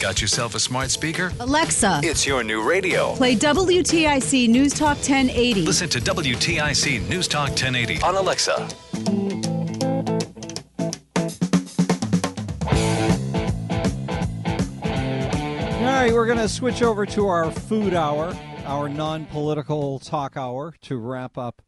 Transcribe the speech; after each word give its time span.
Got 0.00 0.20
yourself 0.20 0.54
a 0.54 0.60
smart 0.60 0.90
speaker? 0.90 1.32
Alexa, 1.40 2.00
It's 2.04 2.26
your 2.26 2.44
new 2.44 2.62
radio. 2.62 3.14
play 3.14 3.34
WTIC 3.34 4.48
News 4.48 4.74
Talk 4.74 4.96
1080. 4.98 5.62
Listen 5.62 5.88
to 5.88 5.98
WTIC 6.00 7.08
News 7.08 7.26
Talk 7.26 7.48
1080 7.50 8.02
on 8.02 8.14
Alexa. 8.16 8.68
All 15.78 15.92
right, 15.92 16.12
we're 16.12 16.26
going 16.26 16.38
to 16.38 16.48
switch 16.48 16.82
over 16.82 17.06
to 17.06 17.26
our 17.26 17.50
food 17.50 17.94
hour, 17.94 18.36
our 18.64 18.88
non 18.88 19.26
political 19.26 19.98
talk 19.98 20.36
hour 20.36 20.74
to 20.82 20.96
wrap 20.96 21.38
up 21.38 21.62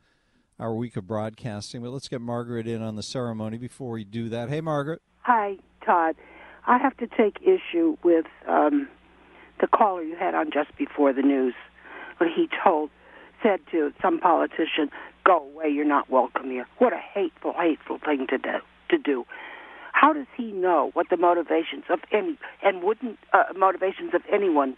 our 0.58 0.74
week 0.74 0.96
of 0.96 1.06
broadcasting. 1.06 1.82
But 1.82 1.90
let's 1.90 2.08
get 2.08 2.20
Margaret 2.20 2.66
in 2.66 2.82
on 2.82 2.96
the 2.96 3.02
ceremony 3.02 3.58
before 3.58 3.90
we 3.92 4.04
do 4.04 4.28
that. 4.30 4.48
Hey, 4.48 4.60
Margaret. 4.60 5.02
Hi, 5.22 5.56
Todd. 5.84 6.16
I 6.68 6.76
have 6.76 6.94
to 6.98 7.06
take 7.06 7.38
issue 7.40 7.96
with 8.04 8.26
um, 8.46 8.88
the 9.58 9.66
caller 9.66 10.02
you 10.02 10.16
had 10.16 10.34
on 10.34 10.50
just 10.52 10.76
before 10.76 11.14
the 11.14 11.22
news 11.22 11.54
when 12.18 12.28
he 12.28 12.46
told, 12.62 12.90
said 13.42 13.60
to 13.70 13.90
some 14.02 14.20
politician, 14.20 14.90
"Go 15.24 15.38
away, 15.38 15.70
you're 15.70 15.86
not 15.86 16.10
welcome 16.10 16.50
here." 16.50 16.66
What 16.76 16.92
a 16.92 16.98
hateful, 16.98 17.54
hateful 17.54 17.98
thing 17.98 18.26
to 18.28 18.36
do. 18.36 18.58
To 18.90 18.98
do. 18.98 19.24
How 19.92 20.12
does 20.12 20.26
he 20.36 20.52
know 20.52 20.90
what 20.92 21.08
the 21.08 21.16
motivations 21.16 21.84
of 21.88 22.00
any 22.12 22.38
and 22.62 22.82
wouldn't 22.82 23.18
uh, 23.32 23.44
motivations 23.56 24.12
of 24.12 24.20
anyone 24.30 24.76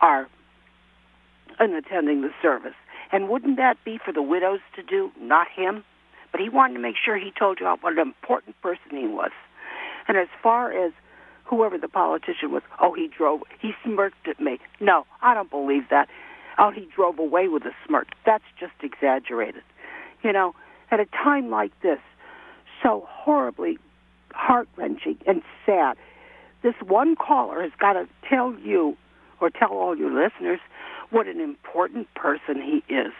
are 0.00 0.28
in 1.58 1.74
attending 1.74 2.22
the 2.22 2.30
service? 2.40 2.76
And 3.10 3.28
wouldn't 3.28 3.56
that 3.56 3.76
be 3.84 3.98
for 3.98 4.12
the 4.12 4.22
widows 4.22 4.60
to 4.76 4.82
do, 4.84 5.10
not 5.18 5.48
him? 5.48 5.82
But 6.30 6.40
he 6.40 6.48
wanted 6.48 6.74
to 6.74 6.80
make 6.80 6.96
sure 7.02 7.16
he 7.16 7.32
told 7.36 7.58
you 7.58 7.66
what 7.66 7.92
an 7.94 7.98
important 7.98 8.60
person 8.60 8.90
he 8.90 9.08
was. 9.08 9.32
And 10.06 10.16
as 10.16 10.28
far 10.42 10.72
as 10.72 10.92
whoever 11.48 11.78
the 11.78 11.88
politician 11.88 12.52
was, 12.52 12.62
oh, 12.80 12.94
he 12.94 13.08
drove, 13.08 13.42
he 13.60 13.72
smirked 13.84 14.28
at 14.28 14.38
me. 14.40 14.58
No, 14.80 15.06
I 15.22 15.34
don't 15.34 15.50
believe 15.50 15.88
that. 15.90 16.08
Oh, 16.58 16.70
he 16.70 16.88
drove 16.94 17.18
away 17.18 17.48
with 17.48 17.64
a 17.64 17.72
smirk. 17.86 18.08
That's 18.26 18.44
just 18.58 18.72
exaggerated. 18.82 19.62
You 20.22 20.32
know, 20.32 20.54
at 20.90 21.00
a 21.00 21.06
time 21.06 21.50
like 21.50 21.72
this, 21.80 22.00
so 22.82 23.06
horribly 23.08 23.78
heart 24.32 24.68
wrenching 24.76 25.18
and 25.26 25.42
sad, 25.64 25.96
this 26.62 26.74
one 26.84 27.16
caller 27.16 27.62
has 27.62 27.72
got 27.78 27.94
to 27.94 28.08
tell 28.28 28.54
you 28.54 28.96
or 29.40 29.50
tell 29.50 29.70
all 29.70 29.96
your 29.96 30.10
listeners 30.10 30.60
what 31.10 31.26
an 31.26 31.40
important 31.40 32.12
person 32.14 32.60
he 32.60 32.92
is. 32.92 33.12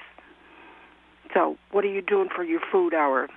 So, 1.32 1.56
what 1.70 1.84
are 1.84 1.88
you 1.88 2.02
doing 2.02 2.28
for 2.34 2.42
your 2.42 2.60
food 2.72 2.94
hour? 2.94 3.28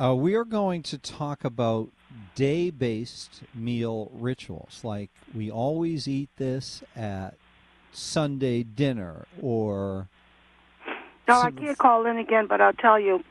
Uh, 0.00 0.14
we 0.14 0.34
are 0.34 0.44
going 0.44 0.82
to 0.84 0.98
talk 0.98 1.44
about 1.44 1.88
day 2.34 2.70
based 2.70 3.42
meal 3.54 4.10
rituals. 4.14 4.80
Like 4.82 5.10
we 5.34 5.50
always 5.50 6.08
eat 6.08 6.30
this 6.36 6.82
at 6.96 7.34
Sunday 7.92 8.62
dinner 8.62 9.26
or. 9.40 10.08
No, 11.28 11.40
I 11.40 11.50
can't 11.52 11.78
call 11.78 12.06
in 12.06 12.18
again, 12.18 12.46
but 12.48 12.60
I'll 12.60 12.72
tell 12.72 12.98
you, 12.98 13.22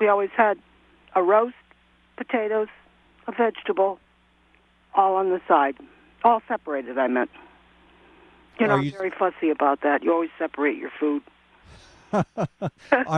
we 0.00 0.08
always 0.08 0.30
had 0.34 0.58
a 1.14 1.22
roast, 1.22 1.54
potatoes, 2.16 2.68
a 3.26 3.32
vegetable, 3.32 3.98
all 4.94 5.16
on 5.16 5.28
the 5.28 5.42
side, 5.46 5.76
all 6.22 6.40
separated. 6.48 6.96
I 6.96 7.08
meant. 7.08 7.30
You 8.58 8.68
know, 8.68 8.74
I'm 8.74 8.90
very 8.92 9.10
fussy 9.10 9.50
about 9.50 9.82
that. 9.82 10.04
You 10.04 10.12
always 10.12 10.30
separate 10.38 10.78
your 10.78 10.92
food. 10.98 11.22
on 12.12 12.24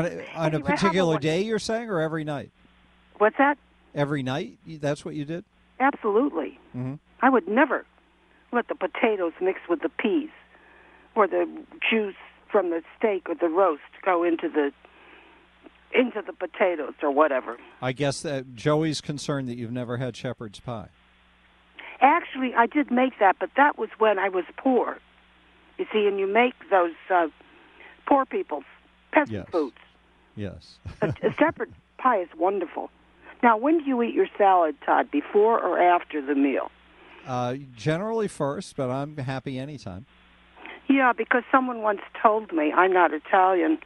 a, 0.06 0.24
on 0.34 0.54
a 0.54 0.60
particular 0.64 1.18
day, 1.18 1.42
you're 1.42 1.58
saying, 1.58 1.90
or 1.90 2.00
every 2.00 2.24
night? 2.24 2.50
What's 3.18 3.36
that? 3.36 3.58
Every 3.96 4.22
night? 4.22 4.58
That's 4.66 5.04
what 5.04 5.14
you 5.16 5.24
did? 5.24 5.44
Absolutely. 5.80 6.58
hmm 6.72 6.94
I 7.22 7.30
would 7.30 7.48
never 7.48 7.84
let 8.52 8.68
the 8.68 8.74
potatoes 8.74 9.32
mix 9.40 9.58
with 9.68 9.80
the 9.80 9.88
peas, 9.88 10.28
or 11.14 11.26
the 11.26 11.48
juice 11.90 12.14
from 12.52 12.70
the 12.70 12.82
steak 12.98 13.28
or 13.28 13.34
the 13.34 13.48
roast 13.48 13.80
go 14.04 14.22
into 14.22 14.48
the 14.48 14.70
into 15.98 16.20
the 16.20 16.32
potatoes 16.34 16.92
or 17.02 17.10
whatever. 17.10 17.56
I 17.80 17.92
guess 17.92 18.20
that 18.22 18.54
Joey's 18.54 19.00
concerned 19.00 19.48
that 19.48 19.56
you've 19.56 19.72
never 19.72 19.96
had 19.96 20.14
shepherd's 20.16 20.60
pie. 20.60 20.88
Actually, 22.02 22.54
I 22.54 22.66
did 22.66 22.90
make 22.90 23.18
that, 23.18 23.36
but 23.40 23.50
that 23.56 23.78
was 23.78 23.88
when 23.98 24.18
I 24.18 24.28
was 24.28 24.44
poor. 24.58 24.98
You 25.78 25.86
see, 25.92 26.06
and 26.06 26.18
you 26.18 26.26
make 26.26 26.54
those 26.70 26.92
uh, 27.10 27.28
poor 28.06 28.26
people's 28.26 28.64
peasant 29.12 29.32
Yes. 29.38 29.46
foods. 29.50 29.76
Yes. 30.34 30.78
A, 31.00 31.08
a 31.22 31.32
shepherd 31.38 31.72
pie 31.98 32.20
is 32.20 32.28
wonderful. 32.36 32.90
Now, 33.46 33.56
when 33.56 33.78
do 33.78 33.84
you 33.84 34.02
eat 34.02 34.12
your 34.12 34.26
salad, 34.36 34.74
Todd? 34.84 35.08
Before 35.08 35.62
or 35.62 35.78
after 35.78 36.20
the 36.20 36.34
meal? 36.34 36.68
Uh, 37.24 37.54
generally 37.76 38.26
first, 38.26 38.74
but 38.74 38.90
I'm 38.90 39.16
happy 39.18 39.56
anytime. 39.56 40.04
Yeah, 40.88 41.12
because 41.12 41.44
someone 41.52 41.80
once 41.80 42.00
told 42.20 42.52
me 42.52 42.72
I'm 42.72 42.92
not 42.92 43.12
Italian 43.12 43.78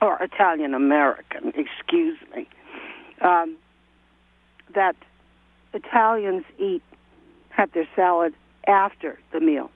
or 0.00 0.22
Italian 0.22 0.74
American, 0.74 1.52
excuse 1.56 2.18
me, 2.36 2.46
um, 3.20 3.56
that 4.76 4.94
Italians 5.74 6.44
eat 6.60 6.84
have 7.48 7.72
their 7.72 7.88
salad 7.96 8.32
after 8.68 9.18
the 9.32 9.40
meal 9.40 9.72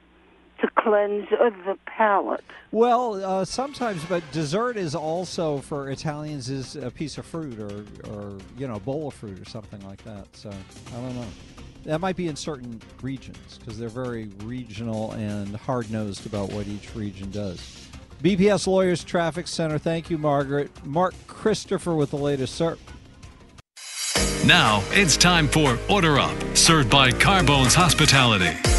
to 0.62 0.70
cleanse 0.76 1.26
of 1.38 1.52
the 1.64 1.76
palate. 1.86 2.44
Well, 2.70 3.22
uh, 3.22 3.44
sometimes, 3.44 4.02
but 4.04 4.22
dessert 4.32 4.76
is 4.76 4.94
also 4.94 5.58
for 5.58 5.90
Italians 5.90 6.48
is 6.48 6.76
a 6.76 6.90
piece 6.90 7.18
of 7.18 7.26
fruit 7.26 7.58
or, 7.58 7.84
or 8.10 8.38
you 8.56 8.66
know, 8.66 8.76
a 8.76 8.80
bowl 8.80 9.08
of 9.08 9.14
fruit 9.14 9.38
or 9.38 9.44
something 9.44 9.84
like 9.86 10.02
that. 10.04 10.26
So 10.34 10.48
I 10.50 11.00
don't 11.00 11.14
know. 11.14 11.26
That 11.84 12.00
might 12.00 12.16
be 12.16 12.28
in 12.28 12.36
certain 12.36 12.80
regions 13.02 13.58
because 13.58 13.76
they're 13.76 13.88
very 13.88 14.30
regional 14.44 15.12
and 15.12 15.54
hard 15.56 15.90
nosed 15.90 16.26
about 16.26 16.52
what 16.52 16.68
each 16.68 16.94
region 16.94 17.30
does. 17.32 17.88
BPS 18.22 18.68
Lawyers 18.68 19.02
Traffic 19.02 19.48
Center. 19.48 19.78
Thank 19.78 20.08
you, 20.08 20.16
Margaret. 20.16 20.70
Mark 20.86 21.14
Christopher 21.26 21.94
with 21.94 22.10
the 22.10 22.18
latest, 22.18 22.54
sir. 22.54 22.78
Now 24.46 24.82
it's 24.90 25.16
time 25.16 25.48
for 25.48 25.78
Order 25.90 26.20
Up, 26.20 26.36
served 26.56 26.88
by 26.88 27.10
Carbones 27.10 27.74
Hospitality. 27.74 28.71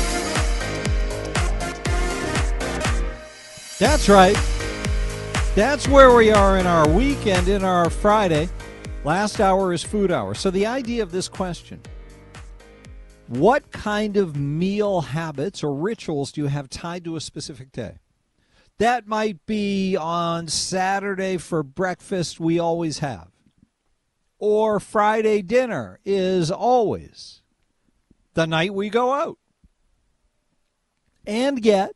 That's 3.79 4.07
right. 4.07 4.37
That's 5.55 5.87
where 5.87 6.15
we 6.15 6.31
are 6.31 6.57
in 6.57 6.67
our 6.67 6.87
weekend, 6.87 7.47
in 7.47 7.63
our 7.63 7.89
Friday. 7.89 8.49
Last 9.03 9.41
hour 9.41 9.73
is 9.73 9.83
food 9.83 10.11
hour. 10.11 10.35
So, 10.35 10.51
the 10.51 10.65
idea 10.65 11.03
of 11.03 11.11
this 11.11 11.27
question 11.27 11.81
what 13.27 13.71
kind 13.71 14.15
of 14.17 14.35
meal 14.35 15.01
habits 15.01 15.63
or 15.63 15.73
rituals 15.73 16.31
do 16.31 16.41
you 16.41 16.47
have 16.47 16.69
tied 16.69 17.03
to 17.05 17.15
a 17.15 17.21
specific 17.21 17.71
day? 17.71 17.97
That 18.77 19.07
might 19.07 19.45
be 19.45 19.95
on 19.95 20.47
Saturday 20.47 21.37
for 21.37 21.63
breakfast, 21.63 22.39
we 22.39 22.59
always 22.59 22.99
have. 22.99 23.29
Or 24.39 24.79
Friday 24.79 25.41
dinner 25.41 25.99
is 26.05 26.51
always 26.51 27.41
the 28.33 28.45
night 28.45 28.73
we 28.73 28.89
go 28.89 29.13
out. 29.13 29.37
And 31.25 31.63
yet, 31.63 31.93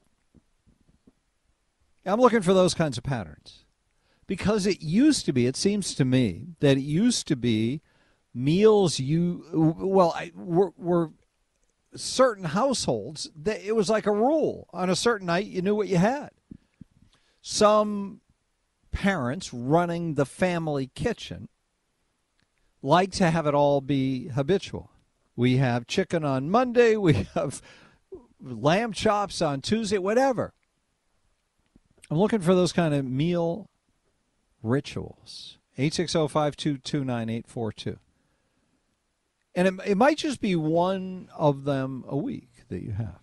I'm 2.07 2.21
looking 2.21 2.41
for 2.41 2.53
those 2.53 2.73
kinds 2.73 2.97
of 2.97 3.03
patterns 3.03 3.65
because 4.27 4.65
it 4.65 4.81
used 4.81 5.25
to 5.25 5.33
be, 5.33 5.45
it 5.45 5.55
seems 5.55 5.93
to 5.95 6.05
me, 6.05 6.55
that 6.59 6.77
it 6.77 6.81
used 6.81 7.27
to 7.27 7.35
be 7.35 7.81
meals 8.33 8.99
you, 8.99 9.45
well, 9.53 10.13
I, 10.15 10.31
were, 10.35 10.71
were 10.77 11.11
certain 11.95 12.45
households, 12.45 13.29
that 13.35 13.61
it 13.61 13.75
was 13.75 13.89
like 13.89 14.05
a 14.05 14.11
rule. 14.11 14.67
On 14.71 14.89
a 14.89 14.95
certain 14.95 15.27
night, 15.27 15.47
you 15.47 15.61
knew 15.61 15.75
what 15.75 15.87
you 15.87 15.97
had. 15.97 16.29
Some 17.41 18.21
parents 18.91 19.53
running 19.53 20.15
the 20.15 20.25
family 20.25 20.89
kitchen 20.93 21.49
like 22.81 23.11
to 23.11 23.31
have 23.31 23.47
it 23.47 23.53
all 23.53 23.81
be 23.81 24.27
habitual. 24.29 24.91
We 25.35 25.57
have 25.57 25.87
chicken 25.87 26.23
on 26.23 26.49
Monday, 26.49 26.95
we 26.95 27.13
have 27.35 27.61
lamb 28.41 28.93
chops 28.93 29.41
on 29.41 29.61
Tuesday, 29.61 29.97
whatever. 29.97 30.53
I'm 32.09 32.17
looking 32.17 32.41
for 32.41 32.55
those 32.55 32.71
kind 32.71 32.93
of 32.93 33.05
meal 33.05 33.69
rituals. 34.63 35.57
860-522-9842. 35.77 37.97
And 39.55 39.67
it, 39.67 39.73
it 39.85 39.95
might 39.95 40.17
just 40.17 40.41
be 40.41 40.55
one 40.55 41.29
of 41.35 41.65
them 41.65 42.05
a 42.07 42.15
week 42.15 42.49
that 42.69 42.83
you 42.83 42.91
have. 42.91 43.19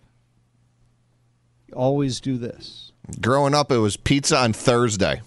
You 1.67 1.73
Always 1.75 2.19
do 2.19 2.37
this. 2.37 2.91
Growing 3.21 3.53
up, 3.53 3.71
it 3.71 3.77
was 3.79 3.97
pizza 3.97 4.37
on 4.37 4.53
Thursday. 4.53 5.21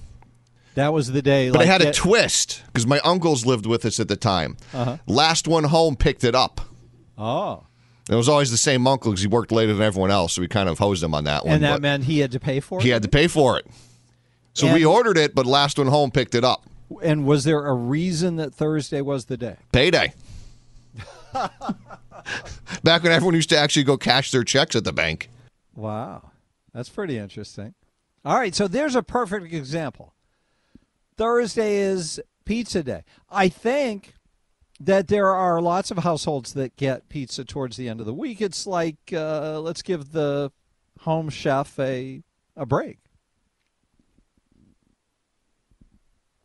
That 0.75 0.93
was 0.93 1.11
the 1.11 1.23
day. 1.23 1.51
But 1.51 1.59
like 1.59 1.67
it 1.67 1.71
had 1.71 1.83
a 1.83 1.93
twist 1.93 2.63
because 2.67 2.87
my 2.87 3.01
uncles 3.01 3.45
lived 3.45 3.67
with 3.67 3.85
us 3.85 3.99
at 3.99 4.07
the 4.09 4.17
time. 4.17 4.57
Uh-huh. 4.73 4.99
Last 5.07 5.49
one 5.49 5.65
home 5.65 5.97
picked 5.97 6.23
it 6.25 6.37
up. 6.37 6.61
Oh. 7.17 7.65
It 8.09 8.15
was 8.15 8.29
always 8.29 8.51
the 8.51 8.57
same 8.57 8.87
uncle 8.87 9.11
because 9.11 9.21
he 9.23 9.29
worked 9.29 9.53
later 9.53 9.75
than 9.75 9.83
everyone 9.83 10.11
else, 10.11 10.35
so 10.35 10.41
we 10.41 10.49
kind 10.49 10.69
of 10.69 10.79
hosed 10.79 11.03
him 11.03 11.15
on 11.15 11.25
that 11.25 11.45
one. 11.45 11.55
And 11.55 11.65
that 11.65 11.83
meant 11.83 12.05
he 12.05 12.21
had 12.21 12.33
to 12.33 12.41
pay 12.41 12.61
for 12.61 12.81
it? 12.81 12.83
he 12.83 12.89
had 12.89 13.03
to 13.03 13.09
pay 13.09 13.27
for 13.27 13.59
it. 13.59 13.67
So 14.55 14.73
we 14.73 14.85
ordered 14.85 15.19
it, 15.19 15.35
but 15.35 15.47
last 15.47 15.79
one 15.79 15.87
home 15.87 16.11
picked 16.11 16.35
it 16.35 16.43
up. 16.43 16.65
And 17.03 17.27
was 17.27 17.45
there 17.45 17.67
a 17.67 17.75
reason 17.75 18.37
that 18.37 18.53
Thursday 18.55 19.03
was 19.03 19.27
the 19.27 19.37
day? 19.37 19.57
Payday. 19.73 20.15
Back 22.83 23.03
when 23.03 23.13
everyone 23.13 23.35
used 23.35 23.51
to 23.51 23.59
actually 23.59 23.85
go 23.85 23.97
cash 23.97 24.31
their 24.31 24.43
checks 24.43 24.75
at 24.75 24.85
the 24.85 24.93
bank. 24.93 25.29
Wow. 25.77 26.33
That's 26.73 26.89
pretty 26.89 27.19
interesting. 27.19 27.75
All 28.25 28.37
right, 28.37 28.55
so 28.55 28.67
there's 28.67 28.97
a 28.97 29.03
perfect 29.03 29.53
example. 29.53 30.15
Thursday 31.17 31.77
is 31.77 32.21
pizza 32.45 32.83
day. 32.83 33.05
I 33.31 33.49
think 33.49 34.15
that 34.81 35.09
there 35.09 35.35
are 35.35 35.61
lots 35.61 35.91
of 35.91 35.99
households 35.99 36.55
that 36.55 36.77
get 36.77 37.09
pizza 37.09 37.45
towards 37.45 37.77
the 37.77 37.89
end 37.89 38.01
of 38.01 38.07
the 38.07 38.15
week. 38.15 38.41
It's 38.41 38.67
like 38.67 38.97
uh, 39.13 39.61
let's 39.61 39.83
give 39.83 40.13
the 40.13 40.53
home 41.01 41.29
chef 41.29 41.79
a 41.79 42.23
a 42.57 42.67
break. 42.67 42.99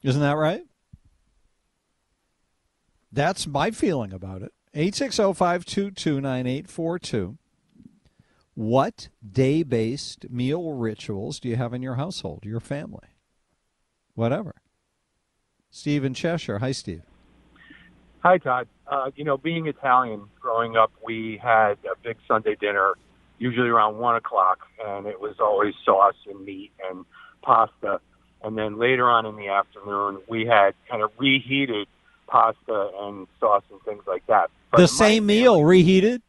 Isn't 0.04 0.22
that 0.22 0.38
right? 0.38 0.66
That's 3.12 3.48
my 3.48 3.72
feeling 3.72 4.12
about 4.12 4.42
it. 4.42 4.52
860-522-9842. 4.76 7.38
What 8.56 9.10
day-based 9.28 10.30
meal 10.30 10.74
rituals 10.74 11.40
do 11.40 11.48
you 11.48 11.56
have 11.56 11.74
in 11.74 11.82
your 11.82 11.96
household, 11.96 12.42
your 12.44 12.60
family? 12.60 13.08
Whatever. 14.16 14.56
Steve 15.72 16.04
in 16.04 16.14
Cheshire. 16.14 16.60
Hi, 16.60 16.72
Steve. 16.72 17.02
Hi, 18.24 18.38
Todd. 18.38 18.68
Uh, 18.88 19.12
you 19.16 19.24
know, 19.26 19.38
being 19.38 19.68
Italian, 19.68 20.24
growing 20.40 20.78
up, 20.78 20.92
we 21.06 21.40
had 21.44 21.74
a 21.84 21.98
big 22.04 22.16
Sunday 22.28 22.56
dinner, 22.56 22.94
usually 23.38 23.68
around 23.68 23.98
one 23.98 24.16
o'clock, 24.16 24.60
and 24.84 25.06
it 25.08 25.20
was 25.20 25.36
always 25.40 25.74
sauce 25.84 26.16
and 26.30 26.44
meat 26.46 26.72
and 26.90 27.06
pasta. 27.42 28.00
And 28.42 28.58
then 28.58 28.78
later 28.80 29.10
on 29.10 29.26
in 29.26 29.36
the 29.36 29.50
afternoon, 29.50 30.20
we 30.30 30.46
had 30.46 30.74
kind 30.90 31.02
of 31.04 31.12
reheated 31.18 31.88
pasta 32.28 32.92
and 33.02 33.28
sauce 33.40 33.64
and 33.72 33.82
things 33.84 34.04
like 34.08 34.26
that. 34.28 34.50
But 34.72 34.78
the 34.78 34.88
same 34.88 35.24
family- 35.24 35.42
meal 35.42 35.64
reheated? 35.64 36.22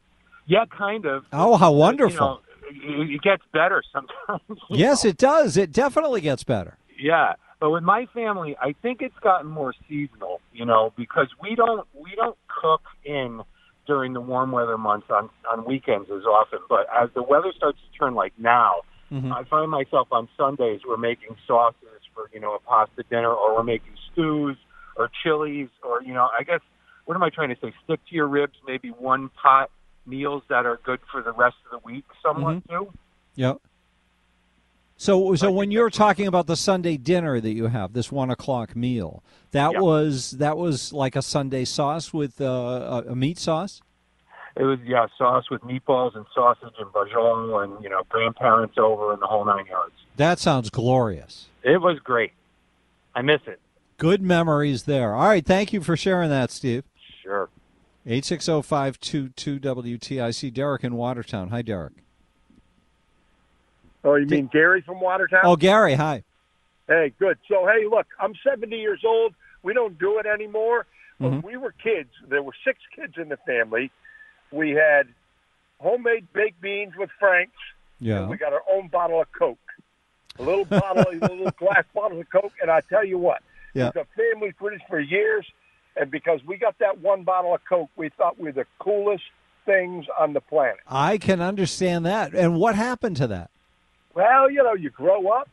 Yeah, 0.46 0.64
kind 0.66 1.06
of. 1.06 1.24
Oh, 1.32 1.56
how 1.56 1.72
You 1.72 1.78
wonderful. 1.78 2.26
know, 2.26 2.40
it 2.70 3.10
it 3.10 3.22
gets 3.22 3.42
better 3.52 3.82
sometimes. 3.92 4.60
yes, 4.68 5.04
know? 5.04 5.10
it 5.10 5.16
does. 5.16 5.56
It 5.56 5.72
definitely 5.72 6.20
gets 6.20 6.42
better. 6.44 6.76
Yeah, 6.98 7.34
but 7.64 7.70
with 7.70 7.82
my 7.82 8.04
family, 8.12 8.58
I 8.60 8.74
think 8.82 9.00
it's 9.00 9.18
gotten 9.22 9.50
more 9.50 9.72
seasonal. 9.88 10.42
You 10.52 10.66
know, 10.66 10.92
because 10.98 11.28
we 11.40 11.54
don't 11.54 11.88
we 11.94 12.14
don't 12.14 12.36
cook 12.46 12.82
in 13.06 13.40
during 13.86 14.12
the 14.12 14.20
warm 14.20 14.52
weather 14.52 14.76
months 14.76 15.06
on 15.08 15.30
on 15.50 15.64
weekends 15.64 16.10
as 16.10 16.24
often. 16.24 16.58
But 16.68 16.86
as 16.94 17.08
the 17.14 17.22
weather 17.22 17.54
starts 17.56 17.78
to 17.78 17.98
turn 17.98 18.14
like 18.14 18.34
now, 18.38 18.82
Mm-hmm. 19.10 19.32
I 19.32 19.44
find 19.44 19.70
myself 19.70 20.08
on 20.10 20.28
Sundays 20.36 20.80
we're 20.86 20.96
making 20.96 21.36
sauces 21.46 22.00
for 22.14 22.28
you 22.34 22.40
know 22.40 22.54
a 22.54 22.58
pasta 22.58 23.04
dinner, 23.08 23.32
or 23.32 23.54
we're 23.54 23.62
making 23.62 23.94
stews 24.12 24.56
or 24.96 25.10
chilies, 25.22 25.68
or 25.82 26.02
you 26.02 26.12
know 26.12 26.28
I 26.38 26.42
guess 26.42 26.60
what 27.06 27.14
am 27.14 27.22
I 27.22 27.30
trying 27.30 27.50
to 27.50 27.56
say? 27.62 27.72
Stick 27.84 28.00
to 28.08 28.14
your 28.14 28.26
ribs, 28.26 28.54
maybe 28.66 28.88
one 28.88 29.30
pot 29.40 29.70
meals 30.04 30.42
that 30.50 30.66
are 30.66 30.80
good 30.84 31.00
for 31.10 31.22
the 31.22 31.32
rest 31.32 31.56
of 31.64 31.80
the 31.80 31.86
week, 31.86 32.04
somewhat 32.22 32.68
too. 32.68 32.92
Yep. 33.36 33.60
So, 35.04 35.34
so 35.34 35.52
when 35.52 35.70
you're 35.70 35.90
talking 35.90 36.26
about 36.26 36.46
the 36.46 36.56
Sunday 36.56 36.96
dinner 36.96 37.38
that 37.38 37.52
you 37.52 37.66
have, 37.66 37.92
this 37.92 38.10
one 38.10 38.30
o'clock 38.30 38.74
meal, 38.74 39.22
that 39.50 39.74
Yeah. 39.74 39.80
was 39.80 40.30
that 40.38 40.56
was 40.56 40.94
like 40.94 41.14
a 41.14 41.20
Sunday 41.20 41.66
sauce 41.66 42.14
with 42.14 42.40
uh, 42.40 43.02
a, 43.06 43.10
a 43.10 43.14
meat 43.14 43.38
sauce. 43.38 43.82
It 44.56 44.62
was 44.62 44.78
yeah, 44.82 45.04
sauce 45.18 45.50
with 45.50 45.60
meatballs 45.60 46.16
and 46.16 46.24
sausage 46.34 46.72
and 46.78 46.90
braciole 46.90 47.62
and 47.62 47.84
you 47.84 47.90
know 47.90 48.00
grandparents 48.08 48.78
over 48.78 49.12
and 49.12 49.20
the 49.20 49.26
whole 49.26 49.44
nine 49.44 49.66
yards. 49.66 49.92
That 50.16 50.38
sounds 50.38 50.70
glorious. 50.70 51.48
It 51.62 51.82
was 51.82 51.98
great. 51.98 52.32
I 53.14 53.20
miss 53.20 53.42
it. 53.46 53.60
Good 53.98 54.22
memories 54.22 54.84
there. 54.84 55.14
All 55.14 55.28
right, 55.28 55.44
thank 55.44 55.74
you 55.74 55.82
for 55.82 55.98
sharing 55.98 56.30
that, 56.30 56.50
Steve. 56.50 56.84
Sure. 57.22 57.50
860-522-WTIC. 58.06 60.54
Derek 60.54 60.82
in 60.82 60.94
Watertown. 60.94 61.50
Hi, 61.50 61.60
Derek. 61.60 62.03
Oh, 64.04 64.14
you 64.16 64.26
mean 64.26 64.48
Gary 64.52 64.82
from 64.82 65.00
Watertown? 65.00 65.40
Oh, 65.44 65.56
Gary. 65.56 65.94
Hi. 65.94 66.22
Hey, 66.86 67.12
good. 67.18 67.38
So, 67.48 67.66
hey, 67.66 67.86
look, 67.88 68.06
I'm 68.20 68.34
70 68.46 68.76
years 68.76 69.00
old. 69.04 69.34
We 69.62 69.72
don't 69.72 69.98
do 69.98 70.18
it 70.18 70.26
anymore. 70.26 70.86
But 70.86 71.26
Mm-hmm. 71.28 71.34
when 71.40 71.42
we 71.52 71.56
were 71.56 71.72
kids, 71.72 72.10
there 72.28 72.42
were 72.42 72.52
six 72.66 72.80
kids 72.94 73.14
in 73.16 73.28
the 73.28 73.36
family. 73.46 73.90
We 74.50 74.70
had 74.70 75.06
homemade 75.80 76.26
baked 76.32 76.60
beans 76.60 76.94
with 76.98 77.08
Frank's. 77.20 77.52
Yeah. 78.00 78.20
And 78.22 78.28
we 78.30 78.36
got 78.36 78.52
our 78.52 78.62
own 78.70 78.88
bottle 78.88 79.20
of 79.20 79.28
Coke. 79.32 79.58
A 80.38 80.42
little 80.42 80.64
bottle, 80.64 81.04
a 81.08 81.14
little 81.20 81.50
glass 81.52 81.84
bottle 81.94 82.20
of 82.20 82.28
Coke. 82.30 82.52
And 82.60 82.70
I 82.70 82.80
tell 82.80 83.04
you 83.04 83.16
what, 83.18 83.42
Yeah. 83.74 83.88
it's 83.88 83.96
a 83.96 84.06
family 84.16 84.52
tradition 84.58 84.84
for 84.88 84.98
years. 84.98 85.46
And 85.96 86.10
because 86.10 86.40
we 86.44 86.56
got 86.56 86.76
that 86.80 86.98
one 87.00 87.22
bottle 87.22 87.54
of 87.54 87.60
Coke, 87.68 87.90
we 87.96 88.08
thought 88.08 88.38
we 88.38 88.46
were 88.46 88.52
the 88.52 88.66
coolest 88.80 89.22
things 89.64 90.06
on 90.18 90.32
the 90.32 90.40
planet. 90.40 90.80
I 90.88 91.16
can 91.18 91.40
understand 91.40 92.04
that. 92.06 92.34
And 92.34 92.56
what 92.56 92.74
happened 92.74 93.16
to 93.18 93.28
that? 93.28 93.50
Well, 94.14 94.50
you 94.50 94.62
know, 94.62 94.74
you 94.74 94.90
grow 94.90 95.28
up, 95.28 95.48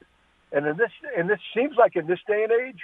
and 0.52 0.66
in 0.66 0.78
this, 0.78 0.92
and 1.18 1.30
this 1.30 1.40
seems 1.56 1.76
like 1.78 1.96
in 1.96 2.08
this 2.08 2.20
day 2.28 2.44
and 2.44 2.52
age, 2.68 2.80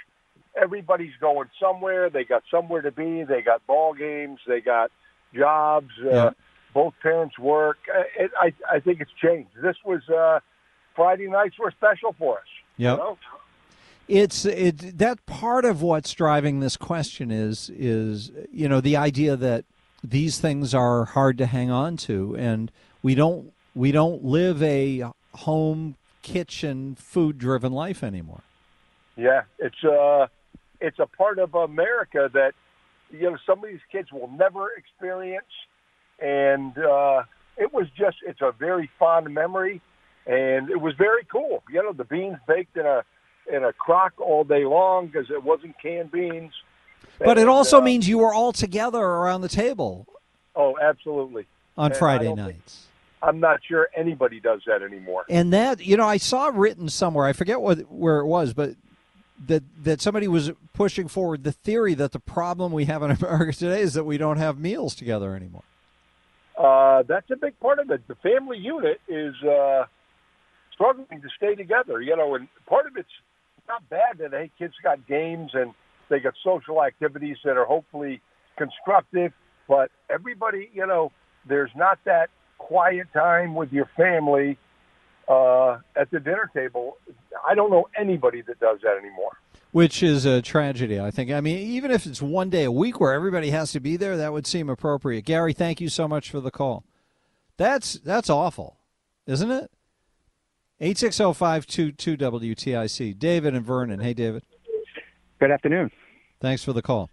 everybody's 0.60 1.12
going 1.20 1.48
somewhere. 1.60 2.10
They 2.10 2.24
got 2.24 2.42
somewhere 2.50 2.82
to 2.82 2.90
be. 2.90 3.24
They 3.24 3.42
got 3.42 3.66
ball 3.66 3.94
games. 3.94 4.40
They 4.46 4.60
got 4.60 4.90
jobs. 5.34 5.90
Yeah. 6.02 6.10
Uh, 6.10 6.30
both 6.74 6.94
parents 7.02 7.38
work. 7.38 7.78
Uh, 7.92 8.02
It, 8.18 8.30
I, 8.40 8.52
I 8.70 8.80
think 8.80 9.00
it's 9.00 9.10
changed. 9.22 9.50
This 9.62 9.76
was 9.84 10.06
uh, 10.08 10.40
Friday 10.94 11.28
nights 11.28 11.58
were 11.58 11.70
special 11.70 12.14
for 12.18 12.38
us. 12.38 12.44
Yep. 12.76 12.98
You 12.98 13.04
know? 13.04 13.18
It's 14.08 14.46
it 14.46 14.98
that 14.98 15.24
part 15.26 15.66
of 15.66 15.82
what's 15.82 16.14
driving 16.14 16.60
this 16.60 16.78
question 16.78 17.30
is 17.30 17.70
is 17.74 18.32
you 18.50 18.66
know 18.66 18.80
the 18.80 18.96
idea 18.96 19.36
that 19.36 19.66
these 20.02 20.38
things 20.38 20.74
are 20.74 21.04
hard 21.04 21.36
to 21.38 21.46
hang 21.46 21.70
on 21.70 21.98
to 21.98 22.34
and 22.38 22.72
we 23.02 23.14
don't 23.14 23.52
we 23.74 23.92
don't 23.92 24.24
live 24.24 24.62
a 24.62 25.04
home 25.38 25.96
kitchen 26.22 26.94
food 26.96 27.38
driven 27.38 27.72
life 27.72 28.02
anymore. 28.02 28.42
Yeah, 29.16 29.42
it's 29.58 29.82
uh, 29.84 30.26
it's 30.80 30.98
a 30.98 31.06
part 31.06 31.38
of 31.38 31.54
America 31.54 32.30
that 32.32 32.52
you 33.10 33.30
know 33.30 33.38
some 33.46 33.62
of 33.64 33.70
these 33.70 33.80
kids 33.90 34.12
will 34.12 34.28
never 34.28 34.70
experience, 34.72 35.46
and 36.20 36.76
uh, 36.78 37.22
it 37.56 37.72
was 37.72 37.86
just 37.96 38.18
it's 38.26 38.40
a 38.40 38.52
very 38.52 38.90
fond 38.98 39.32
memory, 39.32 39.80
and 40.26 40.70
it 40.70 40.80
was 40.80 40.94
very 40.96 41.24
cool. 41.24 41.62
You 41.70 41.82
know, 41.82 41.92
the 41.92 42.04
beans 42.04 42.38
baked 42.46 42.76
in 42.76 42.86
a 42.86 43.02
in 43.52 43.64
a 43.64 43.72
crock 43.72 44.12
all 44.20 44.44
day 44.44 44.64
long 44.64 45.06
because 45.06 45.30
it 45.30 45.42
wasn't 45.42 45.74
canned 45.80 46.10
beans. 46.12 46.52
But 47.18 47.38
it 47.38 47.48
also 47.48 47.78
uh, 47.78 47.82
means 47.82 48.08
you 48.08 48.18
were 48.18 48.32
all 48.34 48.52
together 48.52 49.00
around 49.00 49.40
the 49.40 49.48
table 49.48 50.06
oh, 50.54 50.76
absolutely 50.80 51.46
on 51.76 51.90
And 51.90 51.98
Friday 51.98 52.24
don't 52.26 52.36
think- 52.36 52.48
nights. 52.48 52.84
I'm 53.22 53.40
not 53.40 53.60
sure 53.66 53.88
anybody 53.96 54.40
does 54.40 54.60
that 54.66 54.82
anymore. 54.82 55.24
And 55.28 55.52
that 55.52 55.84
you 55.84 55.96
know, 55.96 56.06
I 56.06 56.16
saw 56.16 56.50
written 56.52 56.88
somewhere. 56.88 57.26
I 57.26 57.32
forget 57.32 57.60
what 57.60 57.78
where 57.90 58.20
it 58.20 58.26
was, 58.26 58.52
but 58.54 58.76
that 59.46 59.62
that 59.82 60.00
somebody 60.00 60.28
was 60.28 60.52
pushing 60.72 61.08
forward 61.08 61.44
the 61.44 61.52
theory 61.52 61.94
that 61.94 62.12
the 62.12 62.20
problem 62.20 62.72
we 62.72 62.86
have 62.86 63.02
in 63.02 63.10
America 63.22 63.52
today 63.52 63.80
is 63.80 63.94
that 63.94 64.04
we 64.04 64.18
don't 64.18 64.38
have 64.38 64.58
meals 64.58 64.94
together 64.94 65.34
anymore. 65.34 65.62
Uh, 66.56 67.04
that's 67.06 67.30
a 67.30 67.36
big 67.36 67.58
part 67.60 67.78
of 67.78 67.90
it. 67.90 68.06
The 68.08 68.16
family 68.16 68.58
unit 68.58 69.00
is 69.08 69.34
uh, 69.44 69.84
struggling 70.72 71.20
to 71.22 71.28
stay 71.36 71.54
together, 71.54 72.00
you 72.00 72.16
know, 72.16 72.34
and 72.34 72.48
part 72.66 72.86
of 72.86 72.96
it's 72.96 73.08
not 73.68 73.88
bad 73.88 74.18
that 74.18 74.32
hey, 74.32 74.50
kids 74.58 74.74
got 74.82 75.06
games 75.06 75.50
and 75.54 75.72
they 76.08 76.18
got 76.18 76.34
social 76.42 76.82
activities 76.82 77.36
that 77.44 77.56
are 77.56 77.64
hopefully 77.64 78.20
constructive, 78.56 79.32
but 79.68 79.90
everybody, 80.10 80.70
you 80.72 80.86
know, 80.86 81.12
there's 81.46 81.70
not 81.76 81.98
that 82.04 82.30
quiet 82.58 83.08
time 83.12 83.54
with 83.54 83.72
your 83.72 83.88
family 83.96 84.58
uh, 85.28 85.78
at 85.96 86.10
the 86.10 86.20
dinner 86.20 86.50
table. 86.54 86.96
I 87.46 87.54
don't 87.54 87.70
know 87.70 87.88
anybody 87.96 88.42
that 88.42 88.60
does 88.60 88.78
that 88.82 88.96
anymore. 88.98 89.32
Which 89.70 90.02
is 90.02 90.24
a 90.24 90.40
tragedy, 90.40 90.98
I 90.98 91.10
think. 91.10 91.30
I 91.30 91.40
mean, 91.40 91.58
even 91.58 91.90
if 91.90 92.06
it's 92.06 92.22
one 92.22 92.48
day 92.48 92.64
a 92.64 92.72
week 92.72 93.00
where 93.00 93.12
everybody 93.12 93.50
has 93.50 93.70
to 93.72 93.80
be 93.80 93.98
there, 93.98 94.16
that 94.16 94.32
would 94.32 94.46
seem 94.46 94.70
appropriate. 94.70 95.26
Gary, 95.26 95.52
thank 95.52 95.80
you 95.80 95.88
so 95.88 96.08
much 96.08 96.30
for 96.30 96.40
the 96.40 96.50
call. 96.50 96.84
That's 97.58 97.94
that's 97.94 98.30
awful, 98.30 98.78
isn't 99.26 99.50
it? 99.50 99.70
860-522-WTIC. 100.80 103.18
David 103.18 103.54
and 103.54 103.66
Vernon. 103.66 104.00
Hey, 104.00 104.14
David. 104.14 104.44
Good 105.40 105.50
afternoon. 105.50 105.90
Thanks 106.40 106.62
for 106.62 106.72
the 106.72 106.82
call. 106.82 107.10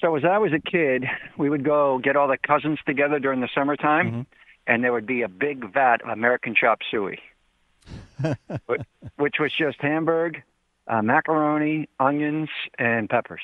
So 0.00 0.16
as 0.16 0.24
I 0.24 0.38
was 0.38 0.52
a 0.52 0.58
kid, 0.60 1.04
we 1.36 1.50
would 1.50 1.64
go 1.64 1.98
get 1.98 2.16
all 2.16 2.26
the 2.28 2.38
cousins 2.38 2.78
together 2.86 3.18
during 3.18 3.40
the 3.40 3.48
summertime, 3.54 4.06
Mm-hmm. 4.10 4.20
and 4.66 4.82
there 4.84 4.92
would 4.92 5.06
be 5.06 5.22
a 5.22 5.28
big 5.28 5.72
vat 5.72 6.02
of 6.02 6.08
American 6.08 6.54
chop 6.54 6.78
suey, 6.90 7.18
which 9.16 9.34
was 9.38 9.52
just 9.52 9.80
Hamburg, 9.80 10.42
uh, 10.86 11.02
macaroni, 11.02 11.88
onions, 11.98 12.48
and 12.78 13.08
peppers. 13.10 13.42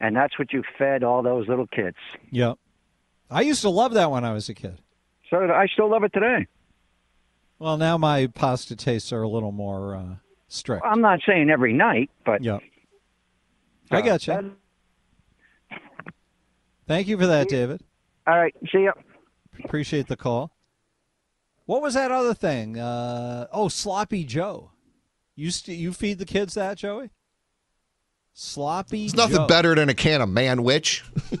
And 0.00 0.16
that's 0.16 0.38
what 0.38 0.52
you 0.52 0.62
fed 0.78 1.02
all 1.04 1.22
those 1.22 1.48
little 1.48 1.66
kids. 1.66 1.96
Yep. 2.30 2.58
I 3.30 3.42
used 3.42 3.62
to 3.62 3.70
love 3.70 3.92
that 3.94 4.10
when 4.10 4.24
I 4.24 4.32
was 4.32 4.48
a 4.48 4.54
kid. 4.54 4.78
So 5.30 5.36
I 5.38 5.66
still 5.66 5.88
love 5.90 6.02
it 6.04 6.12
today. 6.12 6.46
Well, 7.58 7.76
now 7.76 7.96
my 7.98 8.26
pasta 8.26 8.74
tastes 8.74 9.12
are 9.12 9.22
a 9.22 9.28
little 9.28 9.52
more 9.52 9.94
uh, 9.94 10.14
strict. 10.48 10.84
I'm 10.84 11.00
not 11.02 11.20
saying 11.26 11.50
every 11.50 11.72
night, 11.72 12.10
but 12.24 12.42
Yep. 12.42 12.60
I 13.90 14.00
got 14.02 14.26
you. 14.26 14.54
Thank 16.90 17.06
you 17.06 17.16
for 17.16 17.28
that, 17.28 17.48
David. 17.48 17.82
All 18.26 18.36
right. 18.36 18.52
See 18.72 18.82
ya. 18.82 18.90
Appreciate 19.64 20.08
the 20.08 20.16
call. 20.16 20.50
What 21.66 21.82
was 21.82 21.94
that 21.94 22.10
other 22.10 22.34
thing? 22.34 22.80
Uh, 22.80 23.46
oh, 23.52 23.68
sloppy 23.68 24.24
Joe. 24.24 24.72
You 25.36 25.52
st- 25.52 25.78
you 25.78 25.92
feed 25.92 26.18
the 26.18 26.24
kids 26.24 26.54
that, 26.54 26.78
Joey? 26.78 27.10
Sloppy. 28.34 29.04
It's 29.04 29.14
nothing 29.14 29.36
Joe. 29.36 29.46
better 29.46 29.76
than 29.76 29.88
a 29.88 29.94
can 29.94 30.20
of 30.20 30.28
manwich. 30.28 31.02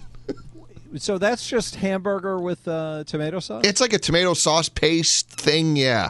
So 0.96 1.18
that's 1.18 1.48
just 1.48 1.76
hamburger 1.76 2.38
with 2.40 2.66
uh, 2.66 3.04
tomato 3.04 3.38
sauce. 3.38 3.62
It's 3.64 3.80
like 3.80 3.92
a 3.92 3.98
tomato 3.98 4.34
sauce 4.34 4.68
paste 4.68 5.30
thing, 5.30 5.76
yeah. 5.76 6.08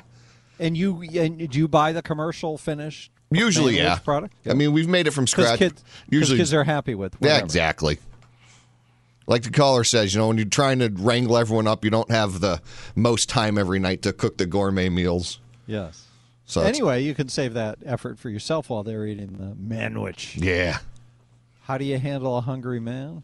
and 0.59 0.75
you 0.75 1.03
and 1.03 1.51
do 1.51 1.59
you 1.59 1.69
buy 1.69 1.93
the 1.93 2.01
commercial 2.01 2.57
finished? 2.57 3.13
Usually, 3.31 3.77
yeah. 3.77 3.99
Product. 3.99 4.33
I 4.49 4.55
mean, 4.55 4.73
we've 4.73 4.89
made 4.89 5.07
it 5.07 5.11
from 5.11 5.27
scratch. 5.27 5.59
kids, 5.59 5.83
'cause 5.83 5.85
Usually, 6.11 6.39
kids 6.39 6.55
are 6.55 6.65
happy 6.65 6.95
with. 6.95 7.15
yeah, 7.21 7.37
exactly. 7.41 7.99
Like 9.31 9.45
the 9.45 9.51
caller 9.53 9.85
says, 9.85 10.13
you 10.13 10.19
know, 10.21 10.27
when 10.27 10.39
you're 10.39 10.47
trying 10.47 10.81
to 10.81 10.89
wrangle 10.89 11.37
everyone 11.37 11.69
up, 11.69 11.85
you 11.85 11.91
don't 11.91 12.11
have 12.11 12.41
the 12.41 12.61
most 12.97 13.29
time 13.29 13.59
every 13.59 13.79
night 13.79 14.03
to 14.03 14.13
cook 14.13 14.39
the 14.39 14.45
gourmet 14.45 14.89
meals. 14.89 15.39
Yes. 15.69 16.09
So 16.47 16.63
anyway, 16.63 17.05
you 17.05 17.15
can 17.15 17.29
save 17.29 17.55
that 17.55 17.79
effort 17.87 18.19
for 18.19 18.29
yourself 18.29 18.71
while 18.71 18.83
they're 18.83 19.07
eating 19.07 19.35
the 19.39 19.55
manwich. 19.55 20.35
yeah, 20.35 20.79
How 21.63 21.79
do 21.79 21.85
you 21.85 21.97
handle 22.01 22.37
a 22.39 22.41
hungry 22.41 22.81
man? 22.81 23.23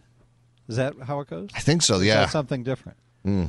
Is 0.68 0.76
that 0.76 0.94
how 1.08 1.18
it 1.18 1.28
goes? 1.28 1.50
I 1.56 1.58
think 1.60 1.82
so. 1.82 1.96
Or 1.96 1.98
is 1.98 2.04
Yeah. 2.04 2.20
that 2.20 2.30
something 2.30 2.62
different? 2.62 2.98
Mm. 3.26 3.48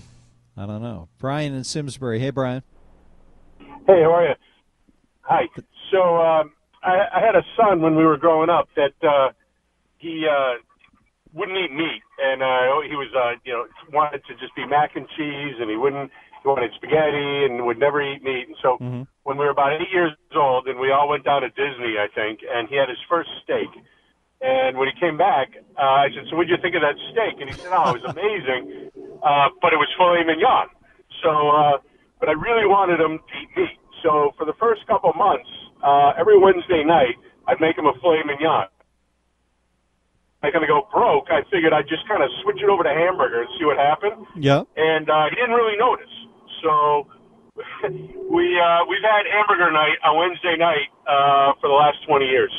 I 0.57 0.65
don't 0.65 0.81
know. 0.81 1.09
Brian 1.19 1.53
in 1.53 1.63
Simsbury. 1.63 2.17
Hey, 2.19 2.31
Brian. 2.31 2.63
Hey, 3.59 4.01
how 4.01 4.15
are 4.15 4.27
you? 4.29 4.35
Hi. 5.21 5.43
So 5.91 6.17
um, 6.17 6.53
I, 6.81 7.05
I 7.17 7.19
had 7.19 7.35
a 7.35 7.43
son 7.55 7.81
when 7.81 7.95
we 7.95 8.03
were 8.03 8.17
growing 8.17 8.49
up 8.49 8.67
that 8.75 8.93
uh, 9.07 9.29
he 9.99 10.25
uh, 10.27 10.55
wouldn't 11.37 11.57
eat 11.57 11.71
meat, 11.71 12.01
and 12.17 12.41
uh, 12.41 12.81
he 12.89 12.97
was 12.97 13.13
uh, 13.13 13.37
you 13.45 13.53
know 13.53 13.69
wanted 13.93 14.25
to 14.25 14.33
just 14.41 14.57
be 14.57 14.65
mac 14.65 14.97
and 14.97 15.05
cheese, 15.13 15.55
and 15.61 15.69
he 15.69 15.77
wouldn't. 15.77 16.09
He 16.41 16.45
wanted 16.49 16.73
spaghetti 16.73 17.45
and 17.45 17.65
would 17.65 17.77
never 17.77 18.01
eat 18.01 18.25
meat. 18.25 18.49
And 18.49 18.57
so 18.61 18.77
when 19.23 19.37
we 19.37 19.45
were 19.45 19.53
about 19.53 19.77
eight 19.77 19.93
years 19.93 20.13
old, 20.35 20.67
and 20.67 20.81
we 20.81 20.91
all 20.91 21.07
went 21.07 21.23
down 21.23 21.41
to 21.45 21.49
Disney, 21.49 22.01
I 22.01 22.09
think, 22.13 22.41
and 22.41 22.67
he 22.67 22.75
had 22.75 22.89
his 22.89 22.97
first 23.07 23.29
steak. 23.45 23.69
And 24.41 24.77
when 24.77 24.89
he 24.89 24.93
came 24.99 25.17
back, 25.17 25.53
uh, 25.77 26.05
I 26.05 26.09
said, 26.13 26.25
"So 26.29 26.37
what 26.37 26.49
did 26.49 26.57
you 26.57 26.61
think 26.61 26.75
of 26.75 26.81
that 26.81 26.97
steak?" 27.13 27.37
And 27.37 27.49
he 27.49 27.55
said, 27.61 27.69
"Oh, 27.69 27.93
it 27.93 28.01
was 28.01 28.07
amazing, 28.17 28.89
uh, 29.21 29.53
but 29.61 29.73
it 29.73 29.77
was 29.77 29.89
filet 29.97 30.25
mignon." 30.25 30.73
So, 31.21 31.31
uh, 31.53 31.77
but 32.19 32.29
I 32.29 32.33
really 32.33 32.65
wanted 32.65 32.99
him 32.99 33.17
to 33.21 33.33
eat 33.37 33.49
meat. 33.57 33.77
So 34.01 34.33
for 34.37 34.45
the 34.45 34.53
first 34.61 34.85
couple 34.85 35.13
months, 35.13 35.49
uh, 35.81 36.13
every 36.17 36.37
Wednesday 36.37 36.83
night, 36.83 37.17
I'd 37.47 37.61
make 37.61 37.77
him 37.77 37.85
a 37.85 37.93
filet 38.01 38.21
mignon. 38.25 38.69
I'm 40.47 40.63
gonna 40.63 40.67
go 40.67 40.87
broke. 40.91 41.27
I 41.29 41.43
figured 41.51 41.73
I'd 41.73 41.87
just 41.87 42.07
kind 42.07 42.23
of 42.23 42.29
switch 42.43 42.63
it 42.63 42.69
over 42.69 42.83
to 42.83 42.89
hamburger 42.89 43.41
and 43.41 43.49
see 43.59 43.65
what 43.65 43.77
happened. 43.77 44.25
Yep. 44.39 44.67
And 44.77 45.09
uh, 45.09 45.27
he 45.29 45.35
didn't 45.35 45.55
really 45.55 45.77
notice. 45.77 46.13
So 46.63 47.07
we 48.31 48.45
uh, 48.55 48.81
we've 48.87 49.03
had 49.03 49.27
hamburger 49.27 49.71
night 49.71 49.99
on 50.05 50.17
Wednesday 50.17 50.55
night 50.57 50.87
uh, 51.07 51.53
for 51.59 51.67
the 51.67 51.77
last 51.77 51.99
20 52.07 52.25
years. 52.25 52.53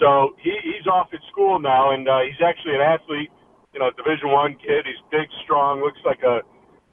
So 0.00 0.36
he, 0.40 0.52
he's 0.62 0.86
off 0.86 1.08
at 1.12 1.20
school 1.32 1.58
now, 1.58 1.92
and 1.92 2.08
uh, 2.08 2.20
he's 2.20 2.40
actually 2.44 2.74
an 2.74 2.84
athlete. 2.84 3.30
You 3.72 3.80
know, 3.80 3.90
Division 3.96 4.30
One 4.30 4.56
kid. 4.56 4.86
He's 4.86 5.00
big, 5.10 5.28
strong, 5.44 5.80
looks 5.80 6.00
like 6.04 6.22
a 6.22 6.40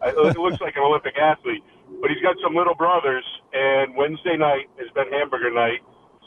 looks 0.40 0.60
like 0.60 0.76
an 0.76 0.84
Olympic 0.84 1.16
athlete. 1.18 1.64
But 2.02 2.10
he's 2.10 2.22
got 2.22 2.36
some 2.44 2.56
little 2.56 2.76
brothers, 2.76 3.24
and 3.54 3.96
Wednesday 3.96 4.36
night 4.36 4.68
has 4.80 4.90
been 4.92 5.08
hamburger 5.12 5.52
night 5.54 5.80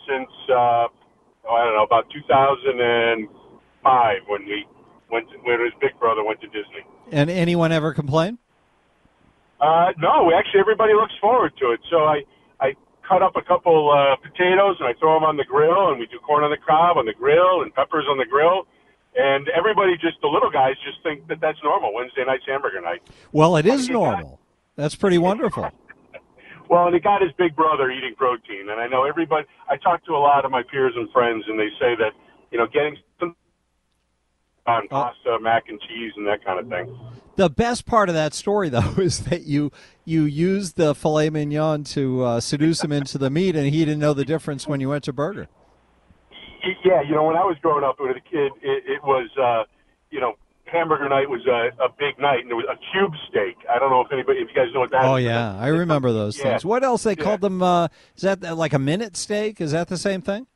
since 0.07 0.31
uh, 0.49 0.87
oh, 1.49 1.55
I 1.55 1.65
don't 1.65 1.75
know 1.75 1.85
about 1.85 2.09
2005 3.87 4.29
when 4.29 4.45
we 4.47 4.67
went 5.11 5.29
to, 5.31 5.37
when 5.39 5.61
his 5.61 5.73
big 5.81 5.99
brother 5.99 6.25
went 6.25 6.41
to 6.41 6.47
Disney. 6.49 6.85
And 7.13 7.31
anyone 7.31 7.73
ever 7.73 7.95
complain? 7.95 8.39
Uh, 9.61 9.93
no, 9.99 10.31
actually, 10.37 10.61
everybody 10.61 10.93
looks 10.93 11.15
forward 11.21 11.53
to 11.59 11.73
it. 11.73 11.81
So 11.91 12.05
I, 12.05 12.23
I 12.61 12.75
cut 13.09 13.23
up 13.23 13.37
a 13.37 13.43
couple 13.43 13.91
uh, 13.91 14.17
potatoes 14.17 14.77
and 14.81 14.89
I 14.89 14.93
throw 14.99 15.15
them 15.15 15.25
on 15.25 15.37
the 15.37 15.45
grill, 15.45 15.91
and 15.91 15.99
we 15.99 16.07
do 16.07 16.19
corn 16.19 16.45
on 16.45 16.51
the 16.51 16.59
cob 16.59 16.99
on 16.99 17.07
the 17.07 17.15
grill 17.15 17.63
and 17.63 17.73
peppers 17.75 18.05
on 18.11 18.19
the 18.19 18.27
grill. 18.27 18.67
And 19.17 19.49
everybody, 19.57 19.95
just 19.97 20.21
the 20.21 20.29
little 20.29 20.51
guys, 20.51 20.75
just 20.85 21.03
think 21.03 21.27
that 21.29 21.41
that's 21.41 21.59
normal. 21.65 21.95
Wednesday 21.95 22.25
night's 22.27 22.45
hamburger 22.47 22.83
night. 22.83 23.01
Well, 23.33 23.57
it 23.57 23.65
is 23.65 23.89
normal. 23.89 24.41
That's 24.77 24.95
pretty 24.95 25.19
wonderful. 25.19 25.71
Well, 26.69 26.87
and 26.87 26.95
he 26.95 27.01
got 27.01 27.23
his 27.23 27.31
big 27.39 27.55
brother 27.55 27.93
eating 27.93 28.17
protein, 28.17 28.69
and 28.69 28.81
I 28.81 28.89
know 28.89 29.05
everybody. 29.05 29.47
I 29.71 29.77
talk 29.77 30.05
to 30.07 30.13
a 30.13 30.19
lot 30.19 30.45
of 30.45 30.51
my 30.51 30.65
peers 30.65 30.95
and 30.97 31.09
friends, 31.13 31.45
and 31.47 31.57
they 31.57 31.69
say 31.79 31.95
that 31.95 32.11
you 32.51 32.59
know 32.59 32.67
getting 32.67 32.97
on 34.67 34.89
pasta, 34.89 35.39
mac 35.41 35.69
and 35.69 35.81
cheese, 35.81 36.13
and 36.17 36.27
that 36.27 36.45
kind 36.45 36.59
of 36.61 36.69
thing. 36.69 36.99
The 37.37 37.51
best 37.51 37.87
part 37.87 38.09
of 38.09 38.15
that 38.15 38.33
story, 38.35 38.69
though, 38.69 38.95
is 38.99 39.25
that 39.25 39.43
you 39.43 39.71
you 40.05 40.25
used 40.25 40.77
the 40.77 40.95
filet 40.95 41.31
mignon 41.31 41.85
to 41.85 42.23
uh, 42.25 42.41
seduce 42.41 42.83
him 42.83 42.93
into 42.93 43.19
the 43.19 43.31
meat, 43.31 43.57
and 43.57 43.67
he 43.67 43.85
didn't 43.85 44.01
know 44.01 44.15
the 44.15 44.25
difference 44.25 44.67
when 44.67 44.81
you 44.81 44.89
went 44.89 45.05
to 45.05 45.13
burger. 45.13 45.49
Yeah, 46.85 47.03
you 47.03 47.15
know, 47.15 47.25
when 47.25 47.37
I 47.37 47.45
was 47.45 47.57
growing 47.63 47.85
up 47.85 47.97
with 48.01 48.17
a 48.17 48.21
kid, 48.21 48.53
it, 48.63 48.85
it 48.87 49.03
was 49.05 49.29
uh, 49.41 49.65
you 50.11 50.21
know 50.21 50.35
hamburger 50.65 51.09
night 51.09 51.29
was 51.31 51.47
a, 51.47 51.71
a 51.83 51.89
big 51.99 52.19
night, 52.19 52.41
and 52.41 52.49
there 52.51 52.57
was 52.57 52.67
a 52.69 52.77
cube 52.93 53.13
steak. 53.29 53.57
I 53.73 53.79
don't 53.79 53.91
know 53.91 54.01
if 54.01 54.13
anybody, 54.13 54.41
if 54.41 54.49
you 54.49 54.55
guys 54.55 54.73
know 54.75 54.81
what 54.81 54.91
that 54.91 55.05
Oh 55.05 55.17
yeah, 55.17 55.57
I 55.59 55.69
remember 55.69 56.13
those 56.13 56.37
Yeah. 56.39 56.51
things. 56.51 56.65
What 56.65 56.83
else 56.83 57.05
they 57.05 57.15
Yeah. 57.17 57.23
called 57.23 57.41
them? 57.41 57.63
Uh, 57.63 57.89
is 58.17 58.23
that 58.23 58.43
like 58.57 58.73
a 58.73 58.79
minute 58.79 59.17
steak? 59.17 59.61
Is 59.61 59.73
that 59.73 59.89
the 59.89 59.97
same 59.99 60.23
thing? 60.23 60.47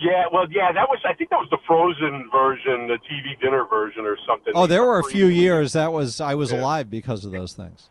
Yeah, 0.00 0.24
well, 0.32 0.46
yeah, 0.50 0.70
that 0.72 0.88
was. 0.88 1.00
I 1.04 1.12
think 1.14 1.30
that 1.30 1.40
was 1.40 1.48
the 1.50 1.58
frozen 1.66 2.28
version, 2.30 2.86
the 2.86 2.98
TV 3.10 3.38
dinner 3.40 3.64
version, 3.68 4.04
or 4.06 4.16
something. 4.26 4.52
Oh, 4.54 4.66
there 4.66 4.84
were 4.84 5.00
a 5.00 5.04
few 5.04 5.26
years 5.26 5.72
that 5.72 5.92
was 5.92 6.20
I 6.20 6.34
was 6.34 6.52
alive 6.52 6.88
because 6.88 7.24
of 7.24 7.32
those 7.32 7.52
things. 7.52 7.90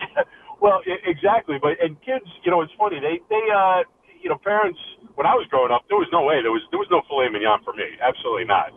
Well, 0.60 0.80
I- 0.86 0.96
exactly. 1.04 1.58
But 1.60 1.76
and 1.82 2.00
kids, 2.00 2.24
you 2.42 2.50
know, 2.50 2.62
it's 2.62 2.72
funny. 2.78 2.98
They 2.98 3.20
they 3.28 3.42
uh, 3.54 3.82
you 4.22 4.30
know, 4.30 4.38
parents. 4.38 4.78
When 5.14 5.26
I 5.26 5.34
was 5.34 5.46
growing 5.50 5.70
up, 5.70 5.84
there 5.88 5.98
was 5.98 6.08
no 6.10 6.22
way 6.24 6.40
there 6.42 6.50
was 6.52 6.62
there 6.70 6.78
was 6.80 6.88
no 6.90 7.02
filet 7.06 7.28
mignon 7.28 7.60
for 7.62 7.74
me. 7.74 7.84
Absolutely 8.00 8.46
not. 8.46 8.72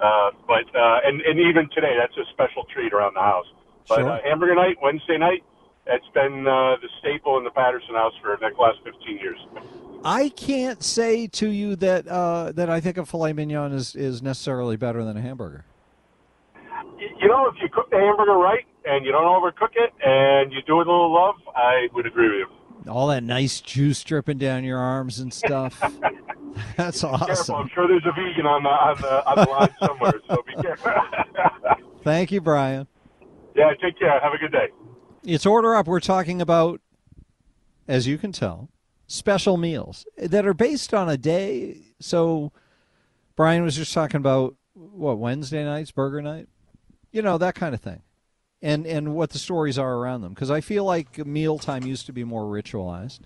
Uh, 0.00 0.30
but 0.48 0.66
uh, 0.74 0.98
and 1.06 1.20
and 1.22 1.38
even 1.38 1.68
today, 1.70 1.94
that's 1.94 2.16
a 2.18 2.26
special 2.32 2.64
treat 2.74 2.92
around 2.92 3.14
the 3.14 3.20
house. 3.22 3.46
But 3.88 3.98
Sure. 4.02 4.10
uh, 4.10 4.18
hamburger 4.24 4.56
night, 4.56 4.76
Wednesday 4.82 5.16
night, 5.16 5.44
that's 5.88 6.06
been 6.14 6.46
uh, 6.46 6.76
the 6.80 6.88
staple 7.00 7.38
in 7.38 7.44
the 7.44 7.50
Patterson 7.50 7.94
house 7.94 8.12
for 8.22 8.36
the 8.38 8.50
last 8.60 8.78
fifteen 8.84 9.18
years. 9.18 9.38
I 10.04 10.28
can't 10.28 10.82
say 10.82 11.26
to 11.26 11.48
you 11.48 11.74
that 11.76 12.06
uh, 12.06 12.52
that 12.52 12.70
I 12.70 12.80
think 12.80 12.98
a 12.98 13.04
filet 13.06 13.32
mignon 13.32 13.72
is, 13.72 13.96
is 13.96 14.22
necessarily 14.22 14.76
better 14.76 15.04
than 15.04 15.16
a 15.16 15.20
hamburger. 15.20 15.64
You 17.20 17.26
know, 17.28 17.46
if 17.48 17.54
you 17.60 17.68
cook 17.68 17.90
the 17.90 17.96
hamburger 17.96 18.34
right 18.34 18.64
and 18.84 19.04
you 19.04 19.10
don't 19.12 19.24
overcook 19.24 19.70
it 19.74 19.92
and 20.04 20.52
you 20.52 20.60
do 20.66 20.74
it 20.74 20.78
with 20.78 20.86
a 20.88 20.90
little 20.90 21.12
love, 21.12 21.34
I 21.56 21.88
would 21.94 22.06
agree 22.06 22.28
with 22.28 22.48
you. 22.86 22.90
All 22.92 23.08
that 23.08 23.22
nice 23.24 23.60
juice 23.60 24.02
dripping 24.04 24.38
down 24.38 24.62
your 24.64 24.78
arms 24.78 25.18
and 25.18 25.32
stuff. 25.34 25.80
That's 26.76 27.00
Careful, 27.02 27.28
awesome. 27.30 27.54
I'm 27.56 27.68
sure 27.74 27.86
there's 27.88 28.06
a 28.06 28.12
vegan 28.12 28.46
on 28.46 28.62
the 28.62 28.68
on 28.68 29.00
the, 29.00 29.26
on 29.26 29.36
the 29.36 29.50
line 29.50 29.74
somewhere, 29.80 30.20
so 30.28 30.42
be 30.46 30.54
careful. 30.62 30.92
Thank 32.04 32.30
you, 32.32 32.40
Brian. 32.40 32.86
yeah, 33.54 33.72
take 33.82 33.98
care. 33.98 34.18
Have 34.20 34.32
a 34.32 34.38
good 34.38 34.52
day. 34.52 34.68
It's 35.28 35.44
order 35.44 35.74
up. 35.74 35.86
We're 35.86 36.00
talking 36.00 36.40
about, 36.40 36.80
as 37.86 38.06
you 38.06 38.16
can 38.16 38.32
tell, 38.32 38.70
special 39.06 39.58
meals 39.58 40.06
that 40.16 40.46
are 40.46 40.54
based 40.54 40.94
on 40.94 41.10
a 41.10 41.18
day. 41.18 41.82
So, 42.00 42.50
Brian 43.36 43.62
was 43.62 43.76
just 43.76 43.92
talking 43.92 44.16
about 44.16 44.56
what 44.72 45.18
Wednesday 45.18 45.62
nights, 45.64 45.90
burger 45.90 46.22
night, 46.22 46.48
you 47.12 47.20
know 47.20 47.36
that 47.36 47.54
kind 47.54 47.74
of 47.74 47.80
thing. 47.82 48.00
and 48.62 48.86
and 48.86 49.14
what 49.14 49.30
the 49.30 49.38
stories 49.38 49.78
are 49.78 49.96
around 49.96 50.22
them. 50.22 50.32
Because 50.32 50.50
I 50.50 50.62
feel 50.62 50.84
like 50.84 51.24
mealtime 51.26 51.84
used 51.84 52.06
to 52.06 52.12
be 52.12 52.24
more 52.24 52.44
ritualized, 52.44 53.20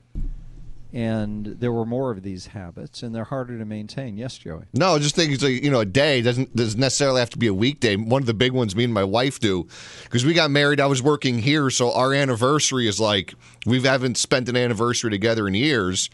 and 0.92 1.46
there 1.46 1.72
were 1.72 1.86
more 1.86 2.10
of 2.10 2.22
these 2.22 2.48
habits, 2.48 3.02
and 3.02 3.14
they're 3.14 3.24
harder 3.24 3.58
to 3.58 3.64
maintain. 3.64 4.16
Yes, 4.16 4.36
Joey. 4.36 4.64
No, 4.74 4.94
I 4.94 4.98
just 4.98 5.14
think 5.14 5.32
it's 5.32 5.42
like 5.42 5.62
you 5.62 5.70
know 5.70 5.80
a 5.80 5.86
day 5.86 6.20
doesn't 6.20 6.54
doesn't 6.54 6.78
necessarily 6.78 7.20
have 7.20 7.30
to 7.30 7.38
be 7.38 7.46
a 7.46 7.54
weekday. 7.54 7.96
One 7.96 8.22
of 8.22 8.26
the 8.26 8.34
big 8.34 8.52
ones 8.52 8.76
me 8.76 8.84
and 8.84 8.92
my 8.92 9.04
wife 9.04 9.40
do 9.40 9.66
because 10.04 10.24
we 10.24 10.34
got 10.34 10.50
married. 10.50 10.80
I 10.80 10.86
was 10.86 11.02
working 11.02 11.38
here, 11.38 11.70
so 11.70 11.92
our 11.92 12.12
anniversary 12.12 12.86
is 12.86 13.00
like 13.00 13.34
we 13.64 13.80
haven't 13.80 14.18
spent 14.18 14.48
an 14.48 14.56
anniversary 14.56 15.10
together 15.10 15.48
in 15.48 15.54
years. 15.54 16.10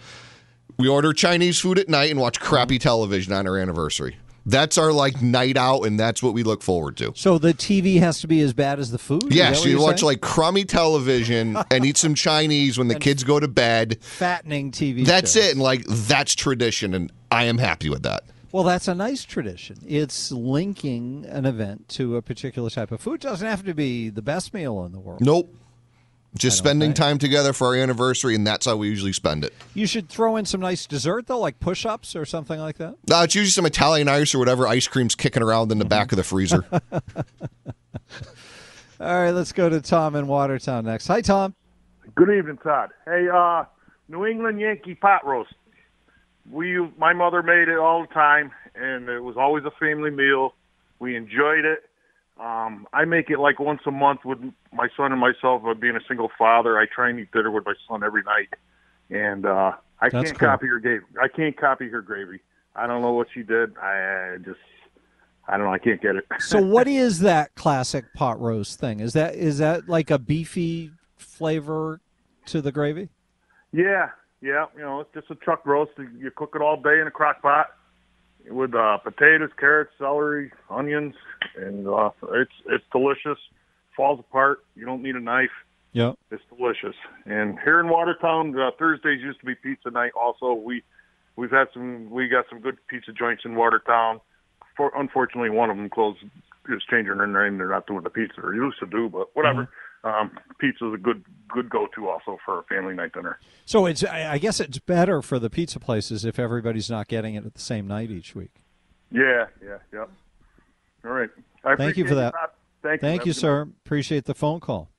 We 0.78 0.86
order 0.86 1.12
Chinese 1.12 1.58
food 1.58 1.78
at 1.78 1.88
night 1.88 2.10
and 2.10 2.20
watch 2.20 2.38
crappy 2.38 2.78
television 2.78 3.32
on 3.32 3.48
our 3.48 3.58
anniversary. 3.58 4.16
That's 4.46 4.78
our 4.78 4.92
like 4.92 5.20
night 5.20 5.56
out, 5.56 5.82
and 5.82 5.98
that's 5.98 6.22
what 6.22 6.34
we 6.34 6.42
look 6.42 6.62
forward 6.62 6.96
to. 6.98 7.12
So 7.14 7.38
the 7.38 7.52
TV 7.52 7.98
has 8.00 8.20
to 8.20 8.26
be 8.26 8.40
as 8.40 8.52
bad 8.52 8.78
as 8.78 8.90
the 8.90 8.98
food. 8.98 9.24
Yeah, 9.28 9.52
so 9.52 9.68
you 9.68 9.80
watch 9.80 10.00
saying? 10.00 10.06
like 10.06 10.20
crummy 10.20 10.64
television 10.64 11.56
and 11.70 11.84
eat 11.84 11.96
some 11.96 12.14
Chinese 12.14 12.78
when 12.78 12.88
the 12.88 12.94
kids 12.94 13.24
go 13.24 13.38
to 13.38 13.48
bed. 13.48 14.02
fattening 14.02 14.70
TV. 14.72 15.04
That's 15.04 15.34
shows. 15.34 15.44
it, 15.44 15.52
and 15.52 15.60
like 15.60 15.84
that's 15.84 16.34
tradition, 16.34 16.94
and 16.94 17.12
I 17.30 17.44
am 17.44 17.58
happy 17.58 17.90
with 17.90 18.02
that. 18.04 18.24
Well, 18.50 18.64
that's 18.64 18.88
a 18.88 18.94
nice 18.94 19.24
tradition. 19.24 19.78
It's 19.86 20.32
linking 20.32 21.26
an 21.28 21.44
event 21.44 21.88
to 21.90 22.16
a 22.16 22.22
particular 22.22 22.70
type 22.70 22.90
of 22.90 23.00
food. 23.00 23.20
Doesn't 23.20 23.46
have 23.46 23.64
to 23.66 23.74
be 23.74 24.08
the 24.08 24.22
best 24.22 24.54
meal 24.54 24.84
in 24.86 24.92
the 24.92 24.98
world. 24.98 25.20
Nope. 25.20 25.54
Just 26.36 26.58
spending 26.58 26.90
think. 26.90 26.96
time 26.96 27.18
together 27.18 27.52
for 27.52 27.68
our 27.68 27.74
anniversary, 27.74 28.34
and 28.34 28.46
that's 28.46 28.66
how 28.66 28.76
we 28.76 28.88
usually 28.88 29.12
spend 29.12 29.44
it. 29.44 29.54
You 29.74 29.86
should 29.86 30.08
throw 30.08 30.36
in 30.36 30.44
some 30.44 30.60
nice 30.60 30.86
dessert 30.86 31.26
though, 31.26 31.38
like 31.38 31.58
push-ups 31.58 32.14
or 32.14 32.24
something 32.24 32.60
like 32.60 32.76
that. 32.78 32.96
No, 33.08 33.22
it's 33.22 33.34
usually 33.34 33.50
some 33.50 33.66
Italian 33.66 34.08
ice 34.08 34.34
or 34.34 34.38
whatever 34.38 34.66
ice 34.66 34.86
cream's 34.86 35.14
kicking 35.14 35.42
around 35.42 35.72
in 35.72 35.78
the 35.78 35.84
back 35.84 36.12
of 36.12 36.16
the 36.16 36.24
freezer. 36.24 36.64
All 39.00 39.22
right, 39.22 39.30
let's 39.30 39.52
go 39.52 39.68
to 39.68 39.80
Tom 39.80 40.16
in 40.16 40.26
Watertown 40.26 40.84
next. 40.84 41.06
Hi, 41.06 41.20
Tom. 41.20 41.54
Good 42.14 42.30
evening, 42.30 42.58
Todd. 42.58 42.90
Hey, 43.04 43.28
uh, 43.32 43.64
New 44.08 44.26
England 44.26 44.60
Yankee 44.60 44.94
pot 44.96 45.24
roast. 45.24 45.54
We, 46.50 46.78
my 46.98 47.12
mother 47.12 47.42
made 47.42 47.68
it 47.68 47.78
all 47.78 48.00
the 48.02 48.12
time, 48.12 48.50
and 48.74 49.08
it 49.08 49.20
was 49.20 49.36
always 49.36 49.64
a 49.64 49.70
family 49.78 50.10
meal. 50.10 50.54
We 50.98 51.16
enjoyed 51.16 51.64
it. 51.64 51.87
Um, 52.38 52.86
I 52.92 53.04
make 53.04 53.30
it 53.30 53.40
like 53.40 53.58
once 53.58 53.80
a 53.86 53.90
month 53.90 54.24
with 54.24 54.38
my 54.72 54.88
son 54.96 55.10
and 55.12 55.20
myself. 55.20 55.62
Of 55.64 55.80
being 55.80 55.96
a 55.96 56.00
single 56.06 56.30
father, 56.38 56.78
I 56.78 56.86
try 56.86 57.10
and 57.10 57.18
eat 57.18 57.32
dinner 57.32 57.50
with 57.50 57.66
my 57.66 57.74
son 57.88 58.04
every 58.04 58.22
night, 58.22 58.48
and 59.10 59.44
uh, 59.44 59.72
I 60.00 60.08
That's 60.08 60.30
can't 60.30 60.38
cool. 60.38 60.48
copy 60.48 60.66
her 60.68 60.78
gravy. 60.78 61.04
I 61.20 61.28
can't 61.28 61.56
copy 61.56 61.88
her 61.88 62.00
gravy. 62.00 62.40
I 62.76 62.86
don't 62.86 63.02
know 63.02 63.12
what 63.12 63.26
she 63.34 63.42
did. 63.42 63.76
I, 63.78 64.34
I 64.34 64.36
just, 64.38 64.60
I 65.48 65.56
don't 65.56 65.66
know. 65.66 65.72
I 65.72 65.78
can't 65.78 66.00
get 66.00 66.14
it. 66.14 66.26
So, 66.38 66.62
what 66.64 66.86
is 66.86 67.20
that 67.20 67.56
classic 67.56 68.04
pot 68.14 68.40
roast 68.40 68.78
thing? 68.78 69.00
Is 69.00 69.14
that 69.14 69.34
is 69.34 69.58
that 69.58 69.88
like 69.88 70.10
a 70.10 70.18
beefy 70.18 70.92
flavor 71.16 72.00
to 72.46 72.62
the 72.62 72.70
gravy? 72.70 73.08
Yeah, 73.72 74.10
yeah. 74.40 74.66
You 74.76 74.82
know, 74.82 75.00
it's 75.00 75.12
just 75.12 75.28
a 75.30 75.44
chuck 75.44 75.66
roast. 75.66 75.92
You 75.98 76.30
cook 76.30 76.52
it 76.54 76.62
all 76.62 76.80
day 76.80 77.00
in 77.00 77.08
a 77.08 77.10
crock 77.10 77.42
pot 77.42 77.70
with 78.50 78.74
uh, 78.74 78.98
potatoes, 78.98 79.50
carrots, 79.58 79.90
celery, 79.98 80.52
onions, 80.70 81.14
and 81.56 81.86
uh, 81.88 82.10
it's 82.34 82.52
it's 82.66 82.84
delicious. 82.92 83.38
Falls 83.96 84.20
apart. 84.20 84.64
You 84.76 84.86
don't 84.86 85.02
need 85.02 85.16
a 85.16 85.20
knife. 85.20 85.50
Yeah. 85.92 86.12
It's 86.30 86.42
delicious. 86.56 86.94
And 87.24 87.58
here 87.64 87.80
in 87.80 87.88
Watertown, 87.88 88.58
uh, 88.58 88.70
Thursdays 88.78 89.20
used 89.20 89.40
to 89.40 89.46
be 89.46 89.54
pizza 89.54 89.90
night. 89.90 90.12
Also, 90.18 90.52
we 90.52 90.82
we've 91.36 91.50
had 91.50 91.68
some. 91.72 92.10
We 92.10 92.28
got 92.28 92.44
some 92.48 92.60
good 92.60 92.76
pizza 92.88 93.12
joints 93.12 93.42
in 93.44 93.54
Watertown. 93.54 94.20
For 94.76 94.92
unfortunately, 94.94 95.50
one 95.50 95.70
of 95.70 95.76
them 95.76 95.88
closed. 95.90 96.18
Is 96.70 96.82
changing 96.90 97.16
their 97.16 97.26
name. 97.26 97.56
They're 97.56 97.70
not 97.70 97.86
doing 97.86 98.02
the 98.02 98.10
pizza 98.10 98.42
they 98.42 98.54
used 98.54 98.78
to 98.80 98.86
do, 98.86 99.08
but 99.08 99.34
whatever. 99.34 99.70
Um, 100.04 100.30
pizza 100.58 100.86
is 100.88 100.94
a 100.94 100.98
good 100.98 101.24
good 101.48 101.68
go 101.68 101.88
to 101.94 102.08
also 102.08 102.38
for 102.44 102.60
a 102.60 102.62
family 102.64 102.94
night 102.94 103.12
dinner. 103.12 103.38
So 103.64 103.86
it's 103.86 104.04
I 104.04 104.34
I 104.34 104.38
guess 104.38 104.60
it's 104.60 104.78
better 104.78 105.22
for 105.22 105.38
the 105.38 105.50
pizza 105.50 105.80
places 105.80 106.24
if 106.24 106.38
everybody's 106.38 106.90
not 106.90 107.08
getting 107.08 107.34
it 107.34 107.44
at 107.44 107.54
the 107.54 107.60
same 107.60 107.86
night 107.86 108.10
each 108.10 108.34
week. 108.34 108.62
Yeah, 109.10 109.46
yeah, 109.62 109.78
yep. 109.92 110.10
All 111.04 111.10
right. 111.12 111.30
I 111.64 111.76
Thank 111.76 111.96
you 111.96 112.06
for 112.06 112.14
that. 112.14 112.34
Thank, 112.82 113.00
Thank 113.00 113.26
you, 113.26 113.30
Have 113.30 113.38
a 113.38 113.40
good 113.40 113.40
sir. 113.40 113.68
Appreciate 113.84 114.24
the 114.24 114.34
phone 114.34 114.60
call. 114.60 114.90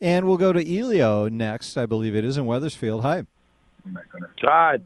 And 0.00 0.26
we'll 0.26 0.36
go 0.36 0.52
to 0.52 0.60
Elio 0.60 1.28
next, 1.28 1.76
I 1.76 1.86
believe 1.86 2.14
it 2.14 2.24
is 2.24 2.36
in 2.36 2.46
Wethersfield. 2.46 3.02
Hi. 3.02 3.24
Todd, 4.40 4.84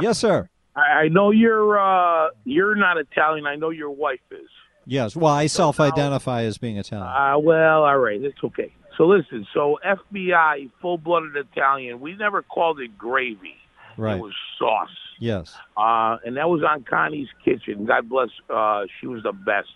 Yes, 0.00 0.18
sir. 0.18 0.48
I, 0.76 0.80
I 0.80 1.08
know 1.08 1.30
you're 1.30 1.78
uh, 1.78 2.30
you're 2.44 2.74
not 2.74 2.96
Italian. 2.96 3.46
I 3.46 3.56
know 3.56 3.70
your 3.70 3.90
wife 3.90 4.20
is. 4.30 4.48
Yes. 4.86 5.14
Well, 5.14 5.32
I 5.32 5.46
self-identify 5.46 6.42
as 6.44 6.58
being 6.58 6.76
Italian. 6.76 7.06
Uh, 7.06 7.38
well, 7.38 7.84
all 7.84 7.98
right, 7.98 8.20
it's 8.22 8.38
okay. 8.42 8.72
So 8.96 9.06
listen, 9.06 9.46
so 9.54 9.78
FBI, 9.84 10.70
full-blooded 10.82 11.36
Italian. 11.36 12.00
We 12.00 12.14
never 12.16 12.42
called 12.42 12.80
it 12.80 12.98
gravy. 12.98 13.54
Right. 13.96 14.16
It 14.16 14.20
was 14.20 14.34
sauce. 14.58 14.88
Yes. 15.18 15.54
Uh, 15.76 16.16
and 16.24 16.36
that 16.36 16.48
was 16.48 16.62
on 16.68 16.84
Connie's 16.84 17.28
kitchen. 17.44 17.84
God 17.86 18.08
bless. 18.08 18.28
Uh, 18.48 18.84
she 19.00 19.06
was 19.06 19.22
the 19.22 19.32
best. 19.32 19.68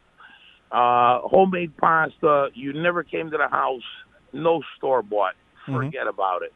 Uh, 0.72 1.20
homemade 1.28 1.76
pasta. 1.76 2.48
You 2.54 2.72
never 2.72 3.02
came 3.02 3.30
to 3.30 3.36
the 3.36 3.48
house. 3.48 3.82
No 4.32 4.62
store 4.76 5.02
bought. 5.02 5.34
Forget 5.66 6.06
about 6.06 6.42
it. 6.42 6.52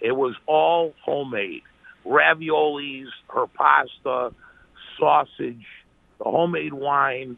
It 0.00 0.12
was 0.12 0.34
all 0.46 0.94
homemade. 1.04 1.62
Raviolis, 2.06 3.06
her 3.34 3.46
pasta, 3.46 4.32
sausage, 4.98 5.64
the 6.18 6.24
homemade 6.24 6.72
wine. 6.74 7.36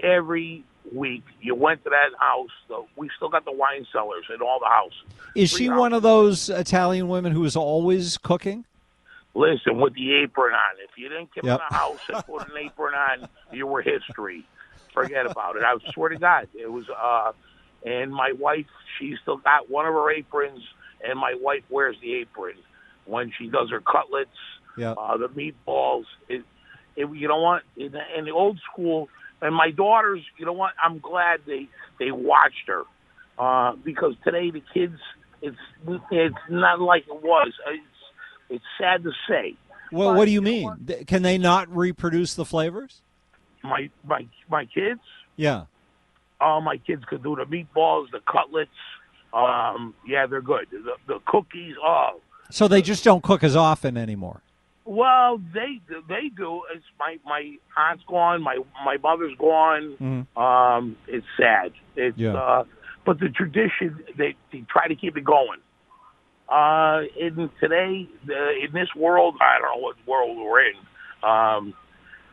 Every 0.00 0.64
week 0.94 1.24
you 1.40 1.54
went 1.54 1.84
to 1.84 1.90
that 1.90 2.10
house. 2.18 2.50
The, 2.68 2.84
we 2.96 3.10
still 3.16 3.28
got 3.28 3.44
the 3.44 3.52
wine 3.52 3.86
cellars 3.92 4.24
in 4.34 4.40
all 4.40 4.58
the 4.60 4.66
houses. 4.68 4.98
Is 5.34 5.50
she 5.50 5.68
one 5.68 5.92
of 5.92 6.02
those 6.02 6.48
Italian 6.48 7.08
women 7.08 7.32
who 7.32 7.44
is 7.44 7.56
always 7.56 8.16
cooking? 8.18 8.64
Listen, 9.34 9.78
with 9.80 9.94
the 9.94 10.14
apron 10.22 10.54
on. 10.54 10.76
If 10.82 10.96
you 10.96 11.08
didn't 11.08 11.34
come 11.34 11.44
Yep. 11.46 11.60
in 11.60 11.66
the 11.68 11.76
house 11.76 12.00
and 12.08 12.26
put 12.26 12.48
an 12.50 12.56
apron 12.58 12.94
on, 12.94 13.28
you 13.52 13.66
were 13.66 13.82
history. 13.82 14.44
Forget 14.94 15.26
about 15.26 15.56
it. 15.56 15.62
I 15.62 15.76
swear 15.92 16.08
to 16.08 16.16
God, 16.16 16.48
it 16.58 16.70
was. 16.70 16.84
uh 16.88 17.32
And 17.86 18.12
my 18.12 18.32
wife, 18.32 18.66
she 18.98 19.14
still 19.22 19.36
got 19.36 19.70
one 19.70 19.86
of 19.86 19.92
her 19.94 20.10
aprons, 20.10 20.60
and 21.06 21.18
my 21.18 21.34
wife 21.40 21.62
wears 21.70 21.96
the 22.02 22.14
apron 22.14 22.54
when 23.04 23.32
she 23.38 23.48
does 23.48 23.70
her 23.70 23.80
cutlets, 23.80 24.30
Yeah. 24.76 24.92
uh, 24.92 25.16
the 25.18 25.28
meatballs. 25.28 26.04
It, 26.28 26.42
it, 26.96 27.08
you 27.14 27.28
know 27.28 27.40
what? 27.40 27.62
In 27.76 27.92
the, 27.92 28.00
in 28.18 28.24
the 28.24 28.32
old 28.32 28.58
school, 28.72 29.08
and 29.40 29.54
my 29.54 29.70
daughters, 29.70 30.20
you 30.36 30.46
know 30.46 30.52
what? 30.52 30.72
I'm 30.82 30.98
glad 30.98 31.40
they 31.46 31.68
they 31.98 32.10
watched 32.10 32.66
her 32.68 32.82
uh, 33.38 33.74
because 33.84 34.14
today 34.24 34.50
the 34.50 34.62
kids, 34.74 34.98
it's 35.42 35.56
it's 36.10 36.34
not 36.50 36.80
like 36.80 37.04
it 37.06 37.22
was. 37.22 37.52
It's 37.68 37.84
it's 38.50 38.64
sad 38.80 39.02
to 39.04 39.12
say. 39.28 39.54
Well, 39.92 40.14
what 40.14 40.26
do 40.26 40.30
you 40.32 40.42
mean? 40.42 40.70
Th- 40.86 41.06
Can 41.06 41.22
they 41.22 41.38
not 41.38 41.74
reproduce 41.74 42.34
the 42.34 42.44
flavors? 42.44 43.00
My 43.62 43.90
my 44.06 44.26
my 44.50 44.64
kids, 44.66 45.00
Yeah. 45.36 45.64
all 46.40 46.60
my 46.60 46.76
kids 46.76 47.04
could 47.08 47.22
do 47.22 47.36
the 47.36 47.44
meatballs, 47.44 48.10
the 48.12 48.20
cutlets. 48.30 48.70
Um, 49.32 49.94
yeah, 50.06 50.26
they're 50.26 50.40
good. 50.40 50.66
The, 50.70 50.92
the 51.06 51.18
cookies, 51.26 51.74
oh, 51.84 52.20
So 52.50 52.66
they 52.68 52.80
just 52.80 53.04
don't 53.04 53.22
cook 53.22 53.44
as 53.44 53.56
often 53.56 53.96
anymore. 53.98 54.40
Well, 54.88 55.38
they 55.52 55.80
they 56.08 56.30
do. 56.34 56.62
It's 56.74 56.84
my 56.98 57.18
my 57.24 57.56
aunt's 57.76 58.02
gone, 58.08 58.40
my 58.42 58.58
my 58.84 58.96
mother's 58.96 59.36
gone. 59.38 59.96
Mhm. 60.00 60.36
Um, 60.42 60.96
it's 61.06 61.26
sad. 61.36 61.72
It's 61.94 62.16
Yeah. 62.16 62.32
uh, 62.34 62.64
but 63.04 63.20
the 63.20 63.28
tradition 63.28 64.02
they 64.16 64.34
they 64.50 64.60
try 64.62 64.88
to 64.88 64.94
keep 64.96 65.16
it 65.16 65.24
going. 65.24 65.60
Uh, 66.48 67.02
in 67.18 67.50
today, 67.60 68.08
the, 68.24 68.64
in 68.64 68.72
this 68.72 68.88
world, 68.96 69.36
I 69.42 69.58
don't 69.58 69.76
know 69.76 69.82
what 69.82 69.96
world 70.06 70.38
we're 70.38 70.62
in, 70.62 70.76
um, 71.22 71.74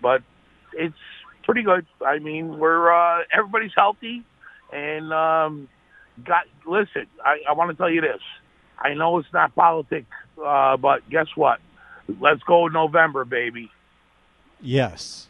but 0.02 0.22
it's 0.72 0.96
pretty 1.44 1.64
good. 1.64 1.86
I 2.06 2.20
mean, 2.20 2.58
we're 2.58 2.94
uh, 2.94 3.24
everybody's 3.34 3.74
healthy, 3.76 4.24
and 4.72 5.12
um, 5.12 5.68
got 6.24 6.46
listen. 6.66 7.08
I, 7.26 7.40
I 7.50 7.52
want 7.52 7.72
to 7.72 7.76
tell 7.76 7.90
you 7.90 8.00
this. 8.00 8.22
I 8.80 8.94
know 8.94 9.18
it's 9.20 9.34
not 9.34 9.54
politics, 9.56 10.08
uh, 10.42 10.78
but 10.78 11.10
guess 11.10 11.28
what? 11.36 11.60
Let's 12.20 12.42
go 12.44 12.68
November, 12.68 13.26
baby. 13.26 13.72
Yes. 14.62 15.28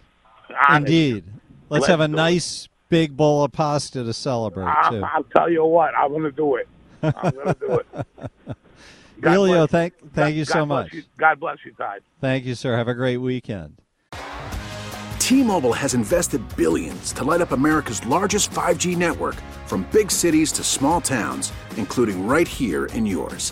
Honest. 0.67 0.89
Indeed. 0.89 1.23
Let's, 1.69 1.81
Let's 1.81 1.87
have 1.87 1.99
a 2.01 2.07
do 2.07 2.13
it. 2.13 2.17
nice 2.17 2.69
big 2.89 3.17
bowl 3.17 3.43
of 3.43 3.51
pasta 3.51 4.03
to 4.03 4.13
celebrate 4.13 4.65
I, 4.65 4.89
too. 4.91 5.03
I'll 5.03 5.23
tell 5.23 5.49
you 5.49 5.65
what. 5.65 5.93
I'm 5.97 6.09
going 6.11 6.23
to 6.23 6.31
do 6.31 6.55
it. 6.55 6.67
I'm 7.01 7.31
going 7.31 7.47
to 7.47 7.57
do 7.59 7.73
it. 7.79 8.57
God 9.21 9.33
Elio, 9.33 9.53
bless 9.67 9.69
thank 9.71 9.99
God- 10.01 10.11
thank 10.13 10.35
you 10.35 10.45
so 10.45 10.65
bless 10.65 10.85
much. 10.85 10.93
you. 10.93 11.03
God 11.17 11.39
bless 11.39 11.57
you, 11.65 11.71
Todd. 11.73 12.01
Thank 12.21 12.45
you, 12.45 12.53
sir. 12.55 12.75
Have 12.75 12.87
a 12.87 12.93
great 12.93 13.17
weekend. 13.17 13.77
T-Mobile 15.19 15.73
has 15.73 15.95
invested 15.95 16.41
billions 16.55 17.11
to 17.13 17.23
light 17.23 17.41
up 17.41 17.51
America's 17.51 18.05
largest 18.05 18.51
5G 18.51 18.95
network 18.95 19.35
from 19.65 19.87
big 19.91 20.11
cities 20.11 20.51
to 20.51 20.63
small 20.63 21.01
towns, 21.01 21.51
including 21.77 22.27
right 22.27 22.47
here 22.47 22.85
in 22.87 23.05
yours. 23.07 23.51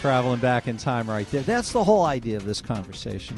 Traveling 0.00 0.40
back 0.40 0.68
in 0.68 0.76
time 0.76 1.08
right 1.08 1.28
there. 1.30 1.42
That's 1.42 1.72
the 1.72 1.82
whole 1.82 2.04
idea 2.04 2.36
of 2.36 2.44
this 2.44 2.60
conversation. 2.60 3.36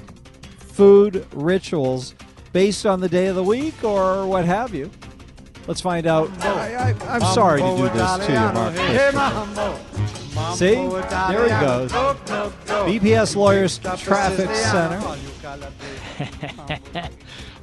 Food 0.59 1.27
rituals 1.33 2.15
based 2.53 2.87
on 2.87 3.01
the 3.01 3.09
day 3.09 3.27
of 3.27 3.37
the 3.37 3.45
week 3.45 3.83
or 3.85 4.27
what 4.27 4.45
have 4.45 4.75
you. 4.75 4.91
Let's 5.67 5.81
find 5.81 6.07
out. 6.07 6.31
I, 6.45 6.95
am 7.07 7.21
sorry 7.35 7.61
to 7.61 7.77
do 7.77 7.89
this 7.91 8.27
to 8.27 8.33
you, 8.33 8.39
Mark. 8.55 8.75
See? 10.55 10.75
There 10.75 11.45
he 11.45 11.67
goes. 11.67 11.93
BPS 11.93 13.37
Lawyers 13.37 13.79
Traffic 13.79 14.55
Center. 14.55 14.99
that 16.19 17.13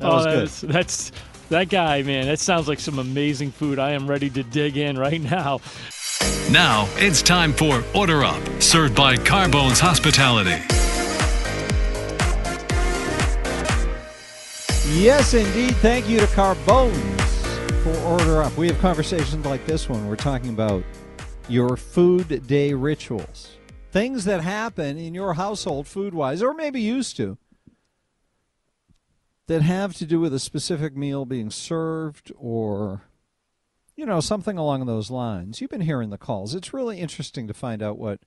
oh, 0.01 0.23
that's, 0.23 0.61
that's 0.61 1.11
that 1.49 1.69
guy, 1.69 2.03
man. 2.03 2.27
That 2.27 2.39
sounds 2.39 2.67
like 2.67 2.79
some 2.79 2.99
amazing 2.99 3.51
food. 3.51 3.79
I 3.79 3.91
am 3.91 4.07
ready 4.07 4.29
to 4.29 4.43
dig 4.43 4.77
in 4.77 4.97
right 4.97 5.21
now. 5.21 5.61
Now 6.51 6.87
it's 6.97 7.23
time 7.23 7.53
for 7.53 7.83
Order 7.95 8.23
Up, 8.23 8.41
served 8.61 8.95
by 8.95 9.17
Carbones 9.17 9.79
Hospitality. 9.79 10.63
Yes, 14.93 15.33
indeed. 15.33 15.75
Thank 15.77 16.07
you 16.07 16.19
to 16.19 16.27
Carbones 16.27 17.21
for 17.83 17.97
Order 18.01 18.43
Up. 18.43 18.55
We 18.55 18.67
have 18.67 18.79
conversations 18.79 19.43
like 19.43 19.65
this 19.65 19.89
one. 19.89 20.07
We're 20.07 20.15
talking 20.15 20.51
about 20.51 20.83
your 21.49 21.75
food 21.75 22.45
day 22.45 22.73
rituals, 22.73 23.57
things 23.91 24.25
that 24.25 24.41
happen 24.41 24.99
in 24.99 25.15
your 25.15 25.33
household 25.33 25.87
food 25.87 26.13
wise, 26.13 26.43
or 26.43 26.53
maybe 26.53 26.79
used 26.79 27.17
to, 27.17 27.39
that 29.47 29.63
have 29.63 29.95
to 29.95 30.05
do 30.05 30.19
with 30.19 30.33
a 30.33 30.39
specific 30.39 30.95
meal 30.95 31.25
being 31.25 31.49
served 31.49 32.31
or 32.37 33.01
you 33.95 34.05
know, 34.05 34.19
something 34.19 34.57
along 34.57 34.85
those 34.85 35.09
lines. 35.09 35.61
You've 35.61 35.69
been 35.69 35.81
hearing 35.81 36.09
the 36.09 36.17
calls. 36.17 36.53
It's 36.53 36.73
really 36.73 36.99
interesting 36.99 37.47
to 37.47 37.53
find 37.53 37.81
out 37.81 37.97
what 37.97 38.19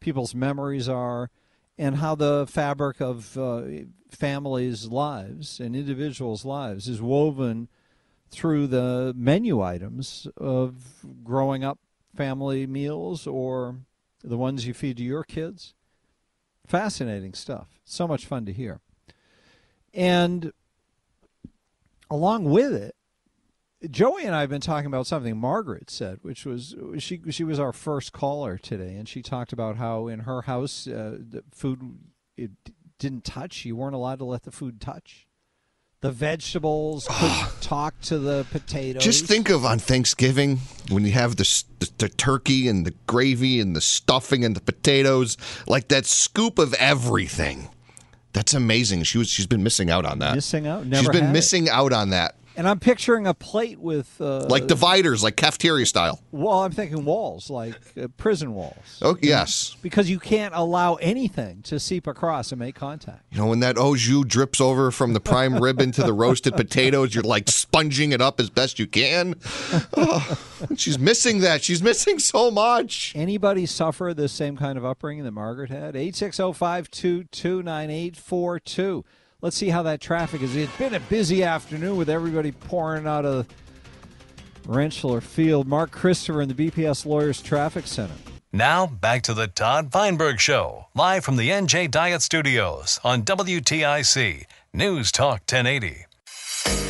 people's 0.00 0.34
memories 0.34 0.88
are 0.88 1.30
and 1.78 1.96
how 1.96 2.14
the 2.14 2.46
fabric 2.48 3.00
of 3.00 3.36
uh, 3.36 3.62
families' 4.10 4.86
lives 4.86 5.60
and 5.60 5.74
individuals' 5.74 6.44
lives 6.44 6.88
is 6.88 7.02
woven 7.02 7.68
through 8.30 8.66
the 8.66 9.12
menu 9.16 9.62
items 9.62 10.26
of 10.36 11.04
growing 11.22 11.64
up 11.64 11.78
family 12.14 12.66
meals 12.66 13.26
or 13.26 13.76
the 14.24 14.38
ones 14.38 14.66
you 14.66 14.74
feed 14.74 14.96
to 14.96 15.02
your 15.02 15.24
kids. 15.24 15.74
Fascinating 16.66 17.34
stuff. 17.34 17.80
So 17.84 18.08
much 18.08 18.26
fun 18.26 18.46
to 18.46 18.52
hear. 18.52 18.80
And 19.94 20.52
along 22.10 22.44
with 22.44 22.72
it, 22.72 22.94
Joey 23.90 24.24
and 24.24 24.34
I 24.34 24.40
have 24.40 24.50
been 24.50 24.60
talking 24.60 24.86
about 24.86 25.06
something 25.06 25.36
Margaret 25.36 25.90
said, 25.90 26.18
which 26.22 26.44
was 26.44 26.74
she 26.98 27.20
she 27.30 27.44
was 27.44 27.58
our 27.58 27.72
first 27.72 28.12
caller 28.12 28.58
today, 28.58 28.94
and 28.94 29.08
she 29.08 29.22
talked 29.22 29.52
about 29.52 29.76
how 29.76 30.08
in 30.08 30.20
her 30.20 30.42
house 30.42 30.86
uh, 30.86 31.18
the 31.18 31.42
food 31.52 31.98
it 32.36 32.50
didn't 32.98 33.24
touch. 33.24 33.64
You 33.64 33.76
weren't 33.76 33.94
allowed 33.94 34.18
to 34.20 34.24
let 34.24 34.44
the 34.44 34.50
food 34.50 34.80
touch. 34.80 35.26
The 36.00 36.12
vegetables 36.12 37.08
could 37.10 37.62
talk 37.62 38.00
to 38.02 38.18
the 38.18 38.46
potatoes. 38.50 39.02
Just 39.02 39.24
think 39.24 39.50
of 39.50 39.64
on 39.64 39.78
Thanksgiving 39.78 40.58
when 40.90 41.04
you 41.04 41.12
have 41.12 41.36
the, 41.36 41.64
the, 41.78 41.90
the 41.98 42.08
turkey 42.08 42.68
and 42.68 42.86
the 42.86 42.94
gravy 43.06 43.60
and 43.60 43.74
the 43.74 43.80
stuffing 43.80 44.44
and 44.44 44.54
the 44.54 44.60
potatoes, 44.60 45.36
like 45.66 45.88
that 45.88 46.06
scoop 46.06 46.58
of 46.58 46.74
everything. 46.74 47.70
That's 48.32 48.52
amazing. 48.52 49.04
She 49.04 49.16
was 49.16 49.30
she's 49.30 49.46
been 49.46 49.62
missing 49.62 49.90
out 49.90 50.04
on 50.04 50.18
that. 50.18 50.34
Missing 50.34 50.66
out. 50.66 50.86
Never 50.86 51.04
she's 51.04 51.10
been 51.10 51.22
had 51.22 51.30
it. 51.30 51.32
missing 51.32 51.68
out 51.70 51.92
on 51.92 52.10
that. 52.10 52.36
And 52.56 52.66
I'm 52.66 52.80
picturing 52.80 53.26
a 53.26 53.34
plate 53.34 53.78
with 53.78 54.18
uh, 54.20 54.46
like 54.46 54.66
dividers, 54.66 55.22
like 55.22 55.36
cafeteria 55.36 55.84
style. 55.84 56.22
Well, 56.32 56.64
I'm 56.64 56.72
thinking 56.72 57.04
walls, 57.04 57.50
like 57.50 57.74
uh, 58.00 58.08
prison 58.16 58.54
walls. 58.54 58.98
Oh 59.02 59.18
yes, 59.20 59.76
because 59.82 60.08
you 60.08 60.18
can't 60.18 60.54
allow 60.54 60.94
anything 60.94 61.60
to 61.62 61.78
seep 61.78 62.06
across 62.06 62.52
and 62.52 62.58
make 62.58 62.74
contact. 62.74 63.24
You 63.30 63.38
know 63.38 63.46
when 63.46 63.60
that 63.60 63.76
au 63.76 63.94
jus 63.94 64.24
drips 64.24 64.60
over 64.60 64.90
from 64.90 65.12
the 65.12 65.20
prime 65.20 65.58
rib 65.62 65.80
into 65.80 66.02
the 66.02 66.14
roasted 66.14 66.56
potatoes, 66.56 67.14
you're 67.14 67.24
like 67.24 67.48
sponging 67.48 68.12
it 68.12 68.22
up 68.22 68.40
as 68.40 68.48
best 68.48 68.78
you 68.78 68.86
can. 68.86 69.34
Oh, 69.94 70.38
she's 70.76 70.98
missing 70.98 71.40
that. 71.40 71.62
She's 71.62 71.82
missing 71.82 72.18
so 72.18 72.50
much. 72.50 73.12
Anybody 73.14 73.66
suffer 73.66 74.14
the 74.14 74.28
same 74.28 74.56
kind 74.56 74.78
of 74.78 74.84
upbringing 74.84 75.24
that 75.24 75.32
Margaret 75.32 75.70
had? 75.70 75.94
Eight 75.94 76.16
six 76.16 76.38
zero 76.38 76.52
five 76.52 76.90
two 76.90 77.24
two 77.24 77.62
nine 77.62 77.90
eight 77.90 78.16
four 78.16 78.58
two. 78.58 79.04
Let's 79.42 79.56
see 79.56 79.68
how 79.68 79.82
that 79.82 80.00
traffic 80.00 80.40
is. 80.40 80.56
It's 80.56 80.74
been 80.76 80.94
a 80.94 81.00
busy 81.00 81.44
afternoon 81.44 81.96
with 81.96 82.08
everybody 82.08 82.52
pouring 82.52 83.06
out 83.06 83.26
of 83.26 83.46
Rentschler 84.66 85.22
Field. 85.22 85.66
Mark 85.66 85.90
Christopher 85.90 86.40
in 86.40 86.48
the 86.48 86.54
BPS 86.54 87.04
Lawyers 87.04 87.42
Traffic 87.42 87.86
Center. 87.86 88.14
Now, 88.52 88.86
back 88.86 89.22
to 89.22 89.34
the 89.34 89.48
Todd 89.48 89.92
Feinberg 89.92 90.40
Show, 90.40 90.86
live 90.94 91.24
from 91.24 91.36
the 91.36 91.50
NJ 91.50 91.90
Diet 91.90 92.22
Studios 92.22 92.98
on 93.04 93.22
WTIC 93.22 94.44
News 94.72 95.12
Talk 95.12 95.40
1080. 95.40 96.06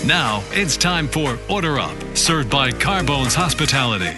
Now, 0.07 0.45
it's 0.53 0.77
time 0.77 1.09
for 1.09 1.39
Order 1.51 1.81
Up, 1.81 1.97
served 2.17 2.49
by 2.49 2.71
Carbones 2.71 3.35
Hospitality. 3.35 4.17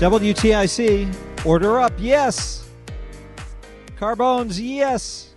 WTIC, 0.00 1.44
order 1.44 1.78
up, 1.78 1.92
yes. 1.98 2.66
Carbones, 3.98 4.58
yes. 4.58 5.34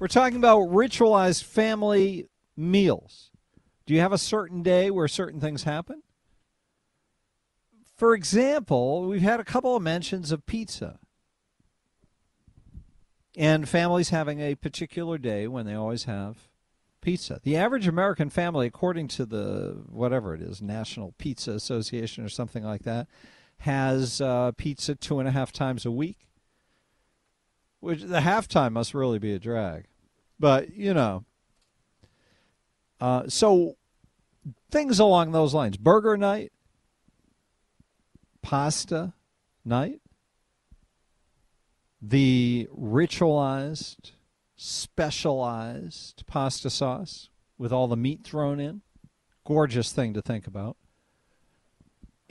We're 0.00 0.08
talking 0.08 0.36
about 0.36 0.62
ritualized 0.62 1.44
family 1.44 2.26
meals. 2.56 3.30
Do 3.86 3.94
you 3.94 4.00
have 4.00 4.12
a 4.12 4.18
certain 4.18 4.64
day 4.64 4.90
where 4.90 5.06
certain 5.06 5.40
things 5.40 5.62
happen? 5.62 6.02
For 7.96 8.14
example, 8.14 9.06
we've 9.06 9.22
had 9.22 9.38
a 9.38 9.44
couple 9.44 9.76
of 9.76 9.82
mentions 9.84 10.32
of 10.32 10.44
pizza. 10.44 10.98
And 13.36 13.68
families 13.68 14.10
having 14.10 14.40
a 14.40 14.56
particular 14.56 15.18
day 15.18 15.46
when 15.46 15.66
they 15.66 15.74
always 15.74 16.02
have 16.04 16.48
pizza. 17.00 17.38
The 17.44 17.56
average 17.56 17.86
American 17.86 18.28
family, 18.28 18.66
according 18.66 19.06
to 19.08 19.24
the 19.24 19.84
whatever 19.88 20.34
it 20.34 20.42
is, 20.42 20.60
National 20.60 21.14
Pizza 21.16 21.52
Association 21.52 22.24
or 22.24 22.28
something 22.28 22.64
like 22.64 22.82
that, 22.82 23.06
has 23.64 24.20
uh, 24.20 24.52
pizza 24.58 24.94
two 24.94 25.18
and 25.18 25.26
a 25.26 25.30
half 25.30 25.50
times 25.50 25.86
a 25.86 25.90
week. 25.90 26.28
Which 27.80 28.02
the 28.02 28.20
halftime 28.20 28.72
must 28.72 28.92
really 28.92 29.18
be 29.18 29.32
a 29.32 29.38
drag, 29.38 29.86
but 30.38 30.74
you 30.74 30.92
know. 30.92 31.24
Uh, 33.00 33.24
so 33.28 33.76
things 34.70 34.98
along 34.98 35.32
those 35.32 35.54
lines: 35.54 35.78
burger 35.78 36.16
night, 36.18 36.52
pasta 38.42 39.14
night, 39.64 40.00
the 42.02 42.68
ritualized, 42.74 44.12
specialized 44.56 46.24
pasta 46.26 46.68
sauce 46.68 47.30
with 47.56 47.72
all 47.72 47.88
the 47.88 47.96
meat 47.96 48.24
thrown 48.24 48.60
in. 48.60 48.82
Gorgeous 49.46 49.90
thing 49.90 50.12
to 50.14 50.22
think 50.22 50.46
about. 50.46 50.76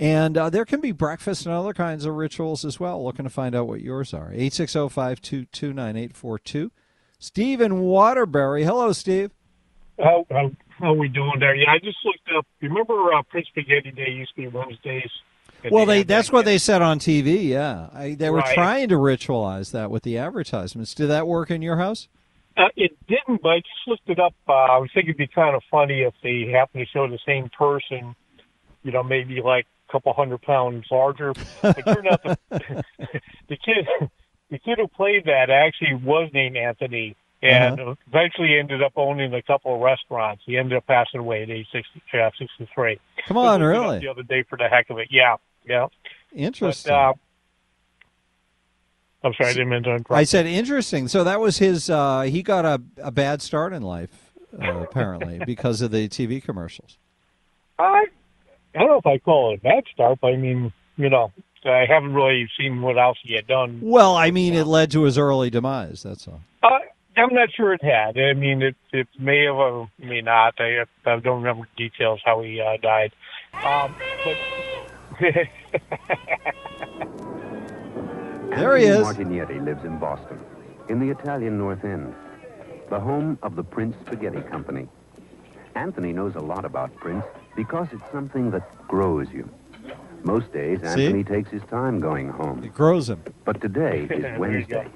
And 0.04 0.38
uh, 0.38 0.50
there 0.50 0.66
can 0.66 0.82
be 0.82 0.92
breakfast 0.92 1.46
and 1.46 1.56
other 1.56 1.72
kinds 1.74 2.04
of 2.06 2.16
rituals 2.16 2.66
as 2.66 2.78
well. 2.78 3.02
Looking 3.02 3.24
to 3.24 3.30
find 3.30 3.56
out 3.56 3.68
what 3.68 3.80
yours 3.80 4.14
are. 4.14 4.34
860 4.34 4.90
522 4.90 5.68
9842. 5.72 6.72
Steve 7.20 7.62
in 7.62 7.80
Waterbury. 7.80 8.66
Hello, 8.66 8.92
Steve. 8.92 9.32
How, 9.98 10.26
how, 10.30 10.52
how 10.78 10.88
are 10.92 10.98
we 10.98 11.08
doing 11.08 11.40
there? 11.40 11.56
Yeah, 11.56 11.72
I 11.72 11.80
just 11.80 12.00
looked 12.04 12.28
up. 12.38 12.46
You 12.60 12.68
remember 12.68 13.14
uh, 13.14 13.22
Prince 13.30 13.48
Spaghetti 13.48 13.92
Day 13.92 14.10
used 14.12 14.36
to 14.36 14.42
be 14.42 14.48
Wednesdays? 14.50 15.10
Well, 15.72 15.86
they, 15.86 16.04
that's 16.04 16.34
what 16.34 16.44
they 16.44 16.58
said 16.58 16.82
on 16.82 17.00
TV, 17.00 17.48
yeah. 17.48 17.88
I, 17.94 18.16
they 18.16 18.30
were 18.30 18.40
Right. 18.40 18.54
trying 18.54 18.90
to 18.90 18.96
ritualize 18.96 19.72
that 19.72 19.90
with 19.90 20.04
the 20.04 20.18
advertisements. 20.18 20.94
Did 20.94 21.08
that 21.08 21.28
work 21.28 21.50
in 21.50 21.62
your 21.62 21.78
house? 21.78 22.10
Uh, 22.58 22.64
it 22.76 22.92
didn't, 23.08 23.42
but 23.42 23.50
I 23.54 23.60
just 23.60 23.88
looked 23.88 24.10
it 24.10 24.20
up. 24.20 24.34
Uh, 24.50 24.52
I 24.52 24.78
was 24.80 24.90
thinking 24.94 25.12
it'd 25.12 25.18
be 25.18 25.28
kind 25.28 25.56
of 25.56 25.64
funny 25.72 26.02
if 26.02 26.14
they 26.22 26.52
happened 26.52 26.86
to 26.86 26.92
show 26.92 27.08
the 27.08 27.20
same 27.26 27.50
person, 27.58 28.14
you 28.84 28.92
know, 28.92 29.02
maybe 29.04 29.40
like 29.42 29.66
couple 29.94 30.12
hundred 30.14 30.42
pounds 30.42 30.86
larger. 30.90 31.32
It 31.64 31.86
turned 31.86 32.08
out 32.08 32.24
the, 32.24 32.38
the 33.48 33.58
kid, 33.58 33.88
the 34.50 34.58
kid 34.58 34.80
who 34.80 34.88
played 34.88 35.26
that 35.26 35.52
actually 35.52 35.94
was 35.94 36.32
named 36.34 36.58
Anthony, 36.58 37.16
and 37.44 37.80
eventually 38.08 38.58
ended 38.58 38.82
up 38.82 38.94
owning 38.96 39.34
a 39.34 39.42
couple 39.44 39.76
of 39.76 39.82
restaurants. 39.82 40.42
He 40.46 40.58
ended 40.58 40.78
up 40.78 40.88
passing 40.88 41.20
away 41.20 41.44
at 41.44 41.50
age 41.52 41.68
60, 41.72 42.02
uh, 42.20 42.32
63. 42.40 43.00
Come 43.28 43.38
on, 43.38 43.60
Just 43.60 43.62
looked 43.62 43.76
it 43.76 43.78
up 43.78 43.84
really? 43.84 44.00
The 44.00 44.08
other 44.08 44.24
day 44.24 44.44
for 44.50 44.58
the 44.58 44.68
heck 44.68 44.90
of 44.90 44.98
it. 44.98 45.10
Yeah, 45.12 45.36
yeah. 45.64 45.88
Interesting. 46.34 46.92
But, 46.92 46.96
uh, 46.96 47.14
I'm 49.26 49.34
sorry, 49.36 49.52
I 49.52 49.54
didn't 49.54 49.70
mean 49.70 49.84
to 49.84 49.90
interrupt. 49.92 50.12
I 50.12 50.24
said 50.24 50.48
interesting. 50.48 51.08
So 51.08 51.24
that 51.24 51.40
was 51.40 51.60
his. 51.60 51.90
Uh, 51.90 52.22
he 52.22 52.42
got 52.42 52.66
a, 52.66 52.82
a 52.98 53.12
bad 53.12 53.42
start 53.42 53.72
in 53.72 53.84
life, 53.84 54.34
uh, 54.60 54.80
apparently, 54.80 55.40
because 55.46 55.82
of 55.82 55.92
the 55.92 56.10
TV 56.10 56.44
commercials. 56.44 56.98
I, 57.80 58.08
I 58.76 58.80
don't 58.80 58.88
know 58.88 58.98
if 58.98 59.06
I 59.06 59.18
call 59.20 59.54
it 59.54 59.60
a 59.60 59.64
bad 59.64 59.84
start, 59.94 60.20
but 60.22 60.28
I 60.34 60.38
mean, 60.38 60.74
you 60.98 61.10
know, 61.10 61.32
I 61.66 61.86
haven't 61.88 62.14
really 62.14 62.50
seen 62.60 62.82
what 62.82 62.98
else 62.98 63.18
he 63.24 63.36
had 63.36 63.48
done. 63.48 63.80
Well, 63.82 64.16
I 64.16 64.32
mean, 64.32 64.54
it 64.54 64.66
led 64.66 64.92
to 64.92 65.04
his 65.04 65.18
early 65.18 65.50
demise. 65.50 66.04
That's 66.04 66.28
all. 66.28 66.42
Uh, 66.62 66.80
I'm 67.16 67.34
not 67.34 67.50
sure 67.56 67.74
it 67.74 67.84
had. 67.84 68.18
I 68.18 68.34
mean, 68.34 68.62
it 68.62 68.76
it 68.92 69.08
may 69.20 69.46
have 69.46 69.56
or 69.56 69.90
may 70.00 70.22
not. 70.22 70.56
I, 70.60 70.86
I 71.06 71.20
don't 71.20 71.42
remember 71.44 71.68
details 71.78 72.20
how 72.26 72.42
he 72.42 72.60
uh, 72.60 72.78
died. 72.82 73.14
Um, 73.64 73.96
but 74.26 74.38
There 78.56 78.78
he 78.78 78.86
is. 78.86 79.06
Martignetti 79.06 79.64
lives 79.66 79.84
in 79.84 79.98
Boston, 79.98 80.40
in 80.88 81.00
the 81.00 81.10
Italian 81.10 81.58
North 81.58 81.84
End, 81.84 82.14
the 82.90 83.00
home 83.00 83.40
of 83.42 83.56
the 83.56 83.64
Prince 83.64 83.96
Spaghetti 84.06 84.42
Company. 84.42 84.88
Anthony 85.76 86.14
knows 86.14 86.36
a 86.36 86.40
lot 86.40 86.66
about 86.66 86.96
Prince 86.96 87.26
because 87.56 87.88
it's 87.92 88.04
something 88.12 88.52
that 88.52 88.88
grows 88.88 89.28
you. 89.32 89.50
Most 90.24 90.52
days, 90.54 90.80
See? 90.80 91.06
Anthony 91.06 91.24
takes 91.24 91.50
his 91.50 91.62
time 91.70 92.00
going 92.00 92.30
home. 92.30 92.64
It 92.64 92.74
grows 92.74 93.10
him. 93.10 93.22
But 93.44 93.60
today 93.60 94.04
is 94.10 94.40
Wednesday. 94.40 94.88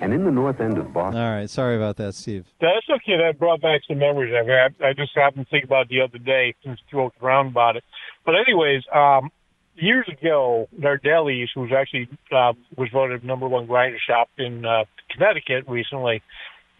And 0.00 0.12
in 0.12 0.24
the 0.24 0.30
North 0.30 0.60
End 0.60 0.78
of 0.78 0.92
Boston, 0.92 1.20
All 1.20 1.30
right. 1.30 1.48
Sorry 1.48 1.76
about 1.76 1.96
that, 1.96 2.14
Steve. 2.14 2.46
that's 2.60 2.86
okay. 2.90 3.16
That 3.16 3.38
brought 3.38 3.60
back 3.60 3.82
some 3.86 3.98
memories. 3.98 4.34
I've 4.34 4.46
had. 4.46 4.74
I 4.84 4.92
just 4.92 5.12
happened 5.14 5.46
to 5.46 5.50
think 5.50 5.64
about 5.64 5.82
it 5.82 5.88
the 5.90 6.00
other 6.00 6.18
day 6.18 6.54
since 6.64 6.80
you 6.90 6.98
joked 6.98 7.22
around 7.22 7.48
about 7.48 7.76
it. 7.76 7.84
But 8.24 8.34
anyways, 8.34 8.82
um, 8.92 9.30
years 9.76 10.06
ago, 10.08 10.68
Nardelli's, 10.78 11.50
who 11.54 11.60
was 11.62 11.70
actually 11.72 12.08
uh, 12.32 12.54
was 12.76 12.88
voted 12.92 13.24
number 13.24 13.46
one 13.48 13.66
grinder 13.66 13.98
shop 14.04 14.30
in 14.36 14.64
uh, 14.64 14.84
Connecticut 15.10 15.68
recently, 15.68 16.22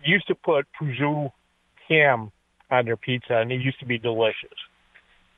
used 0.04 0.26
to 0.26 0.34
put 0.34 0.66
prosciutto 0.80 1.30
ham 1.88 2.32
on 2.74 2.84
their 2.84 2.96
pizza, 2.96 3.36
and 3.36 3.50
it 3.52 3.60
used 3.60 3.78
to 3.80 3.86
be 3.86 3.98
delicious. 3.98 4.58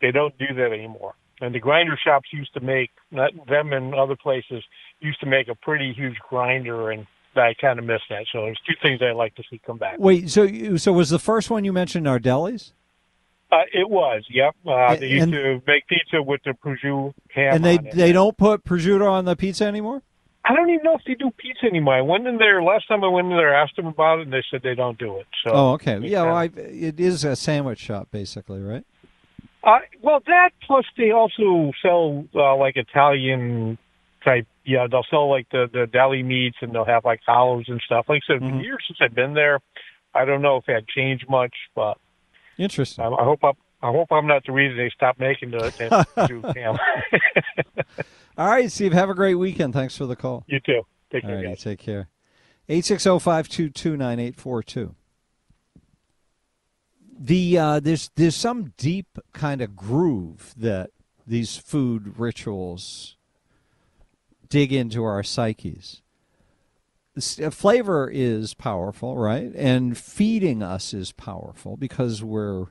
They 0.01 0.11
don't 0.11 0.37
do 0.39 0.47
that 0.57 0.73
anymore. 0.73 1.15
And 1.41 1.55
the 1.55 1.59
grinder 1.61 1.99
shops 2.03 2.29
used 2.33 2.53
to 2.55 2.61
make, 2.61 2.91
not 3.11 3.31
them 3.49 3.73
and 3.73 3.95
other 3.95 4.17
places, 4.17 4.63
used 5.01 5.21
to 5.21 5.27
make 5.27 5.49
a 5.49 5.55
pretty 5.55 5.93
huge 5.93 6.17
grinder, 6.29 6.91
and 6.91 7.07
I 7.35 7.55
kind 7.61 7.79
of 7.79 7.85
miss 7.85 8.01
that. 8.09 8.25
So 8.33 8.43
there's 8.43 8.61
two 8.67 8.75
things 8.83 9.01
I'd 9.03 9.13
like 9.17 9.35
to 9.35 9.43
see 9.51 9.61
come 9.65 9.77
back. 9.77 9.97
Wait. 9.99 10.31
So, 10.31 10.43
you- 10.45 10.79
so 10.79 10.93
was 10.93 11.11
the 11.11 11.19
first 11.19 11.51
one 11.51 11.65
you 11.65 11.73
mentioned 11.73 12.07
Nardelli's? 12.07 12.73
Uh, 13.53 13.59
it 13.73 13.89
was, 13.89 14.25
yep. 14.31 14.55
Uh, 14.67 14.97
they 14.97 15.07
used 15.09 15.25
And- 15.25 15.33
to 15.33 15.63
make 15.67 15.87
pizza 15.87 16.23
with 16.23 16.41
the 16.45 16.53
prosciutto 16.53 17.13
ham 17.31 17.55
and 17.57 17.65
they 17.65 17.77
they 17.79 18.11
don't 18.11 18.37
put 18.37 18.65
prosciutto 18.65 19.09
on 19.09 19.25
the 19.25 19.37
pizza 19.37 19.65
anymore. 19.67 20.03
I 20.49 20.55
don't 20.55 20.71
even 20.71 20.85
know 20.85 20.95
if 20.95 21.03
they 21.07 21.15
do 21.15 21.31
pizza 21.37 21.67
anymore. 21.67 21.95
I 21.95 22.03
went 22.03 22.27
in 22.27 22.37
there 22.39 22.63
last 22.63 22.87
time 22.89 23.03
I 23.03 23.09
went 23.09 23.31
in 23.31 23.37
there, 23.37 23.55
I 23.57 23.63
asked 23.63 23.77
them 23.77 23.87
about 23.87 24.21
it, 24.21 24.23
and 24.23 24.33
they 24.33 24.45
said 24.51 24.61
they 24.63 24.75
don't 24.75 24.99
do 24.99 25.17
it. 25.19 25.27
So 25.45 25.51
oh, 25.53 25.73
okay. 25.73 25.99
Yeah. 25.99 26.23
Well, 26.23 26.37
I, 26.37 26.45
it 26.55 27.01
is 27.01 27.25
a 27.25 27.35
sandwich 27.35 27.81
shop, 27.81 28.09
basically, 28.11 28.63
right? 28.63 28.85
Uh, 29.65 29.79
well, 30.01 30.21
that 30.27 30.51
plus 30.65 30.85
they 30.97 31.11
also 31.11 31.73
sell 31.83 32.25
uh, 32.35 32.57
like 32.57 32.77
Italian 32.77 33.77
type. 34.25 34.47
Yeah, 34.65 34.87
they'll 34.89 35.07
sell 35.11 35.29
like 35.29 35.49
the 35.51 35.69
the 35.73 35.87
deli 35.87 36.23
meats, 36.23 36.59
and 36.61 36.73
they'll 36.73 36.85
have 36.85 37.05
like 37.05 37.21
olives 37.27 37.69
and 37.69 37.81
stuff. 37.85 38.07
Like 38.09 38.23
I 38.29 38.35
said, 38.35 38.43
Mm-hmm. 38.43 38.61
years 38.61 38.85
since 38.87 38.99
I've 39.01 39.15
been 39.15 39.35
there, 39.35 39.59
I 40.15 40.25
don't 40.25 40.43
know 40.43 40.59
if 40.59 40.69
it 40.69 40.75
had 40.75 40.87
changed 40.87 41.29
much, 41.29 41.55
but 41.75 41.99
Interesting. 42.59 43.05
I, 43.05 43.09
I 43.09 43.25
hope 43.25 43.41
I'm, 43.43 43.55
I 43.87 43.93
hope 43.93 44.11
I'm 44.11 44.27
not 44.27 44.45
the 44.45 44.51
reason 44.53 44.77
they 44.77 44.91
stopped 44.91 45.21
making 45.21 45.53
the, 45.53 45.59
the 45.59 46.07
prosciutto 46.17 46.57
ham. 46.57 46.77
All 48.37 48.49
right, 48.49 48.71
Steve. 48.71 48.93
Have 48.93 49.11
a 49.11 49.15
great 49.15 49.37
weekend. 49.37 49.75
Thanks 49.75 49.97
for 49.97 50.07
the 50.07 50.17
call. 50.17 50.43
you 50.49 50.59
too. 50.59 50.83
Take 51.13 51.23
care, 51.23 51.37
right, 51.37 51.45
guys. 51.45 51.63
take 51.63 51.79
care. 51.79 52.09
Eight 52.69 52.85
six 52.85 53.05
zero 53.05 53.21
five 53.21 53.49
two 53.49 53.71
two 53.71 53.97
nine 53.97 54.19
eight 54.19 54.35
four 54.35 54.61
two. 54.65 54.97
The 57.17 57.57
uh, 57.59 57.81
there's 57.81 58.11
there's 58.17 58.35
some 58.35 58.73
deep 58.77 59.19
kind 59.33 59.61
of 59.61 59.77
groove 59.77 60.53
that 60.57 60.91
these 61.25 61.57
food 61.57 62.19
rituals 62.19 63.17
dig 64.49 64.73
into 64.73 65.05
our 65.05 65.23
psyches. 65.23 66.03
Uh, 67.17 67.51
Flavor 67.51 68.11
is 68.13 68.53
powerful, 68.53 69.17
right? 69.17 69.53
And 69.55 69.97
feeding 69.97 70.61
us 70.61 70.93
is 70.93 71.13
powerful 71.13 71.77
because 71.77 72.25
we're 72.25 72.67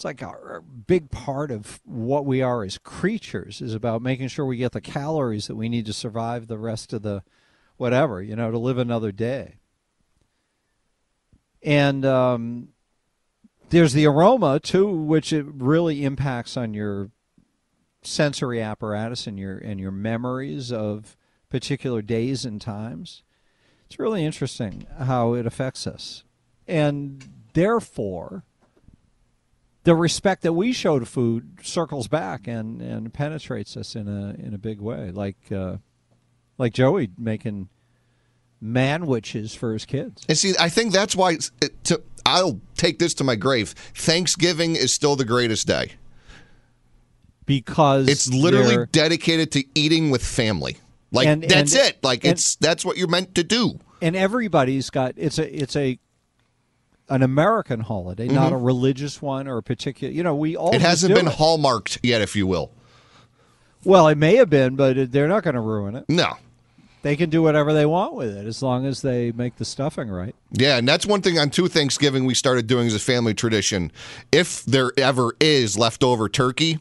it's 0.00 0.04
like 0.06 0.22
a 0.22 0.62
big 0.86 1.10
part 1.10 1.50
of 1.50 1.78
what 1.84 2.24
we 2.24 2.40
are 2.40 2.64
as 2.64 2.78
creatures 2.78 3.60
is 3.60 3.74
about 3.74 4.00
making 4.00 4.28
sure 4.28 4.46
we 4.46 4.56
get 4.56 4.72
the 4.72 4.80
calories 4.80 5.46
that 5.46 5.56
we 5.56 5.68
need 5.68 5.84
to 5.84 5.92
survive 5.92 6.46
the 6.46 6.56
rest 6.56 6.94
of 6.94 7.02
the 7.02 7.22
whatever, 7.76 8.22
you 8.22 8.34
know, 8.34 8.50
to 8.50 8.56
live 8.56 8.78
another 8.78 9.12
day. 9.12 9.56
And 11.62 12.06
um, 12.06 12.68
there's 13.68 13.92
the 13.92 14.06
aroma 14.06 14.58
too, 14.58 14.88
which 14.88 15.34
it 15.34 15.44
really 15.46 16.02
impacts 16.02 16.56
on 16.56 16.72
your 16.72 17.10
sensory 18.00 18.62
apparatus 18.62 19.26
and 19.26 19.38
your 19.38 19.58
and 19.58 19.78
your 19.78 19.92
memories 19.92 20.72
of 20.72 21.14
particular 21.50 22.00
days 22.00 22.46
and 22.46 22.58
times. 22.58 23.22
It's 23.84 23.98
really 23.98 24.24
interesting 24.24 24.86
how 24.98 25.34
it 25.34 25.44
affects 25.44 25.86
us, 25.86 26.24
and 26.66 27.22
therefore, 27.52 28.44
the 29.84 29.94
respect 29.94 30.42
that 30.42 30.52
we 30.52 30.72
show 30.72 30.98
to 30.98 31.06
food 31.06 31.58
circles 31.62 32.06
back 32.08 32.46
and, 32.46 32.82
and 32.82 33.12
penetrates 33.12 33.76
us 33.76 33.96
in 33.96 34.08
a 34.08 34.34
in 34.38 34.52
a 34.54 34.58
big 34.58 34.80
way, 34.80 35.10
like 35.10 35.36
uh, 35.50 35.76
like 36.58 36.72
Joey 36.74 37.10
making 37.16 37.68
manwiches 38.62 39.56
for 39.56 39.72
his 39.72 39.86
kids. 39.86 40.24
And 40.28 40.36
see, 40.36 40.52
I 40.60 40.68
think 40.68 40.92
that's 40.92 41.16
why 41.16 41.38
it, 41.62 41.84
to, 41.84 42.02
I'll 42.26 42.60
take 42.76 42.98
this 42.98 43.14
to 43.14 43.24
my 43.24 43.34
grave. 43.36 43.70
Thanksgiving 43.94 44.76
is 44.76 44.92
still 44.92 45.16
the 45.16 45.24
greatest 45.24 45.66
day. 45.66 45.92
Because 47.46 48.08
It's 48.08 48.28
literally 48.32 48.86
dedicated 48.92 49.50
to 49.52 49.64
eating 49.74 50.10
with 50.10 50.24
family. 50.24 50.76
Like 51.10 51.26
And- 51.26 51.42
that's 51.42 51.74
and- 51.74 51.88
it. 51.88 52.04
Like 52.04 52.24
and- 52.24 52.32
it's 52.32 52.56
that's 52.56 52.84
what 52.84 52.96
you're 52.96 53.08
meant 53.08 53.34
to 53.36 53.42
do. 53.42 53.80
and 54.02 54.14
everybody's 54.14 54.88
got 54.90 55.14
it's 55.16 55.38
a 55.38 55.62
it's 55.62 55.74
a 55.76 55.98
an 57.10 57.22
American 57.22 57.80
holiday, 57.80 58.28
not 58.28 58.52
Mhm. 58.52 58.56
a 58.56 58.58
religious 58.58 59.20
one 59.20 59.46
or 59.48 59.58
a 59.58 59.62
particular. 59.62 60.12
You 60.12 60.22
know, 60.22 60.34
we 60.34 60.56
all 60.56 60.74
it 60.74 60.80
hasn't 60.80 61.14
been 61.14 61.26
it. 61.26 61.34
hallmarked 61.34 61.98
yet, 62.02 62.20
if 62.22 62.34
you 62.36 62.46
will. 62.46 62.70
Well, 63.84 64.08
it 64.08 64.16
may 64.18 64.36
have 64.36 64.50
been, 64.50 64.76
but 64.76 65.10
they're 65.12 65.28
not 65.28 65.42
going 65.42 65.54
to 65.54 65.60
ruin 65.60 65.96
it. 65.96 66.04
No. 66.08 66.34
They 67.02 67.16
can 67.16 67.30
do 67.30 67.40
whatever 67.42 67.72
they 67.72 67.86
want 67.86 68.14
with 68.14 68.36
it 68.36 68.46
as 68.46 68.62
long 68.62 68.84
as 68.84 69.00
they 69.00 69.32
make 69.32 69.56
the 69.56 69.64
stuffing 69.64 70.10
right. 70.10 70.34
Yeah, 70.52 70.76
and 70.76 70.86
that's 70.86 71.06
one 71.06 71.22
thing 71.22 71.38
on 71.38 71.48
two 71.48 71.66
Thanksgiving 71.66 72.26
we 72.26 72.34
started 72.34 72.66
doing 72.66 72.86
as 72.86 72.94
a 72.94 72.98
family 72.98 73.32
tradition. 73.32 73.90
If 74.30 74.64
there 74.66 74.92
ever 74.98 75.34
is 75.40 75.78
leftover 75.78 76.28
turkey, 76.28 76.78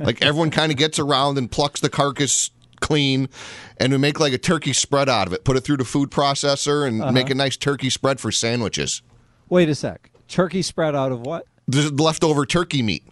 like 0.00 0.22
everyone 0.24 0.50
kind 0.50 0.72
of 0.72 0.78
gets 0.78 0.98
around 0.98 1.36
and 1.36 1.50
plucks 1.50 1.80
the 1.80 1.90
carcass 1.90 2.50
clean, 2.80 3.28
and 3.76 3.92
we 3.92 3.98
make 3.98 4.18
like 4.18 4.32
a 4.32 4.38
turkey 4.38 4.72
spread 4.72 5.08
out 5.10 5.26
of 5.26 5.34
it. 5.34 5.44
Put 5.44 5.58
it 5.58 5.64
through 5.64 5.76
the 5.76 5.84
food 5.84 6.10
processor 6.10 6.86
and 6.86 7.02
Uh-huh. 7.02 7.12
make 7.12 7.28
a 7.28 7.34
nice 7.34 7.56
turkey 7.58 7.90
spread 7.90 8.20
for 8.20 8.32
sandwiches. 8.32 9.02
Wait 9.48 9.68
a 9.68 9.74
sec. 9.74 10.10
Turkey 10.28 10.62
spread 10.62 10.94
out 10.94 11.12
of 11.12 11.20
what? 11.20 11.46
There's 11.66 11.92
leftover 11.92 12.46
turkey 12.46 12.82
meat. 12.82 13.04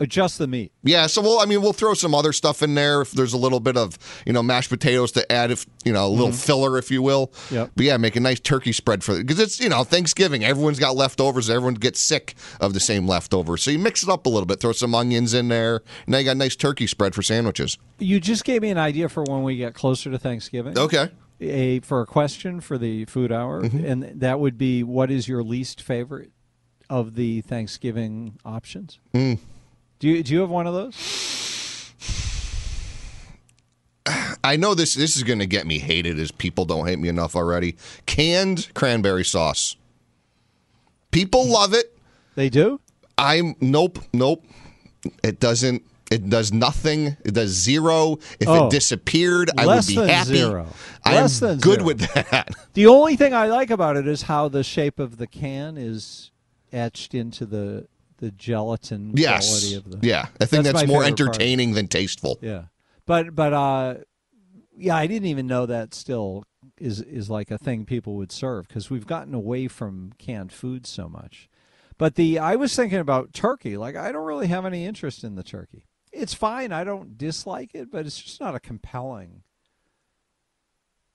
Uh, 0.00 0.06
Just 0.06 0.38
the 0.38 0.46
meat. 0.46 0.72
Yeah, 0.82 1.06
so 1.06 1.20
we'll 1.20 1.38
I 1.40 1.44
mean 1.44 1.60
we'll 1.60 1.74
throw 1.74 1.92
some 1.92 2.14
other 2.14 2.32
stuff 2.32 2.62
in 2.62 2.74
there 2.74 3.02
if 3.02 3.10
there's 3.10 3.34
a 3.34 3.36
little 3.36 3.60
bit 3.60 3.76
of 3.76 3.98
you 4.24 4.32
know 4.32 4.42
mashed 4.42 4.70
potatoes 4.70 5.12
to 5.12 5.30
add 5.30 5.50
if 5.50 5.66
you 5.84 5.92
know 5.92 6.06
a 6.06 6.08
little 6.08 6.32
filler 6.32 6.78
if 6.78 6.90
you 6.90 7.02
will. 7.02 7.32
Yep. 7.50 7.72
But 7.76 7.84
yeah, 7.84 7.96
make 7.98 8.16
a 8.16 8.20
nice 8.20 8.40
turkey 8.40 8.72
spread 8.72 9.04
for 9.04 9.12
it 9.16 9.26
because 9.26 9.38
it's 9.38 9.60
you 9.60 9.68
know 9.68 9.84
Thanksgiving. 9.84 10.42
Everyone's 10.42 10.78
got 10.78 10.96
leftovers. 10.96 11.50
Everyone 11.50 11.74
gets 11.74 12.00
sick 12.00 12.34
of 12.60 12.72
the 12.72 12.80
same 12.80 13.06
leftovers. 13.06 13.62
So 13.62 13.70
you 13.70 13.78
mix 13.78 14.02
it 14.02 14.08
up 14.08 14.24
a 14.24 14.30
little 14.30 14.46
bit. 14.46 14.60
Throw 14.60 14.72
some 14.72 14.94
onions 14.94 15.34
in 15.34 15.48
there. 15.48 15.82
Now 16.06 16.16
you 16.18 16.24
got 16.24 16.32
a 16.32 16.34
nice 16.36 16.56
turkey 16.56 16.86
spread 16.86 17.14
for 17.14 17.20
sandwiches. 17.22 17.76
You 17.98 18.20
just 18.20 18.44
gave 18.44 18.62
me 18.62 18.70
an 18.70 18.78
idea 18.78 19.10
for 19.10 19.22
when 19.24 19.42
we 19.42 19.56
get 19.56 19.74
closer 19.74 20.10
to 20.10 20.18
Thanksgiving. 20.18 20.78
Okay. 20.78 21.10
A 21.40 21.80
for 21.80 22.00
a 22.02 22.06
question 22.06 22.60
for 22.60 22.76
the 22.78 23.04
food 23.06 23.32
hour, 23.32 23.62
Mm-hmm. 23.62 23.84
and 23.84 24.02
that 24.20 24.38
would 24.40 24.58
be, 24.58 24.82
what 24.82 25.10
is 25.10 25.26
your 25.28 25.42
least 25.42 25.80
favorite 25.80 26.30
of 26.90 27.14
the 27.14 27.40
Thanksgiving 27.42 28.38
options? 28.44 28.98
Mm. 29.14 29.38
Do 29.98 30.08
you 30.08 30.22
do 30.22 30.34
you 30.34 30.40
have 30.40 30.50
one 30.50 30.66
of 30.66 30.74
those? 30.74 31.92
I 34.42 34.56
know 34.56 34.74
this 34.74 34.94
this 34.94 35.16
is 35.16 35.22
going 35.22 35.38
to 35.40 35.46
get 35.46 35.66
me 35.66 35.78
hated 35.78 36.18
as 36.18 36.30
people 36.32 36.64
don't 36.64 36.86
hate 36.86 36.98
me 36.98 37.08
enough 37.08 37.36
already. 37.36 37.76
Canned 38.06 38.70
cranberry 38.74 39.24
sauce. 39.24 39.76
People 41.10 41.46
love 41.46 41.74
it. 41.74 41.96
They 42.34 42.48
do. 42.48 42.80
I'm 43.18 43.54
nope 43.60 43.98
nope. 44.12 44.44
It 45.22 45.40
doesn't. 45.40 45.82
It 46.10 46.28
does 46.28 46.52
nothing. 46.52 47.16
It 47.24 47.34
does 47.34 47.50
zero. 47.50 48.18
If 48.40 48.48
Oh. 48.48 48.66
it 48.66 48.70
disappeared, 48.70 49.50
I 49.56 49.64
would 49.66 49.86
be 49.86 49.94
happy. 49.94 50.34
zero. 50.36 50.66
I 51.04 51.14
Less 51.14 51.40
am 51.40 51.48
than 51.48 51.58
good 51.58 51.74
zero. 51.80 51.84
with 51.86 52.00
that. 52.14 52.48
The 52.74 52.86
only 52.86 53.16
thing 53.16 53.32
I 53.34 53.46
like 53.46 53.70
about 53.70 53.96
it 53.96 54.06
is 54.08 54.22
how 54.22 54.48
the 54.48 54.62
shape 54.64 54.98
of 54.98 55.16
the 55.18 55.26
can 55.26 55.76
is 55.78 56.30
etched 56.72 57.14
into 57.14 57.46
the 57.46 57.86
the 58.18 58.30
gelatin 58.32 59.12
Yes. 59.16 59.48
quality 59.48 59.74
of 59.76 59.90
the. 60.00 60.06
Yeah. 60.06 60.26
I 60.40 60.44
think 60.44 60.64
that's, 60.64 60.74
my 60.74 60.86
more 60.86 61.02
favorite 61.04 61.16
part. 61.18 61.20
entertaining 61.36 61.72
than 61.72 61.88
tasteful. 61.88 62.38
Yeah, 62.42 62.64
but 63.06 63.34
but 63.34 63.52
uh, 63.54 63.94
yeah, 64.76 64.94
I 64.96 65.06
didn't 65.06 65.28
even 65.28 65.46
know 65.46 65.64
that 65.66 65.94
still 65.94 66.44
is 66.78 67.00
is 67.00 67.30
like 67.30 67.50
a 67.50 67.56
thing 67.58 67.84
people 67.86 68.16
would 68.16 68.30
serve 68.32 68.68
because 68.68 68.90
we've 68.90 69.06
gotten 69.06 69.32
away 69.34 69.68
from 69.68 70.12
canned 70.18 70.52
food 70.52 70.86
so 70.86 71.08
much. 71.08 71.48
But 71.98 72.14
the 72.16 72.38
I 72.38 72.56
was 72.56 72.74
thinking 72.76 72.98
about 72.98 73.32
turkey. 73.32 73.76
Like 73.76 73.96
I 73.96 74.12
don't 74.12 74.24
really 74.26 74.48
have 74.48 74.66
any 74.66 74.84
interest 74.86 75.24
in 75.24 75.34
the 75.36 75.42
turkey. 75.42 75.86
It's 76.12 76.34
fine. 76.34 76.72
I 76.72 76.84
don't 76.84 77.16
dislike 77.16 77.70
it, 77.74 77.90
but 77.90 78.06
it's 78.06 78.20
just 78.20 78.40
not 78.40 78.54
a 78.54 78.60
compelling. 78.60 79.42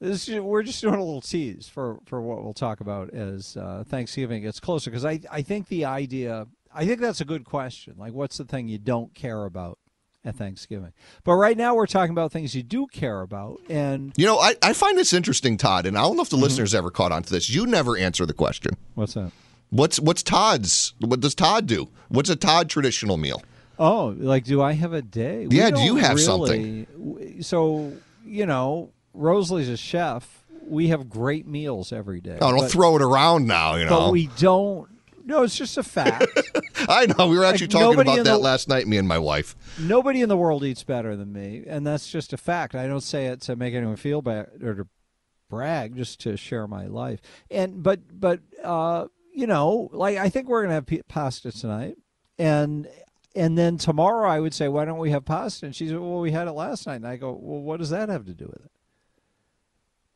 This 0.01 0.27
is, 0.27 0.39
we're 0.41 0.63
just 0.63 0.81
doing 0.81 0.95
a 0.95 1.03
little 1.03 1.21
tease 1.21 1.67
for, 1.67 1.99
for 2.05 2.21
what 2.21 2.43
we'll 2.43 2.53
talk 2.53 2.81
about 2.81 3.13
as 3.13 3.55
uh, 3.57 3.83
Thanksgiving 3.87 4.41
gets 4.43 4.59
closer 4.59 4.89
because 4.91 5.05
I, 5.05 5.21
I 5.31 5.41
think 5.41 5.67
the 5.67 5.85
idea 5.85 6.47
I 6.73 6.85
think 6.85 6.99
that's 6.99 7.21
a 7.21 7.25
good 7.25 7.45
question. 7.45 7.95
Like, 7.97 8.11
what's 8.13 8.37
the 8.37 8.43
thing 8.43 8.67
you 8.67 8.77
don't 8.77 9.13
care 9.15 9.45
about 9.45 9.79
at 10.25 10.35
Thanksgiving? 10.35 10.91
But 11.23 11.35
right 11.35 11.55
now 11.55 11.73
we're 11.75 11.87
talking 11.87 12.11
about 12.11 12.33
things 12.33 12.53
you 12.53 12.63
do 12.63 12.85
care 12.87 13.21
about, 13.21 13.61
and 13.69 14.11
You 14.17 14.25
know, 14.25 14.37
I, 14.39 14.55
I 14.61 14.73
find 14.73 14.97
this 14.97 15.13
interesting, 15.13 15.55
Todd, 15.55 15.85
and 15.85 15.97
I 15.97 16.01
don't 16.01 16.17
know 16.17 16.23
if 16.23 16.27
Mm-hmm. 16.29 16.37
the 16.39 16.43
listeners 16.43 16.75
ever 16.75 16.91
caught 16.91 17.13
on 17.13 17.23
to 17.23 17.31
this. 17.31 17.49
You 17.49 17.65
never 17.65 17.95
answer 17.95 18.25
the 18.25 18.33
question. 18.33 18.73
What's 18.95 19.13
that? 19.13 19.31
What's 19.69 20.01
what's 20.01 20.21
Todd's? 20.21 20.93
What 20.99 21.21
does 21.21 21.33
Todd 21.33 21.65
do? 21.65 21.87
What's 22.09 22.29
a 22.29 22.35
Todd 22.35 22.69
traditional 22.69 23.15
meal? 23.15 23.41
Oh, 23.79 24.15
like, 24.17 24.43
do 24.45 24.61
I 24.61 24.73
have 24.73 24.93
a 24.93 25.01
day? 25.01 25.47
Yeah, 25.49 25.71
do 25.71 25.81
you 25.81 25.95
have 25.97 26.15
really- 26.17 26.87
w- 26.97 27.41
So 27.41 27.93
you 28.25 28.45
know, 28.45 28.91
Rosalie's 29.13 29.69
a 29.69 29.77
chef. 29.77 30.43
We 30.67 30.87
have 30.87 31.09
great 31.09 31.45
meals 31.47 31.91
every 31.93 32.21
day. 32.21 32.37
Oh, 32.41 32.51
don't 32.51 32.61
but- 32.61 32.71
throw 32.71 32.95
it 32.95 33.01
around 33.01 33.45
now. 33.47 33.75
You 33.75 33.85
know, 33.85 33.89
But 33.99 34.11
we 34.11 34.27
don't. 34.37 34.89
No, 35.27 35.41
it's 35.43 35.55
just 35.55 35.77
a 35.77 35.83
fact. 35.83 36.25
I 36.87 37.07
know. 37.07 37.27
We 37.27 37.37
were 37.37 37.45
actually 37.45 37.67
Like, 37.67 37.83
talking 37.83 37.99
about 38.01 38.15
that 38.17 38.23
the- 38.25 38.37
last 38.37 38.67
night. 38.67 38.87
Me 38.87 38.97
and 38.97 39.07
my 39.07 39.17
wife. 39.17 39.55
Nobody 39.79 40.21
in 40.21 40.29
the 40.29 40.37
world 40.37 40.63
eats 40.63 40.83
better 40.83 41.15
than 41.15 41.31
me, 41.33 41.63
and 41.67 41.85
that's 41.85 42.11
just 42.11 42.31
a 42.33 42.37
fact. 42.37 42.75
I 42.75 42.87
don't 42.87 43.01
say 43.01 43.25
it 43.27 43.41
to 43.41 43.55
make 43.55 43.73
anyone 43.73 43.95
feel 43.95 44.21
bad 44.21 44.49
or 44.63 44.75
to 44.75 44.87
brag, 45.49 45.95
just 45.95 46.19
to 46.21 46.37
share 46.37 46.67
my 46.67 46.85
life. 46.87 47.21
And 47.51 47.81
but 47.83 48.01
but 48.19 48.39
uh, 48.63 49.07
you 49.33 49.47
know, 49.47 49.89
like 49.93 50.17
I 50.17 50.29
think 50.29 50.47
we're 50.47 50.61
gonna 50.63 50.75
have 50.75 50.87
pasta 51.07 51.51
tonight, 51.51 51.97
and 52.37 52.87
and 53.35 53.57
then 53.57 53.77
tomorrow 53.77 54.29
I 54.29 54.39
would 54.39 54.53
say, 54.53 54.67
why 54.67 54.85
don't 54.85 54.97
we 54.97 55.11
have 55.11 55.25
pasta? 55.25 55.65
And 55.65 55.75
she 55.75 55.87
said, 55.87 55.99
well, 55.99 56.19
we 56.19 56.31
had 56.31 56.47
it 56.47 56.53
last 56.53 56.87
night, 56.87 56.95
and 56.95 57.07
I 57.07 57.17
go, 57.17 57.31
well, 57.31 57.61
what 57.61 57.79
does 57.79 57.89
that 57.89 58.09
have 58.09 58.25
to 58.25 58.33
do 58.33 58.45
with 58.45 58.65
it? 58.65 58.71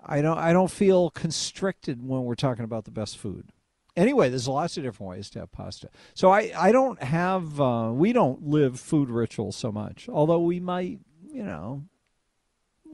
I 0.04 0.22
don't 0.22 0.38
I 0.38 0.54
don't 0.54 0.72
feel 0.72 1.10
constricted 1.10 2.08
when 2.08 2.24
we're 2.24 2.36
talking 2.36 2.64
about 2.64 2.86
the 2.86 2.92
best 2.92 3.18
food. 3.18 3.52
Anyway, 3.98 4.30
there's 4.30 4.48
lots 4.48 4.78
of 4.78 4.84
different 4.84 5.10
ways 5.10 5.30
to 5.32 5.40
have 5.40 5.52
pasta. 5.52 5.90
So 6.14 6.32
I, 6.32 6.52
I 6.58 6.72
don't 6.72 7.02
have 7.04 7.60
uh, 7.60 7.92
we 7.94 8.14
don't 8.14 8.48
live 8.48 8.80
food 8.80 9.10
rituals 9.10 9.58
so 9.58 9.72
much. 9.72 10.08
Although 10.08 10.40
we 10.40 10.62
might, 10.62 11.00
you 11.30 11.44
know, 11.44 11.84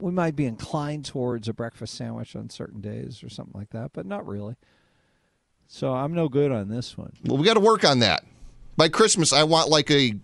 we 0.00 0.10
might 0.10 0.34
be 0.34 0.46
inclined 0.46 1.04
towards 1.04 1.48
a 1.48 1.52
breakfast 1.52 1.94
sandwich 1.94 2.34
on 2.34 2.50
certain 2.50 2.80
days 2.80 3.22
or 3.22 3.28
something 3.28 3.58
like 3.58 3.70
that, 3.70 3.92
but 3.92 4.04
not 4.04 4.26
really. 4.26 4.56
So 5.68 5.94
I'm 5.94 6.12
no 6.12 6.28
good 6.28 6.50
on 6.50 6.68
this 6.68 6.98
one. 6.98 7.12
Well, 7.24 7.38
we 7.38 7.44
got 7.44 7.54
to 7.54 7.60
work 7.60 7.84
on 7.84 8.00
that. 8.00 8.24
By 8.76 8.88
Christmas, 8.88 9.32
I 9.32 9.44
want 9.44 9.70
like 9.70 9.90
a 9.90 10.14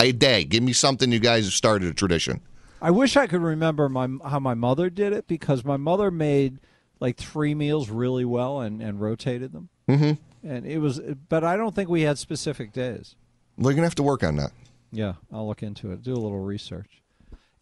a 0.00 0.12
day. 0.12 0.44
Give 0.44 0.62
me 0.62 0.72
something 0.72 1.12
you 1.12 1.20
guys 1.20 1.44
have 1.44 1.52
started 1.52 1.88
a 1.88 1.94
tradition. 1.94 2.40
I 2.82 2.90
wish 2.90 3.16
I 3.16 3.26
could 3.26 3.42
remember 3.42 3.88
my 3.88 4.08
how 4.26 4.40
my 4.40 4.54
mother 4.54 4.90
did 4.90 5.12
it 5.12 5.26
because 5.26 5.64
my 5.64 5.76
mother 5.76 6.10
made 6.10 6.58
like 6.98 7.16
three 7.16 7.54
meals 7.54 7.88
really 7.90 8.24
well 8.24 8.60
and, 8.60 8.82
and 8.82 9.00
rotated 9.00 9.52
them. 9.52 9.68
Mm-hmm. 9.88 10.48
And 10.48 10.66
it 10.66 10.78
was, 10.78 11.00
but 11.28 11.44
I 11.44 11.56
don't 11.56 11.74
think 11.74 11.88
we 11.88 12.02
had 12.02 12.18
specific 12.18 12.72
days. 12.72 13.16
We're 13.58 13.72
gonna 13.72 13.86
have 13.86 13.94
to 13.96 14.02
work 14.02 14.24
on 14.24 14.36
that. 14.36 14.52
Yeah, 14.90 15.14
I'll 15.32 15.46
look 15.46 15.62
into 15.62 15.92
it. 15.92 16.02
Do 16.02 16.14
a 16.14 16.16
little 16.16 16.40
research. 16.40 17.02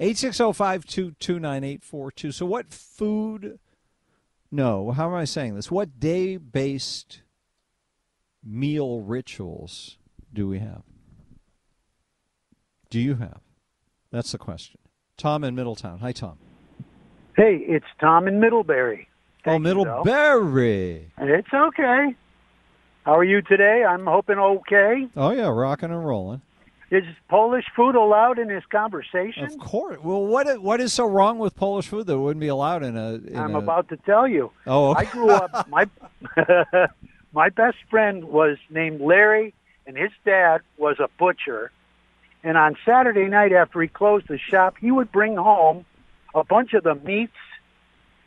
Eight 0.01 0.17
six 0.17 0.37
zero 0.37 0.53
five 0.53 0.85
two 0.85 1.13
two 1.19 1.41
nine 1.41 1.65
eight 1.65 1.85
four 1.85 2.11
two. 2.11 2.31
So, 2.31 2.47
what 2.47 2.73
food? 2.73 3.59
No, 4.51 4.93
how 4.93 5.09
am 5.09 5.15
I 5.15 5.25
saying 5.25 5.57
this? 5.57 5.71
What 5.71 6.01
day 6.01 6.37
based 6.37 7.23
meal 8.43 9.01
rituals 9.01 9.99
do 10.33 10.49
we 10.49 10.59
have? 10.59 10.83
Do 12.91 12.99
you 13.01 13.17
have? 13.17 13.41
That's 14.11 14.33
the 14.33 14.39
question. 14.39 14.79
Tom 15.17 15.45
in 15.45 15.55
Middletown. 15.55 15.99
Hi, 15.99 16.13
Tom. 16.13 16.39
Hey, 17.37 17.57
it's 17.57 17.87
Tom 18.01 18.27
in 18.27 18.41
Middlebury. 18.41 19.09
oh, 19.47 19.59
Middlebury. 19.59 21.13
It's 21.19 21.53
okay. 21.53 22.15
How 23.05 23.17
are 23.17 23.25
you 23.25 23.43
today? 23.43 23.85
I'm 23.85 24.07
hoping 24.07 24.39
okay. 24.39 25.07
Oh 25.17 25.31
yeah, 25.31 25.49
rocking 25.49 25.91
and 25.91 26.05
rolling. 26.05 26.43
Is 26.91 27.05
Polish 27.29 27.65
food 27.77 27.95
allowed 27.95 28.39
in 28.39 28.49
this 28.49 28.65
conversation? 28.71 29.45
Of 29.45 29.59
course. 29.59 29.99
Well, 30.03 30.27
what 30.27 30.61
what 30.63 30.81
is 30.81 30.93
so 30.93 31.07
wrong 31.07 31.39
with 31.39 31.55
Polish 31.55 31.87
food 31.89 32.07
that 32.07 32.19
wouldn't 32.19 32.41
be 32.41 32.49
allowed 32.49 32.83
in 32.83 32.97
a? 32.97 33.15
In 33.15 33.37
I'm 33.37 33.55
a- 33.55 33.59
about 33.59 33.89
to 33.91 33.97
tell 33.99 34.27
you. 34.27 34.51
Oh, 34.67 34.91
okay. 34.91 35.07
I 35.07 35.11
grew 35.11 35.31
up. 35.31 35.69
My 35.69 35.87
my 37.33 37.49
best 37.51 37.77
friend 37.91 38.25
was 38.25 38.57
named 38.71 39.01
Larry, 39.01 39.55
and 39.89 39.97
his 39.97 40.13
dad 40.25 40.61
was 40.77 41.01
a 41.01 41.09
butcher. 41.19 41.73
And 42.45 42.57
on 42.57 42.77
Saturday 42.85 43.27
night, 43.27 43.53
after 43.53 43.81
he 43.81 43.89
closed 43.89 44.29
the 44.29 44.39
shop, 44.39 44.77
he 44.79 44.93
would 44.93 45.11
bring 45.11 45.35
home 45.35 45.87
a 46.35 46.45
bunch 46.45 46.75
of 46.75 46.85
the 46.85 46.95
meats 46.95 47.33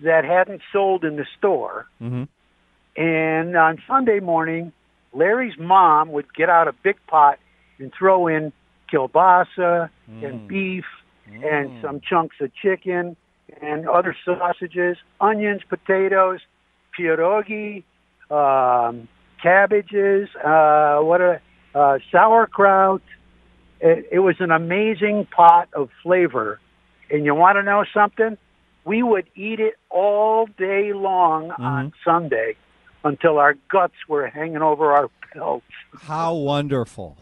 that 0.01 0.25
hadn't 0.25 0.61
sold 0.73 1.05
in 1.05 1.15
the 1.15 1.25
store. 1.37 1.85
Mhm. 2.01 2.27
And 2.97 3.55
on 3.55 3.81
Sunday 3.87 4.19
morning, 4.19 4.73
Larry's 5.13 5.57
mom 5.57 6.11
would 6.11 6.33
get 6.33 6.49
out 6.49 6.67
a 6.67 6.73
big 6.73 6.97
pot 7.05 7.37
and 7.77 7.93
throw 7.93 8.27
in 8.27 8.51
kielbasa 8.91 9.89
and 10.21 10.47
beef 10.47 10.85
and 11.31 11.81
some 11.81 12.01
chunks 12.01 12.35
of 12.41 12.53
chicken 12.55 13.15
and 13.61 13.87
other 13.87 14.15
sausages, 14.25 14.97
onions, 15.21 15.61
potatoes, 15.69 16.41
pierogi, 16.97 17.83
um, 18.29 19.07
cabbages, 19.41 20.27
uh, 20.35 20.99
what 20.99 21.21
a 21.21 21.39
uh, 21.73 21.99
sauerkraut. 22.11 23.01
It, 23.79 24.07
it 24.11 24.19
was 24.19 24.35
an 24.39 24.51
amazing 24.51 25.25
pot 25.25 25.69
of 25.73 25.89
flavor. 26.03 26.59
And 27.09 27.25
you 27.25 27.35
want 27.35 27.57
to 27.57 27.63
know 27.63 27.83
something? 27.93 28.37
We 28.85 29.03
would 29.03 29.25
eat 29.35 29.59
it 29.59 29.75
all 29.89 30.47
day 30.57 30.93
long 30.93 31.51
on 31.51 31.93
Sunday 32.03 32.55
until 33.03 33.37
our 33.37 33.55
guts 33.69 33.93
were 34.07 34.27
hanging 34.27 34.61
over 34.61 34.91
our 34.91 35.09
belts. 35.33 35.65
How 36.01 36.33
wonderful! 36.33 37.17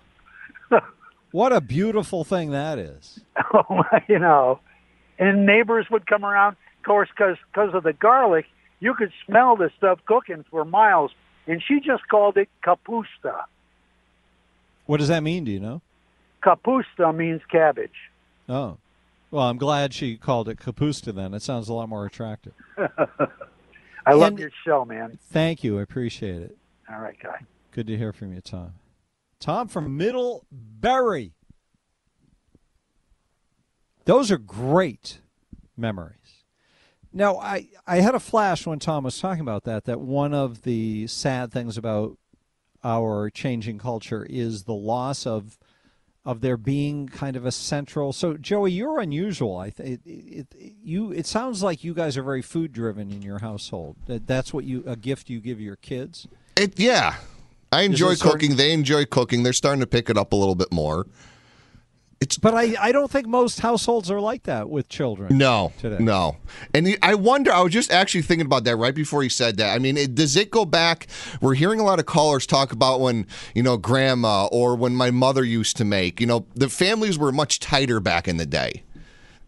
what 1.32 1.52
a 1.52 1.60
beautiful 1.60 2.24
thing 2.24 2.52
that 2.52 2.80
is. 2.80 3.20
Oh, 3.54 3.84
you 4.08 4.20
know, 4.20 4.60
and 5.18 5.46
neighbors 5.46 5.88
would 5.92 6.08
come 6.08 6.24
around. 6.24 6.56
Of 6.80 6.86
course, 6.86 7.10
because 7.10 7.74
of 7.74 7.84
the 7.84 7.94
garlic, 7.94 8.46
you 8.80 8.94
could 8.94 9.12
smell 9.26 9.58
the 9.58 9.70
stuff 9.78 10.00
cooking 10.06 10.46
for 10.50 10.64
miles. 10.64 11.12
And 11.46 11.62
she 11.66 11.80
just 11.80 12.08
called 12.08 12.38
it 12.38 12.48
kapusta. 12.64 13.44
What 14.90 14.98
does 14.98 15.10
that 15.10 15.22
mean? 15.22 15.44
Do 15.44 15.52
you 15.52 15.60
know? 15.60 15.84
Kapusta 16.42 17.16
means 17.16 17.42
cabbage. 17.52 18.10
Oh, 18.50 18.78
well, 19.30 19.44
I'm 19.44 19.60
glad 19.60 19.94
she 19.94 20.18
called 20.18 20.50
it 20.50 20.58
kapusta. 20.58 21.14
Then 21.14 21.36
it 21.36 21.44
sounds 21.44 21.70
a 21.70 21.76
lot 21.76 21.88
more 21.88 22.08
attractive. 22.08 22.54
I 24.08 24.14
love 24.14 24.40
your 24.40 24.50
show, 24.66 24.86
man. 24.86 25.20
Thank 25.30 25.64
you. 25.64 25.78
I 25.78 25.84
appreciate 25.84 26.42
it. 26.42 26.58
All 26.92 27.00
right, 27.00 27.16
guy. 27.22 27.46
Good 27.70 27.86
to 27.86 27.98
hear 27.98 28.12
from 28.12 28.34
you, 28.34 28.42
Tom. 28.42 28.74
Tom 29.40 29.68
from 29.68 29.96
Middlebury. 29.96 31.34
Those 34.06 34.32
are 34.32 34.40
great 34.40 35.20
memories. 35.78 36.46
Now, 37.14 37.38
I, 37.38 37.68
I 37.86 37.98
had 37.98 38.16
a 38.16 38.20
flash 38.20 38.66
when 38.66 38.80
Tom 38.80 39.04
was 39.04 39.20
talking 39.20 39.42
about 39.42 39.66
that, 39.66 39.86
that 39.86 40.00
one 40.00 40.34
of 40.34 40.64
the 40.64 41.06
sad 41.06 41.52
things 41.52 41.78
about 41.78 42.18
our 42.84 43.30
changing 43.30 43.78
culture 43.78 44.26
is 44.30 44.64
the 44.64 44.74
loss 44.74 45.26
of 45.26 45.58
of 46.26 46.42
there 46.42 46.58
being 46.58 47.08
kind 47.08 47.36
of 47.36 47.46
a 47.46 47.52
central. 47.52 48.12
So, 48.14 48.36
Joey, 48.36 48.72
you're 48.72 49.00
unusual. 49.00 49.58
I 49.58 49.70
think 49.70 50.02
it, 50.06 50.10
it, 50.10 50.48
it, 50.56 50.74
you. 50.84 51.12
It 51.12 51.26
sounds 51.26 51.64
like 51.64 51.84
you 51.84 51.94
guys 51.94 52.18
are 52.18 52.24
very 52.24 52.42
food 52.42 52.74
driven 52.74 53.10
in 53.10 53.22
your 53.22 53.40
household. 53.40 53.96
That 54.06 54.28
that's 54.28 54.54
what 54.54 54.66
you 54.66 54.84
a 54.86 54.96
gift 54.96 55.30
you 55.30 55.40
give 55.40 55.60
your 55.60 55.78
kids. 55.78 56.28
It 56.56 56.80
yeah. 56.80 57.16
I 57.72 57.84
enjoy 57.84 58.12
it 58.12 58.18
certain- 58.18 58.32
cooking. 58.32 58.56
They 58.58 58.74
enjoy 58.74 59.06
cooking. 59.06 59.44
They're 59.44 59.54
starting 59.54 59.80
to 59.80 59.88
pick 59.88 60.10
it 60.10 60.18
up 60.18 60.34
a 60.34 60.36
little 60.36 60.56
bit 60.56 60.72
more. 60.72 61.06
It's 62.22 62.38
but 62.38 62.54
I, 62.54 62.76
I 62.80 62.92
don't 62.92 63.10
think 63.10 63.28
most 63.28 63.62
households 63.62 64.12
are 64.12 64.20
like 64.20 64.44
that 64.44 64.70
with 64.70 64.90
children. 64.90 65.38
No, 65.38 65.72
today. 65.80 66.04
no. 66.04 66.36
And 66.74 66.98
I 67.02 67.16
wonder, 67.16 67.50
I 67.54 67.62
was 67.62 67.72
just 67.72 67.92
actually 67.92 68.24
thinking 68.24 68.46
about 68.46 68.66
that 68.66 68.76
right 68.76 68.94
before 68.94 69.24
he 69.24 69.30
said 69.30 69.56
that. 69.58 69.74
I 69.74 69.80
mean, 69.80 69.96
it, 69.96 70.16
does 70.16 70.36
it 70.36 70.52
go 70.52 70.66
back? 70.66 71.08
We're 71.40 71.54
hearing 71.54 71.80
a 71.80 71.84
lot 71.84 71.98
of 71.98 72.06
callers 72.06 72.46
talk 72.46 72.74
about 72.74 73.00
when, 73.00 73.26
you 73.56 73.64
know, 73.64 73.78
grandma 73.78 74.48
or 74.52 74.76
when 74.76 74.96
my 74.96 75.12
mother 75.12 75.46
used 75.46 75.78
to 75.78 75.86
make, 75.86 76.20
you 76.20 76.28
know, 76.28 76.46
the 76.56 76.68
families 76.68 77.18
were 77.18 77.32
much 77.32 77.62
tighter 77.62 78.02
back 78.02 78.28
in 78.28 78.36
the 78.36 78.46
day. 78.46 78.84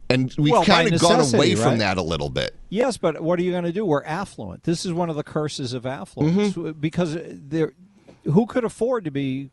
And 0.09 0.33
we've 0.37 0.53
Well, 0.53 0.63
kind 0.63 0.93
of 0.93 1.01
gone 1.01 1.19
away 1.33 1.55
from 1.55 1.71
right? 1.71 1.79
that 1.79 1.97
a 1.97 2.01
little 2.01 2.29
bit. 2.29 2.55
Yes, 2.69 2.95
but 2.95 3.21
what 3.21 3.37
are 3.39 3.43
you 3.43 3.51
going 3.51 3.63
to 3.65 3.71
do? 3.73 3.85
We're 3.85 4.03
affluent. 4.05 4.63
This 4.63 4.85
is 4.85 4.93
one 4.93 5.09
of 5.09 5.17
the 5.17 5.23
curses 5.23 5.73
of 5.73 5.85
affluence 5.85 6.53
Mm-hmm. 6.53 6.79
because 6.79 7.17
there, 7.19 7.73
who 8.23 8.45
could 8.45 8.63
afford 8.63 9.03
to 9.05 9.11
be 9.11 9.51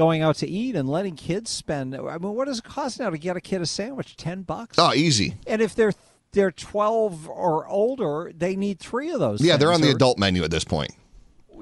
going 0.00 0.22
out 0.22 0.36
to 0.36 0.48
eat 0.48 0.74
and 0.76 0.88
letting 0.88 1.14
kids 1.14 1.50
spend? 1.50 1.94
I 1.94 2.16
mean, 2.18 2.34
what 2.34 2.46
does 2.46 2.58
it 2.60 2.64
cost 2.64 2.98
now 3.00 3.10
to 3.10 3.18
get 3.18 3.36
a 3.36 3.40
kid 3.40 3.60
a 3.60 3.66
sandwich? 3.66 4.16
Ten 4.16 4.42
bucks. 4.42 4.78
Oh, 4.78 4.94
easy. 4.94 5.36
And 5.46 5.60
if 5.60 5.74
they're 5.74 5.92
they're 6.32 6.50
twelve 6.50 7.28
or 7.28 7.66
older, 7.68 8.32
they 8.34 8.56
need 8.56 8.78
three 8.80 9.10
of 9.10 9.20
those. 9.20 9.42
Yeah, 9.42 9.56
they're 9.58 9.72
on 9.72 9.82
the 9.82 9.88
or- 9.88 9.96
adult 9.96 10.18
menu 10.18 10.42
at 10.42 10.50
this 10.50 10.64
point. 10.64 10.92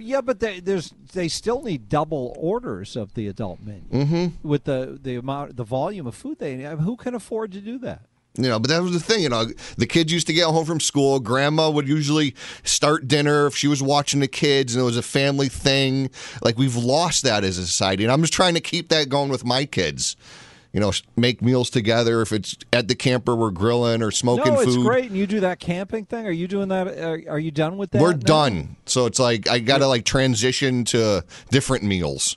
Yeah, 0.00 0.20
but 0.20 0.38
they, 0.38 0.60
there's 0.60 0.94
they 1.12 1.26
still 1.26 1.62
need 1.62 1.88
double 1.88 2.32
orders 2.38 2.94
of 2.94 3.14
the 3.14 3.26
adult 3.26 3.58
menu 3.60 3.82
Mm-hmm. 3.90 4.48
with 4.48 4.62
the 4.62 4.96
the 5.02 5.16
amount 5.16 5.56
the 5.56 5.64
volume 5.64 6.06
of 6.06 6.14
food 6.14 6.38
they. 6.38 6.54
Mean, 6.56 6.78
who 6.78 6.96
can 6.96 7.16
afford 7.16 7.50
to 7.52 7.60
do 7.60 7.78
that? 7.80 8.02
You 8.38 8.48
know, 8.48 8.60
but 8.60 8.68
that 8.70 8.82
was 8.82 8.92
the 8.92 9.00
thing. 9.00 9.22
You 9.22 9.28
know, 9.28 9.46
the 9.76 9.86
kids 9.86 10.12
used 10.12 10.28
to 10.28 10.32
get 10.32 10.46
home 10.46 10.64
from 10.64 10.78
school. 10.78 11.18
Grandma 11.18 11.70
would 11.70 11.88
usually 11.88 12.36
start 12.62 13.08
dinner 13.08 13.46
if 13.46 13.56
she 13.56 13.66
was 13.66 13.82
watching 13.82 14.20
the 14.20 14.28
kids, 14.28 14.74
and 14.74 14.82
it 14.82 14.84
was 14.84 14.96
a 14.96 15.02
family 15.02 15.48
thing. 15.48 16.08
Like 16.42 16.56
we've 16.56 16.76
lost 16.76 17.24
that 17.24 17.42
as 17.42 17.58
a 17.58 17.66
society, 17.66 18.04
and 18.04 18.12
I'm 18.12 18.20
just 18.20 18.32
trying 18.32 18.54
to 18.54 18.60
keep 18.60 18.90
that 18.90 19.08
going 19.08 19.28
with 19.28 19.44
my 19.44 19.64
kids. 19.64 20.16
You 20.72 20.80
know, 20.80 20.92
make 21.16 21.42
meals 21.42 21.68
together. 21.68 22.22
If 22.22 22.30
it's 22.30 22.54
at 22.72 22.86
the 22.86 22.94
camper, 22.94 23.34
we're 23.34 23.50
grilling 23.50 24.02
or 24.02 24.12
smoking 24.12 24.52
no, 24.52 24.60
it's 24.60 24.76
food. 24.76 24.86
great. 24.86 25.06
And 25.06 25.16
you 25.16 25.26
do 25.26 25.40
that 25.40 25.58
camping 25.58 26.04
thing. 26.04 26.26
Are 26.26 26.30
you 26.30 26.46
doing 26.46 26.68
that? 26.68 26.86
Are, 26.86 27.20
are 27.30 27.38
you 27.38 27.50
done 27.50 27.76
with 27.76 27.90
that? 27.90 28.02
We're 28.02 28.12
now? 28.12 28.18
done. 28.18 28.76
So 28.86 29.06
it's 29.06 29.18
like 29.18 29.48
I 29.48 29.58
got 29.58 29.78
to 29.78 29.88
like 29.88 30.04
transition 30.04 30.84
to 30.86 31.24
different 31.50 31.82
meals. 31.82 32.36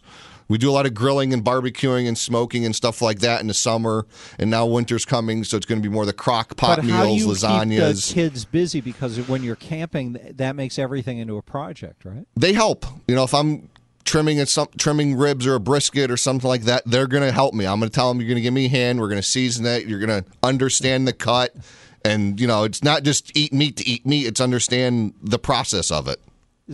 We 0.52 0.58
do 0.58 0.70
a 0.70 0.74
lot 0.74 0.86
of 0.86 0.93
grilling 0.93 1.34
and 1.34 1.45
barbecuing 1.45 2.10
and 2.10 2.18
smoking 2.18 2.66
and 2.66 2.76
stuff 2.76 3.02
like 3.02 3.20
that 3.20 3.39
in 3.39 3.47
the 3.47 3.54
summer, 3.54 4.06
and 4.38 4.52
now 4.52 4.66
winter's 4.66 5.06
coming, 5.06 5.45
so 5.45 5.56
it's 5.56 5.66
going 5.66 5.82
to 5.82 5.89
be 5.89 5.91
more 5.91 6.06
the 6.06 6.12
crock 6.12 6.58
pot 6.58 6.80
But 6.80 6.89
how 6.89 7.06
meals, 7.06 7.22
you 7.22 7.28
lasagnas. 7.28 8.08
keep 8.08 8.18
the 8.18 8.22
kids 8.22 8.43
busy? 8.43 8.82
Because 8.82 9.18
when 9.30 9.43
you're 9.43 9.56
camping, 9.56 10.20
that 10.36 10.58
makes 10.58 10.78
everything 10.78 11.20
into 11.20 11.38
a 11.38 11.41
project, 11.41 12.04
right? 12.04 12.26
they 12.36 12.52
help. 12.52 12.86
You 13.08 13.16
know, 13.16 13.24
if 13.24 13.34
I'm 13.34 13.70
trimming 14.04 14.45
some 14.45 14.68
trimming 14.78 15.16
ribs 15.16 15.47
or 15.47 15.56
a 15.56 15.60
brisket 15.62 16.12
or 16.12 16.18
something 16.18 16.49
like 16.49 16.64
that, 16.64 16.84
they're 16.86 17.08
going 17.08 17.24
to 17.24 17.32
help 17.32 17.54
me. 17.54 17.66
I'm 17.66 17.80
going 17.80 17.89
to 17.89 17.95
tell 17.95 18.10
them 18.10 18.20
you're 18.20 18.28
going 18.28 18.36
to 18.36 18.41
give 18.41 18.54
me 18.54 18.66
a 18.66 18.70
hand. 18.70 18.99
We're 18.99 19.08
going 19.08 19.22
to 19.22 19.28
season 19.28 19.66
it. 19.66 19.88
You're 19.88 20.06
going 20.06 20.22
to 20.22 20.30
understand 20.43 21.08
the 21.08 21.14
cut, 21.14 21.56
and 22.04 22.41
you 22.41 22.47
know, 22.47 22.66
it's 22.66 22.84
not 22.84 23.04
just 23.04 23.32
eat 23.38 23.54
meat 23.54 23.78
to 23.78 23.88
eat 23.88 24.06
meat. 24.06 24.28
It's 24.28 24.41
understand 24.41 25.14
the 25.24 25.39
process 25.39 25.91
of 25.91 26.10
it. 26.10 26.20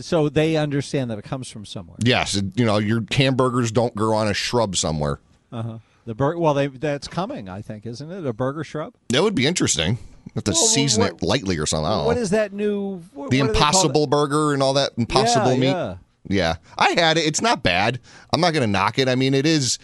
So 0.00 0.28
they 0.28 0.56
understand 0.56 1.10
that 1.10 1.18
it 1.18 1.24
comes 1.24 1.50
from 1.50 1.64
somewhere. 1.64 1.96
Yes, 2.04 2.40
you 2.54 2.64
know, 2.64 2.78
your 2.78 3.02
hamburgers 3.10 3.70
don't 3.72 3.94
grow 3.94 4.16
on 4.16 4.28
a 4.28 4.34
shrub 4.34 4.76
somewhere. 4.76 5.20
Uh 5.52 5.62
huh. 5.62 5.78
The 6.04 6.14
bur- 6.14 6.38
well, 6.38 6.54
they 6.54 6.68
that's 6.68 7.06
coming, 7.08 7.48
I 7.48 7.60
think, 7.62 7.84
isn't 7.86 8.10
it? 8.10 8.26
A 8.26 8.32
burger 8.32 8.64
shrub. 8.64 8.94
That 9.10 9.22
would 9.22 9.34
be 9.34 9.46
interesting. 9.46 9.98
Have 10.34 10.44
to 10.44 10.50
Well, 10.52 10.60
season 10.60 11.02
what- 11.02 11.12
it 11.14 11.22
lightly 11.22 11.58
or 11.58 11.66
something. 11.66 11.86
I 11.86 11.96
don't 11.96 12.06
What 12.06 12.16
know. 12.16 12.22
is 12.22 12.30
that 12.30 12.52
new? 12.52 13.02
What, 13.12 13.12
the 13.12 13.18
what 13.20 13.30
do 13.30 13.36
they 13.36 13.38
call 13.40 13.48
Impossible 13.50 14.06
Burger 14.06 14.52
and 14.54 14.62
all 14.62 14.74
that 14.74 14.92
Impossible 14.96 15.52
Yeah, 15.52 15.58
meat. 15.58 15.66
yeah. 15.68 15.96
Yeah, 16.30 16.56
I 16.76 16.90
had 16.90 17.16
it. 17.16 17.22
It's 17.22 17.40
not 17.40 17.62
bad. 17.62 18.00
I'm 18.34 18.40
not 18.40 18.52
going 18.52 18.60
to 18.66 18.70
knock 18.70 18.98
it. 18.98 19.08
I 19.08 19.14
mean, 19.14 19.32
it 19.32 19.46
is 19.46 19.78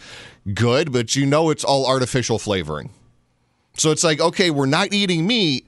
good, 0.53 0.93
but 0.93 1.17
you 1.17 1.25
know, 1.25 1.49
it's 1.49 1.65
all 1.65 1.87
artificial 1.87 2.39
flavoring. 2.39 2.91
So 3.79 3.91
it's 3.91 4.05
like, 4.05 4.21
okay, 4.21 4.51
we're 4.51 4.67
not 4.67 4.93
eating 4.93 5.27
meat, 5.27 5.67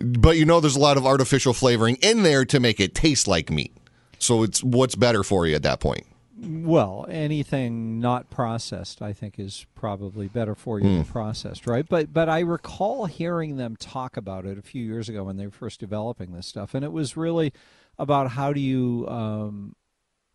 but 0.00 0.36
you 0.36 0.44
know, 0.44 0.60
there's 0.60 0.76
a 0.76 0.80
lot 0.80 0.96
of 0.98 1.06
artificial 1.06 1.54
flavoring 1.54 1.96
in 2.02 2.22
there 2.24 2.44
to 2.44 2.60
make 2.60 2.78
it 2.78 2.94
taste 2.94 3.26
like 3.26 3.50
meat. 3.50 3.72
So 4.18 4.42
it's 4.42 4.62
what's 4.62 4.94
better 4.94 5.22
for 5.22 5.46
you 5.46 5.54
at 5.54 5.62
that 5.62 5.80
point. 5.80 6.06
Well, 6.40 7.04
anything 7.10 7.98
not 7.98 8.30
processed, 8.30 9.02
I 9.02 9.12
think, 9.12 9.40
is 9.40 9.66
probably 9.74 10.28
better 10.28 10.54
for 10.54 10.78
you 10.78 10.84
than 10.88 11.02
Hmm. 11.02 11.10
processed, 11.10 11.66
right? 11.66 11.84
But 11.88 12.12
but 12.12 12.28
I 12.28 12.40
recall 12.40 13.06
hearing 13.06 13.56
them 13.56 13.74
talk 13.76 14.16
about 14.16 14.44
it 14.46 14.56
a 14.56 14.62
few 14.62 14.84
years 14.84 15.08
ago 15.08 15.24
when 15.24 15.36
they 15.36 15.46
were 15.46 15.52
first 15.52 15.80
developing 15.80 16.32
this 16.32 16.46
stuff, 16.46 16.74
and 16.74 16.84
it 16.84 16.92
was 16.92 17.16
really 17.16 17.52
about 17.98 18.30
how 18.32 18.52
do 18.52 18.60
you 18.60 19.04
um, 19.08 19.74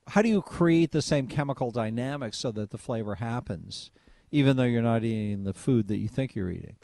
how 0.08 0.22
do 0.22 0.28
you 0.28 0.42
create 0.42 0.92
the 0.92 1.02
same 1.02 1.28
chemical 1.28 1.72
dynamics 1.72 2.38
so 2.38 2.52
that 2.52 2.72
the 2.72 2.78
flavor 2.78 3.16
happens, 3.16 3.90
even 4.30 4.58
though 4.58 4.64
you're 4.64 4.82
not 4.82 5.06
eating 5.06 5.46
the 5.46 5.54
food 5.54 5.88
that 5.88 5.98
you 5.98 6.10
think 6.10 6.36
you're 6.36 6.52
eating. 6.52 6.76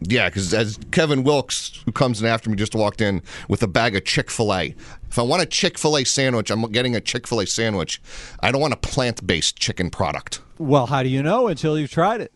Yeah, 0.00 0.28
because 0.28 0.54
as 0.54 0.78
Kevin 0.92 1.24
Wilkes, 1.24 1.80
who 1.84 1.92
comes 1.92 2.20
in 2.20 2.26
after 2.26 2.48
me, 2.48 2.56
just 2.56 2.74
walked 2.74 3.00
in 3.00 3.22
with 3.48 3.62
a 3.62 3.66
bag 3.66 3.96
of 3.96 4.04
Chick 4.04 4.30
fil 4.30 4.54
A. 4.54 4.74
If 5.08 5.18
I 5.18 5.22
want 5.22 5.42
a 5.42 5.46
Chick 5.46 5.78
fil 5.78 5.96
A 5.96 6.04
sandwich, 6.04 6.50
I'm 6.50 6.62
getting 6.70 6.94
a 6.94 7.00
Chick 7.00 7.26
fil 7.26 7.40
A 7.40 7.46
sandwich. 7.46 8.00
I 8.40 8.52
don't 8.52 8.60
want 8.60 8.74
a 8.74 8.78
plant 8.78 9.26
based 9.26 9.58
chicken 9.58 9.90
product. 9.90 10.40
Well, 10.58 10.86
how 10.86 11.02
do 11.02 11.08
you 11.08 11.22
know 11.22 11.48
until 11.48 11.78
you've 11.78 11.90
tried 11.90 12.20
it? 12.20 12.32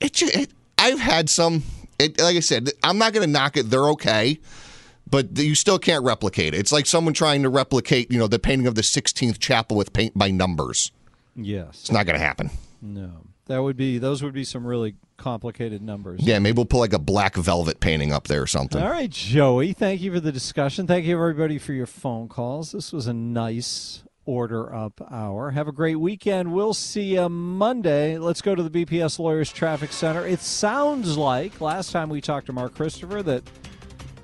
It, 0.00 0.20
it 0.22 0.50
I've 0.78 1.00
had 1.00 1.30
some. 1.30 1.62
It, 1.98 2.20
like 2.20 2.36
I 2.36 2.40
said, 2.40 2.70
I'm 2.82 2.98
not 2.98 3.14
going 3.14 3.26
to 3.26 3.32
knock 3.32 3.56
it. 3.56 3.70
They're 3.70 3.88
okay, 3.90 4.38
but 5.08 5.38
you 5.38 5.54
still 5.54 5.78
can't 5.78 6.04
replicate 6.04 6.52
it. 6.52 6.58
It's 6.58 6.72
like 6.72 6.84
someone 6.84 7.14
trying 7.14 7.42
to 7.42 7.48
replicate, 7.48 8.10
you 8.10 8.18
know, 8.18 8.26
the 8.26 8.38
painting 8.38 8.66
of 8.66 8.74
the 8.74 8.82
Sistine 8.82 9.32
Chapel 9.32 9.78
with 9.78 9.94
paint 9.94 10.16
by 10.16 10.30
numbers. 10.30 10.92
Yes. 11.34 11.68
It's 11.80 11.90
not 11.90 12.04
going 12.04 12.18
to 12.18 12.24
happen. 12.24 12.50
No, 12.82 13.10
that 13.46 13.62
would 13.62 13.76
be 13.76 13.98
those 13.98 14.22
would 14.22 14.34
be 14.34 14.44
some 14.44 14.66
really 14.66 14.96
complicated 15.16 15.82
numbers. 15.82 16.20
Yeah, 16.22 16.38
maybe 16.38 16.56
we'll 16.56 16.66
put 16.66 16.78
like 16.78 16.92
a 16.92 16.98
black 16.98 17.36
velvet 17.36 17.80
painting 17.80 18.12
up 18.12 18.28
there 18.28 18.42
or 18.42 18.46
something. 18.46 18.82
All 18.82 18.90
right, 18.90 19.10
Joey. 19.10 19.72
Thank 19.72 20.00
you 20.00 20.12
for 20.12 20.20
the 20.20 20.32
discussion. 20.32 20.86
Thank 20.86 21.06
you, 21.06 21.16
everybody, 21.16 21.58
for 21.58 21.72
your 21.72 21.86
phone 21.86 22.28
calls. 22.28 22.72
This 22.72 22.92
was 22.92 23.06
a 23.06 23.14
nice 23.14 24.04
order 24.24 24.74
up 24.74 25.00
hour. 25.10 25.52
Have 25.52 25.68
a 25.68 25.72
great 25.72 25.96
weekend. 25.96 26.52
We'll 26.52 26.74
see 26.74 27.14
you 27.14 27.28
Monday. 27.28 28.18
Let's 28.18 28.42
go 28.42 28.54
to 28.54 28.62
the 28.62 28.84
BPS 28.84 29.18
Lawyers 29.18 29.52
Traffic 29.52 29.92
Center. 29.92 30.26
It 30.26 30.40
sounds 30.40 31.16
like 31.16 31.60
last 31.60 31.92
time 31.92 32.08
we 32.08 32.20
talked 32.20 32.46
to 32.46 32.52
Mark 32.52 32.74
Christopher 32.74 33.22
that 33.22 33.48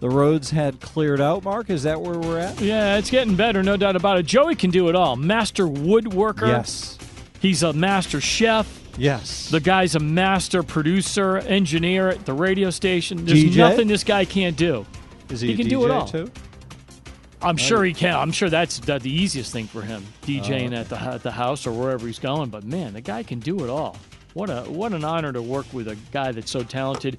the 0.00 0.10
roads 0.10 0.50
had 0.50 0.80
cleared 0.80 1.20
out. 1.20 1.44
Mark, 1.44 1.70
is 1.70 1.84
that 1.84 2.00
where 2.00 2.18
we're 2.18 2.40
at? 2.40 2.60
Yeah, 2.60 2.96
it's 2.96 3.10
getting 3.10 3.36
better, 3.36 3.62
no 3.62 3.76
doubt 3.76 3.94
about 3.94 4.18
it. 4.18 4.26
Joey 4.26 4.56
can 4.56 4.70
do 4.70 4.88
it 4.88 4.96
all. 4.96 5.14
Master 5.14 5.64
woodworker. 5.64 6.48
Yes. 6.48 6.98
He's 7.38 7.62
a 7.62 7.72
master 7.72 8.20
chef. 8.20 8.81
Yes. 8.98 9.48
The 9.48 9.60
guy's 9.60 9.94
a 9.94 10.00
master 10.00 10.62
producer, 10.62 11.38
engineer 11.38 12.08
at 12.08 12.24
the 12.26 12.34
radio 12.34 12.70
station. 12.70 13.24
There's 13.24 13.44
DJ? 13.44 13.56
nothing 13.56 13.88
this 13.88 14.04
guy 14.04 14.24
can't 14.24 14.56
do. 14.56 14.86
Is 15.30 15.40
he, 15.40 15.48
He 15.48 15.56
can 15.56 15.68
do 15.68 15.84
it 15.84 15.90
all. 15.90 16.06
too? 16.06 16.30
I'm 17.40 17.56
sure 17.56 17.84
he 17.84 17.92
can. 17.92 18.14
I'm 18.14 18.32
sure 18.32 18.48
that's 18.48 18.78
the, 18.78 18.98
the 18.98 19.10
easiest 19.10 19.52
thing 19.52 19.66
for 19.66 19.82
him, 19.82 20.04
DJing 20.22 20.72
oh, 20.72 20.80
at 20.80 20.88
the 20.88 21.00
at 21.00 21.22
the 21.22 21.32
house 21.32 21.66
or 21.66 21.72
wherever 21.72 22.06
he's 22.06 22.20
going. 22.20 22.50
But 22.50 22.64
man, 22.64 22.92
the 22.92 23.00
guy 23.00 23.22
can 23.24 23.40
do 23.40 23.64
it 23.64 23.70
all. 23.70 23.96
What 24.34 24.48
a 24.48 24.62
what 24.62 24.92
an 24.92 25.04
honor 25.04 25.32
to 25.32 25.42
work 25.42 25.66
with 25.72 25.88
a 25.88 25.96
guy 26.12 26.32
that's 26.32 26.50
so 26.50 26.62
talented. 26.62 27.18